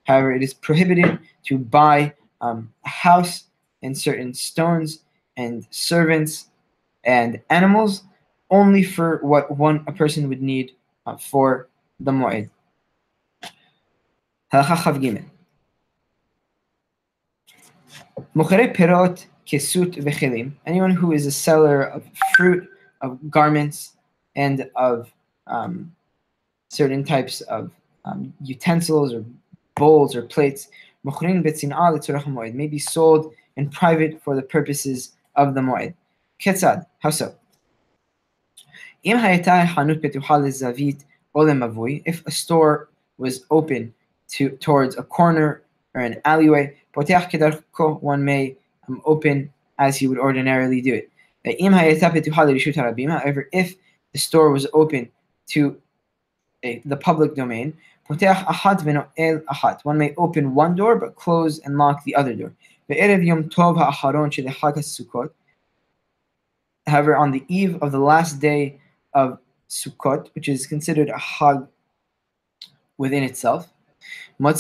However, 0.07 0.33
it 0.33 0.43
is 0.43 0.55
prohibited 0.55 1.19
to 1.47 1.59
buy 1.59 2.15
um, 2.41 2.73
a 2.85 2.89
house 2.89 3.45
and 3.83 3.97
certain 3.97 4.33
stones 4.35 5.01
and 5.37 5.67
servants 5.71 6.49
and 7.05 7.41
animals 7.51 8.05
only 8.51 8.83
for 8.83 9.19
what 9.23 9.57
one 9.57 9.85
a 9.87 9.93
person 9.93 10.29
would 10.29 10.43
need 10.43 10.73
uh, 11.07 11.17
for 11.17 11.69
the 12.01 12.13
mu'id. 12.13 12.49
perot 18.75 19.27
kesut 19.47 19.97
vechelim. 19.97 20.53
Anyone 20.67 20.93
who 20.93 21.13
is 21.13 21.27
a 21.27 21.33
seller 21.33 21.83
of 21.83 22.05
fruit, 22.37 22.69
of 23.01 23.19
garments, 23.31 23.97
and 24.37 24.69
of 24.77 25.11
um, 25.47 25.93
certain 26.71 27.05
types 27.05 27.41
of 27.43 27.71
um, 28.05 28.33
utensils 28.41 29.13
or 29.13 29.25
bowls 29.77 30.17
or 30.17 30.23
plates, 30.23 30.69
may 31.05 32.67
be 32.67 32.79
sold 32.79 33.35
in 33.57 33.69
private 33.71 34.21
for 34.23 34.35
the 34.35 34.43
purposes 34.43 35.13
of 35.37 35.55
the 35.55 35.61
moed. 35.61 35.95
Ketzad, 36.41 36.85
how 36.99 37.11
so? 37.11 37.33
If 39.05 39.47
a 42.27 42.31
store 42.31 42.89
was 43.19 43.45
open 43.51 43.95
to 44.29 44.51
towards 44.51 44.97
a 44.97 45.03
corner 45.03 45.63
or 45.95 46.01
an 46.01 46.21
alleyway, 46.25 46.75
one 48.03 48.25
may 48.25 48.57
um, 48.89 49.03
open 49.05 49.53
as 49.79 49.97
he 49.97 50.09
would 50.09 50.19
ordinarily 50.19 50.81
do 50.81 50.95
it. 50.95 51.11
However, 51.45 51.59
if 53.53 53.77
the 54.13 54.19
store 54.19 54.51
was 54.51 54.67
open 54.73 55.09
to 55.49 55.77
a, 56.65 56.81
the 56.85 56.97
public 56.97 57.37
domain, 57.37 57.77
one 59.85 59.99
may 59.99 60.15
open 60.17 60.55
one 60.55 60.77
door 60.77 60.97
but 60.97 61.17
close 61.17 61.59
and 61.61 61.77
lock 61.77 62.05
the 62.05 62.15
other 62.15 62.35
door. 62.35 62.53
However, 66.87 67.17
on 67.17 67.33
the 67.33 67.45
eve 67.49 67.83
of 67.83 67.91
the 67.91 67.99
last 67.99 68.39
day 68.41 68.79
of 69.13 69.39
Sukkot, 69.69 70.29
which 70.35 70.49
is 70.49 70.67
considered 70.67 71.09
a 71.09 71.19
hag 71.19 71.67
within 72.97 73.25
itself, 73.25 73.69
one 74.39 74.55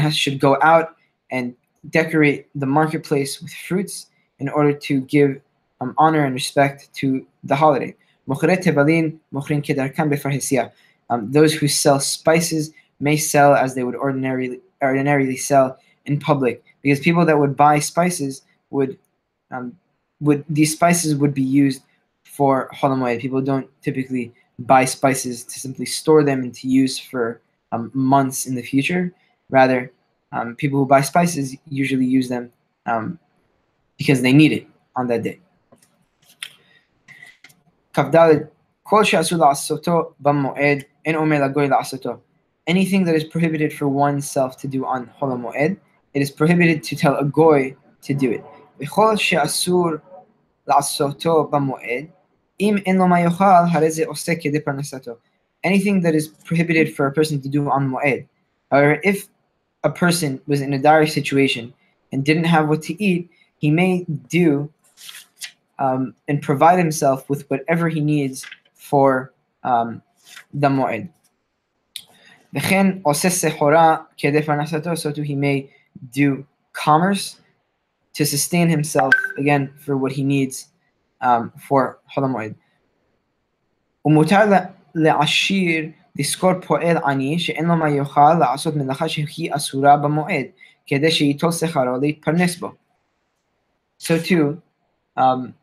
has 0.00 0.16
should 0.16 0.40
go 0.40 0.58
out 0.62 0.96
and 1.30 1.54
decorate 1.90 2.46
the 2.54 2.66
marketplace 2.66 3.40
with 3.42 3.52
fruits 3.52 4.06
in 4.38 4.48
order 4.48 4.72
to 4.72 5.00
give 5.02 5.40
um, 5.80 5.94
honor 5.98 6.24
and 6.24 6.34
respect 6.34 6.92
to 6.94 7.26
the 7.44 7.56
holiday. 7.56 7.94
Um, 11.10 11.32
those 11.32 11.52
who 11.52 11.66
sell 11.68 11.98
spices 11.98 12.72
may 13.00 13.16
sell 13.16 13.54
as 13.54 13.74
they 13.74 13.82
would 13.82 13.96
ordinarily 13.96 14.60
ordinarily 14.82 15.36
sell 15.36 15.78
in 16.06 16.18
public 16.18 16.62
because 16.82 17.00
people 17.00 17.24
that 17.26 17.38
would 17.38 17.56
buy 17.56 17.78
spices 17.78 18.42
would 18.70 18.98
um, 19.50 19.76
would 20.20 20.44
these 20.48 20.72
spices 20.72 21.16
would 21.16 21.34
be 21.34 21.42
used 21.42 21.82
for 22.24 22.70
Chol 22.74 22.96
Hamoed. 22.96 23.20
People 23.20 23.40
don't 23.42 23.68
typically 23.82 24.32
buy 24.60 24.84
spices 24.84 25.44
to 25.44 25.58
simply 25.58 25.86
store 25.86 26.22
them 26.22 26.42
and 26.42 26.54
to 26.54 26.68
use 26.68 26.98
for 26.98 27.40
um, 27.72 27.90
months 27.94 28.46
in 28.46 28.54
the 28.54 28.62
future. 28.62 29.12
Rather, 29.48 29.90
um, 30.32 30.54
people 30.54 30.78
who 30.78 30.86
buy 30.86 31.00
spices 31.00 31.56
usually 31.68 32.06
use 32.06 32.28
them 32.28 32.52
um, 32.86 33.18
because 33.98 34.22
they 34.22 34.32
need 34.32 34.52
it 34.52 34.66
on 34.96 35.08
that 35.08 35.22
day. 35.22 35.40
כ"ד 37.93 38.15
כל 38.83 39.03
שאסור 39.03 39.39
לעשותו 39.39 40.11
במועד 40.19 40.77
אין 41.05 41.15
אומר 41.15 41.45
לגוי 41.45 41.67
לעשותו. 41.67 42.11
Anything 42.69 43.05
that 43.05 43.15
is 43.15 43.23
prohibited 43.23 43.71
for 43.73 43.87
oneself 43.87 44.57
to 44.57 44.67
do 44.67 44.85
on 44.85 45.19
חול 45.19 45.31
המועד, 45.31 45.75
it 46.17 46.21
is 46.21 46.31
prohibited 46.31 46.83
to 46.83 46.95
tell 46.95 47.15
a 47.15 47.23
goy 47.23 47.73
to 48.03 48.13
do 48.13 48.31
it. 48.31 48.41
וכל 48.81 49.15
שאסור 49.15 49.89
לעשותו 50.67 51.47
במועד, 51.51 52.05
אם 52.59 52.75
אין 52.85 52.97
לו 52.97 53.07
מה 53.07 53.21
יאכל, 53.21 53.43
הרי 53.71 53.91
זה 53.91 54.03
עושה 54.05 54.33
כדי 54.41 54.59
פרנסתו. 54.59 55.11
Anything 55.67 56.01
that 56.01 56.15
is 56.15 56.27
prohibited 56.27 56.95
for 56.95 57.07
a 57.07 57.11
person 57.11 57.41
to 57.41 57.49
do 57.49 57.69
on 57.69 57.89
moed. 57.89 58.25
However, 58.71 58.99
if 59.03 59.27
a 59.83 59.89
person 59.89 60.39
was 60.47 60.61
in 60.61 60.73
a 60.73 60.79
dire 60.79 61.07
situation 61.07 61.73
and 62.11 62.23
didn't 62.23 62.49
have 62.55 62.67
what 62.69 62.81
to 62.83 62.93
eat, 63.03 63.29
he 63.57 63.71
may 63.71 64.05
do 64.29 64.69
um, 65.79 66.15
and 66.27 66.41
provide 66.41 66.79
himself 66.79 67.29
with 67.29 67.49
whatever 67.49 67.89
he 67.89 68.01
needs 68.01 68.45
for 68.73 69.33
um, 69.63 70.01
the 70.53 70.69
moed. 70.69 71.07
וכן 72.53 72.87
עושה 73.01 73.29
סחורה 73.29 73.97
כדי 74.17 74.41
פרנסתו, 74.41 74.93
so 74.93 75.11
too 75.11 75.23
he 75.23 75.35
may 75.35 75.69
do 76.13 76.45
commerce 76.73 77.35
to 78.13 78.25
sustain 78.25 78.69
himself 78.69 79.13
again 79.37 79.73
for 79.77 79.97
what 79.97 80.11
he 80.11 80.23
needs 80.23 80.67
um, 81.21 81.51
for 81.67 81.97
חול 82.13 82.23
המועד. 82.23 82.53
ומותר 84.05 84.39
לעשיר 84.95 85.85
לזכור 86.15 86.51
פועל 86.67 86.97
עני 86.97 87.39
שאין 87.39 87.65
לו 87.65 87.75
מה 87.75 87.89
יאכל 87.89 88.33
לעשות 88.39 88.75
מלאכה 88.75 89.09
שהיא 89.09 89.55
אסורה 89.55 89.97
במועד, 89.97 90.45
כדי 90.85 91.11
שייטול 91.11 91.51
שכרו 91.51 91.97
להתפרנס 92.01 92.59
בו. 92.59 92.71
So 93.99 94.13
too, 94.19 94.61
um, 95.17 95.53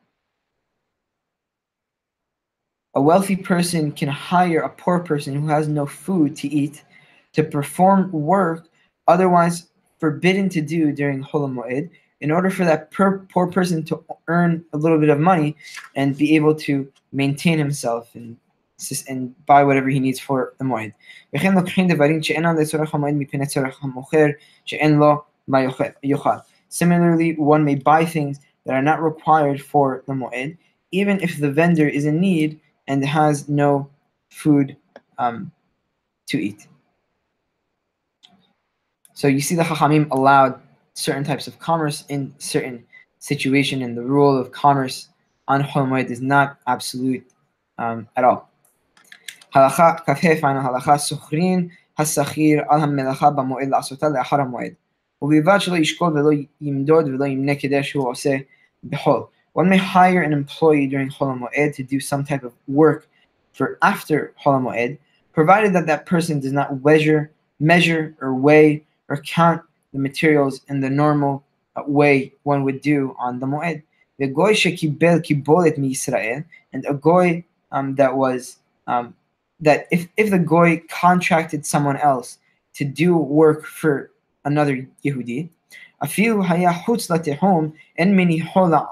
a 2.98 3.02
wealthy 3.02 3.36
person 3.36 3.92
can 3.92 4.10
hire 4.10 4.62
a 4.62 4.70
poor 4.70 5.00
person 5.00 5.36
who 5.40 5.48
has 5.50 5.68
no 5.68 5.86
food 5.86 6.36
to 6.36 6.48
eat 6.48 6.84
to 7.32 7.44
perform 7.44 8.12
work 8.12 8.70
otherwise 9.08 9.68
forbidden 10.00 10.50
to 10.50 10.62
do 10.62 10.92
during 10.92 11.22
Hol 11.22 11.48
Moed 11.48 11.92
in 12.22 12.32
order 12.32 12.50
for 12.50 12.66
that 12.66 12.90
per- 12.90 13.20
poor 13.32 13.46
person 13.52 13.84
to 13.84 14.04
earn 14.28 14.66
a 14.74 14.78
little 14.78 14.98
bit 14.98 15.10
of 15.10 15.20
money 15.20 15.56
and 15.96 16.18
be 16.18 16.36
able 16.36 16.56
to 16.56 16.92
maintain 17.12 17.60
himself 17.60 18.16
and 18.16 18.36
and 19.08 19.46
buy 19.46 19.64
whatever 19.64 19.90
he 19.90 20.00
needs 20.00 20.20
for 20.20 20.54
the 20.58 20.66
moed. 20.66 20.94
Similarly, 26.70 27.36
one 27.36 27.64
may 27.64 27.76
buy 27.76 28.06
things 28.06 28.40
that 28.66 28.74
are 28.74 28.82
not 28.82 29.02
required 29.04 29.62
for 29.62 30.04
the 30.08 30.14
moed, 30.14 30.58
even 30.92 31.20
if 31.22 31.40
the 31.40 31.52
vendor 31.52 31.88
is 31.88 32.06
in 32.06 32.20
need 32.20 32.60
and 32.89 33.05
has 33.05 33.49
no 33.49 33.89
food 34.31 34.77
um, 35.19 35.53
to 36.29 36.39
eat. 36.39 36.67
So 39.15 39.29
you 39.29 39.41
see 39.41 39.55
the 39.55 39.63
Chachamim 39.63 40.11
allowed 40.11 40.61
certain 40.95 41.25
types 41.25 41.47
of 41.47 41.59
commerce 41.59 42.05
in 42.09 42.35
certain 42.39 42.85
situation, 43.19 43.83
and 43.83 43.97
the 43.97 44.03
rule 44.03 44.37
of 44.37 44.53
commerce 44.53 45.09
on 45.49 45.63
Holmoed 45.63 46.11
is 46.11 46.21
not 46.21 46.59
absolute 46.67 47.25
um, 47.79 48.09
at 48.17 48.25
all. 48.25 48.49
הלכה 49.55 49.93
כ"ה 50.07 50.41
final 50.41 50.67
הלכה 50.67 50.99
סוחרין 50.99 51.69
השכיר 51.99 52.63
על 52.69 52.81
המלאכה 52.81 53.31
במועד 53.31 53.69
לעשותה 53.69 54.09
לאחר 54.09 54.41
המועד. 54.41 54.73
ובלבד 55.23 55.59
שלא 55.59 55.77
ישקול 55.77 56.19
ולא 56.19 56.31
ימדוד 56.61 57.07
ולא 57.07 57.25
ימנה 57.25 57.53
כדי 57.59 57.83
שהוא 57.83 58.09
עושה 58.09 58.37
בחול. 58.85 59.23
One 59.58 59.70
may 59.70 59.78
hire 59.78 60.22
an 60.22 60.34
employee 60.34 60.86
during 60.86 61.10
Chol 61.10 61.36
Moed 61.36 61.74
to 61.74 61.82
do 61.82 62.00
some 62.00 62.24
type 62.24 62.44
of 62.44 62.54
work 62.68 63.10
for 63.54 63.80
after 63.82 64.32
Chol 64.46 64.62
Moed, 64.62 65.00
provided 65.34 65.74
that 65.74 65.88
that 65.88 66.06
person 66.06 66.40
does 66.40 66.52
not 66.52 66.84
measure, 66.86 67.32
measure, 67.60 68.16
or 68.22 68.36
weigh 68.36 68.86
or 69.10 69.18
count 69.18 69.64
the 69.94 69.98
materials 69.98 70.62
in 70.68 70.82
the 70.82 70.92
normal 70.92 71.44
uh, 71.76 71.82
way 71.88 72.32
one 72.44 72.64
would 72.66 72.82
do 72.82 73.16
on 73.18 73.40
the 73.40 73.48
Moed. 73.48 73.82
The 74.20 74.28
goy 74.28 74.54
shekibel 74.54 75.26
kibolet 75.26 75.80
mi 75.80 75.94
Israel, 75.94 76.44
and 76.72 76.86
a 76.86 76.94
goy 76.94 77.44
um, 77.72 77.96
that 77.96 78.16
was 78.16 78.58
um, 78.86 79.16
that 79.60 79.88
if 79.90 80.08
if 80.18 80.30
the 80.30 80.38
goy 80.38 80.84
contracted 80.88 81.66
someone 81.66 81.98
else 81.98 82.38
to 82.76 82.86
do 82.86 83.18
work 83.18 83.66
for 83.66 84.12
another 84.46 84.88
Yehudi, 85.04 85.50
afilu 86.04 86.46
haya 86.46 86.74
chutz 86.86 87.38
home 87.38 87.74
and 87.98 88.16
many 88.16 88.38
hola 88.38 88.88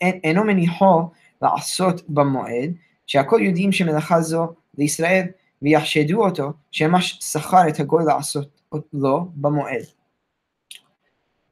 אינו 0.00 0.44
מניחו 0.44 1.10
לעשות 1.42 2.08
במועד, 2.08 2.74
שהכל 3.06 3.40
יודעים 3.42 3.72
שמלאכה 3.72 4.20
זו 4.20 4.54
לישראל, 4.78 5.26
ויחשדו 5.62 6.24
אותו 6.24 6.52
שמא 6.70 7.00
שכר 7.00 7.68
את 7.68 7.80
הגוי 7.80 8.04
לעשות 8.04 8.60
לו 8.92 9.28
במועד. 9.34 9.82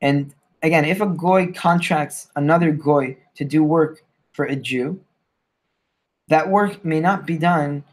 And 0.03 0.35
again, 0.63 0.85
if 0.85 1.01
a 1.01 1.07
goy 1.07 1.53
contracts 1.53 2.29
another 2.37 2.73
goy 2.73 3.17
to 3.37 3.45
do 3.45 3.63
work 3.63 4.03
for 4.33 4.45
a 4.47 4.57
Jew, 4.57 4.99
that 6.29 6.49
work 6.49 6.85
may 6.85 7.01
not 7.01 7.27
be 7.27 7.37
done 7.37 7.85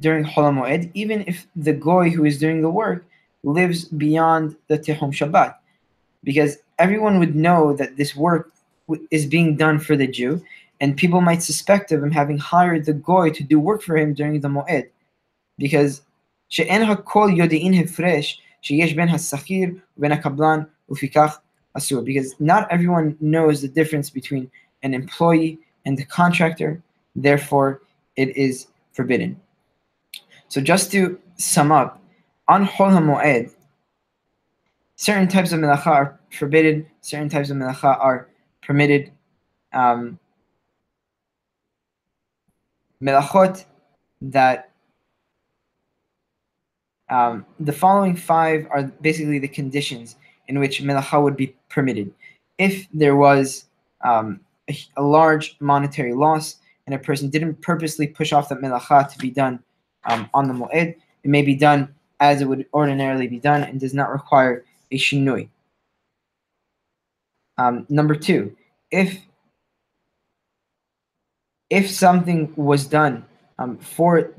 during 0.00 0.24
Holomoed, 0.24 0.90
even 0.94 1.24
if 1.26 1.46
the 1.54 1.74
goy 1.74 2.08
who 2.10 2.24
is 2.24 2.38
doing 2.38 2.62
the 2.62 2.70
work 2.70 3.04
lives 3.44 3.84
beyond 3.84 4.56
the 4.68 4.78
Techum 4.78 5.12
Shabbat, 5.12 5.54
because 6.24 6.58
everyone 6.78 7.18
would 7.18 7.34
know 7.34 7.74
that 7.74 7.96
this 7.96 8.16
work 8.16 8.52
is 9.11 9.25
being 9.25 9.55
done 9.55 9.79
for 9.79 9.95
the 9.95 10.07
Jew, 10.07 10.43
and 10.81 10.95
people 10.97 11.21
might 11.21 11.41
suspect 11.41 11.91
of 11.91 12.03
him 12.03 12.11
having 12.11 12.37
hired 12.37 12.85
the 12.85 12.93
goy 12.93 13.29
to 13.31 13.43
do 13.43 13.59
work 13.59 13.81
for 13.81 13.97
him 13.97 14.13
during 14.13 14.39
the 14.41 14.49
Moed, 14.49 14.89
because 15.57 16.01
שאין 16.49 16.81
הכל 16.81 17.31
יודעין 17.35 17.73
הפרש 17.73 18.41
שיש 18.61 18.93
בין 18.93 19.09
השכיר 19.09 19.69
ובין 19.97 20.11
הקבלן 20.11 20.59
ופיכך 20.89 21.39
אסור, 21.73 22.03
because 22.05 22.35
not 22.39 22.67
everyone 22.71 23.17
knows 23.19 23.61
the 23.61 23.67
difference 23.67 24.09
between 24.09 24.49
an 24.83 24.93
employee 24.93 25.57
and 25.85 25.97
the 25.97 26.05
contractor, 26.05 26.81
therefore 27.15 27.81
it 28.15 28.35
is 28.37 28.67
forbidden. 28.93 29.39
So 30.49 30.61
just 30.61 30.91
to 30.91 31.19
sum 31.37 31.71
up, 31.71 32.01
on 32.47 32.63
Hol 32.63 32.91
HaMoed, 32.91 33.51
certain 34.95 35.27
types 35.27 35.51
of 35.51 35.59
melacha 35.59 35.87
are 35.87 36.19
forbidden, 36.31 36.85
certain 37.01 37.29
types 37.29 37.49
of 37.49 37.57
melacha 37.57 37.97
are 37.99 38.29
permitted. 38.62 39.12
Um, 39.72 40.18
melachot 43.02 43.64
that 44.20 44.70
um, 47.08 47.44
the 47.58 47.72
following 47.72 48.14
five 48.14 48.66
are 48.70 48.84
basically 49.00 49.38
the 49.38 49.48
conditions 49.48 50.16
in 50.48 50.58
which 50.58 50.82
melacha 50.82 51.22
would 51.22 51.36
be 51.36 51.54
permitted. 51.68 52.12
If 52.58 52.86
there 52.92 53.16
was 53.16 53.66
um, 54.04 54.40
a, 54.68 54.78
a, 54.96 55.02
large 55.02 55.56
monetary 55.60 56.14
loss 56.14 56.56
and 56.86 56.94
a 56.94 56.98
person 56.98 57.28
didn't 57.30 57.60
purposely 57.62 58.06
push 58.06 58.32
off 58.32 58.48
the 58.48 58.56
melacha 58.56 59.10
to 59.12 59.18
be 59.18 59.30
done 59.30 59.60
um, 60.04 60.28
on 60.34 60.48
the 60.48 60.54
moed. 60.54 60.96
It 61.22 61.28
may 61.28 61.42
be 61.42 61.54
done 61.54 61.94
as 62.20 62.40
it 62.40 62.46
would 62.46 62.66
ordinarily 62.72 63.26
be 63.26 63.38
done 63.38 63.62
and 63.62 63.80
does 63.80 63.94
not 63.94 64.10
require 64.10 64.64
a 64.90 64.98
shinui. 64.98 65.48
Um, 67.60 67.86
number 67.90 68.14
two, 68.14 68.56
if 68.90 69.20
if 71.68 71.90
something 71.90 72.52
was 72.56 72.86
done 72.86 73.24
um, 73.58 73.76
for 73.76 74.32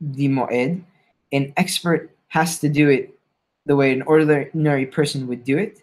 the 0.00 0.28
moed, 0.28 0.82
an 1.32 1.52
expert 1.56 2.14
has 2.28 2.58
to 2.58 2.68
do 2.68 2.90
it 2.90 3.18
the 3.64 3.74
way 3.74 3.90
an 3.92 4.02
ordinary 4.02 4.84
person 4.84 5.26
would 5.26 5.44
do 5.44 5.56
it. 5.56 5.82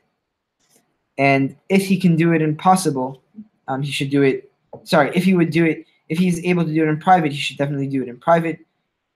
And 1.18 1.56
if 1.70 1.88
he 1.88 2.00
can 2.00 2.16
do 2.16 2.34
it 2.34 2.42
impossible, 2.42 3.24
um, 3.68 3.82
he 3.82 3.92
should 3.92 4.12
do 4.12 4.22
it. 4.22 4.52
Sorry, 4.84 5.12
if 5.16 5.24
he 5.24 5.34
would 5.34 5.50
do 5.50 5.66
it, 5.66 5.86
if 6.08 6.20
he's 6.20 6.44
able 6.46 6.66
to 6.66 6.74
do 6.74 6.84
it 6.84 6.88
in 6.88 7.00
private, 7.00 7.32
he 7.32 7.38
should 7.40 7.58
definitely 7.58 7.88
do 7.88 8.04
it 8.04 8.10
in 8.10 8.20
private. 8.20 8.60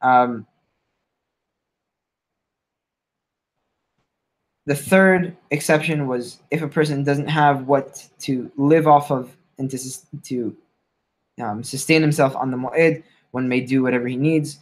Um, 0.02 0.48
the 4.68 4.76
third 4.76 5.36
exception 5.52 6.08
was 6.08 6.40
if 6.52 6.62
a 6.62 6.68
person 6.68 7.02
doesn't 7.02 7.30
have 7.30 7.68
what 7.68 8.06
to 8.20 8.52
live 8.58 8.86
off 8.86 9.12
of 9.12 9.36
and 9.58 9.72
to, 9.72 9.80
to 10.24 10.56
um, 11.42 11.64
sustain 11.64 12.02
himself 12.02 12.36
on 12.36 12.52
the 12.52 12.58
mu'id, 12.58 13.02
one 13.32 13.48
may 13.48 13.62
do 13.62 13.82
whatever 13.82 14.08
he 14.08 14.18
needs. 14.18 14.60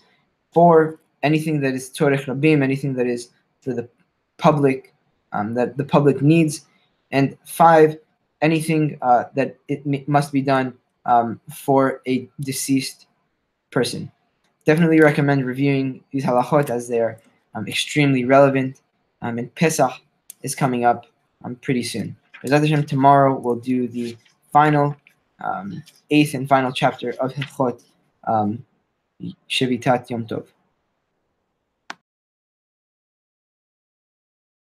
Four, 0.54 1.00
anything 1.24 1.60
that 1.62 1.74
is 1.74 1.90
torah 1.90 2.20
rabim, 2.20 2.62
anything 2.62 2.94
that 2.94 3.08
is 3.08 3.30
for 3.62 3.74
the 3.74 3.90
public, 4.38 4.94
um, 5.34 5.56
that 5.56 5.76
the 5.76 5.84
public 5.84 6.22
needs. 6.22 6.62
And 7.10 7.36
five, 7.44 7.98
anything 8.42 9.00
uh, 9.02 9.24
that 9.34 9.58
it 9.68 10.08
must 10.08 10.32
be 10.32 10.44
done 10.44 10.76
um, 11.06 11.42
for 11.52 12.02
a 12.08 12.30
deceased 12.42 13.08
person. 13.72 14.12
Definitely 14.66 15.00
recommend 15.00 15.48
reviewing 15.48 16.04
these 16.12 16.26
halachot 16.26 16.70
as 16.70 16.88
they're 16.88 17.20
um, 17.56 17.68
extremely 17.68 18.24
relevant. 18.24 18.82
Um, 19.26 19.40
and 19.40 19.54
Pesach 19.56 19.92
is 20.44 20.54
coming 20.54 20.86
up 20.86 21.08
um, 21.44 21.56
pretty 21.56 21.82
soon. 21.82 22.16
Hashem, 22.44 22.86
tomorrow 22.86 23.36
we'll 23.36 23.56
do 23.56 23.88
the 23.88 24.16
final, 24.54 24.96
um, 25.44 25.84
eighth 26.12 26.36
and 26.36 26.48
final 26.48 26.72
chapter 26.72 27.10
of 27.20 27.34
Hilchot 27.34 27.82
um, 28.28 28.64
Shevitat 29.50 30.12
Yom 30.12 30.28
Tov. 30.28 30.46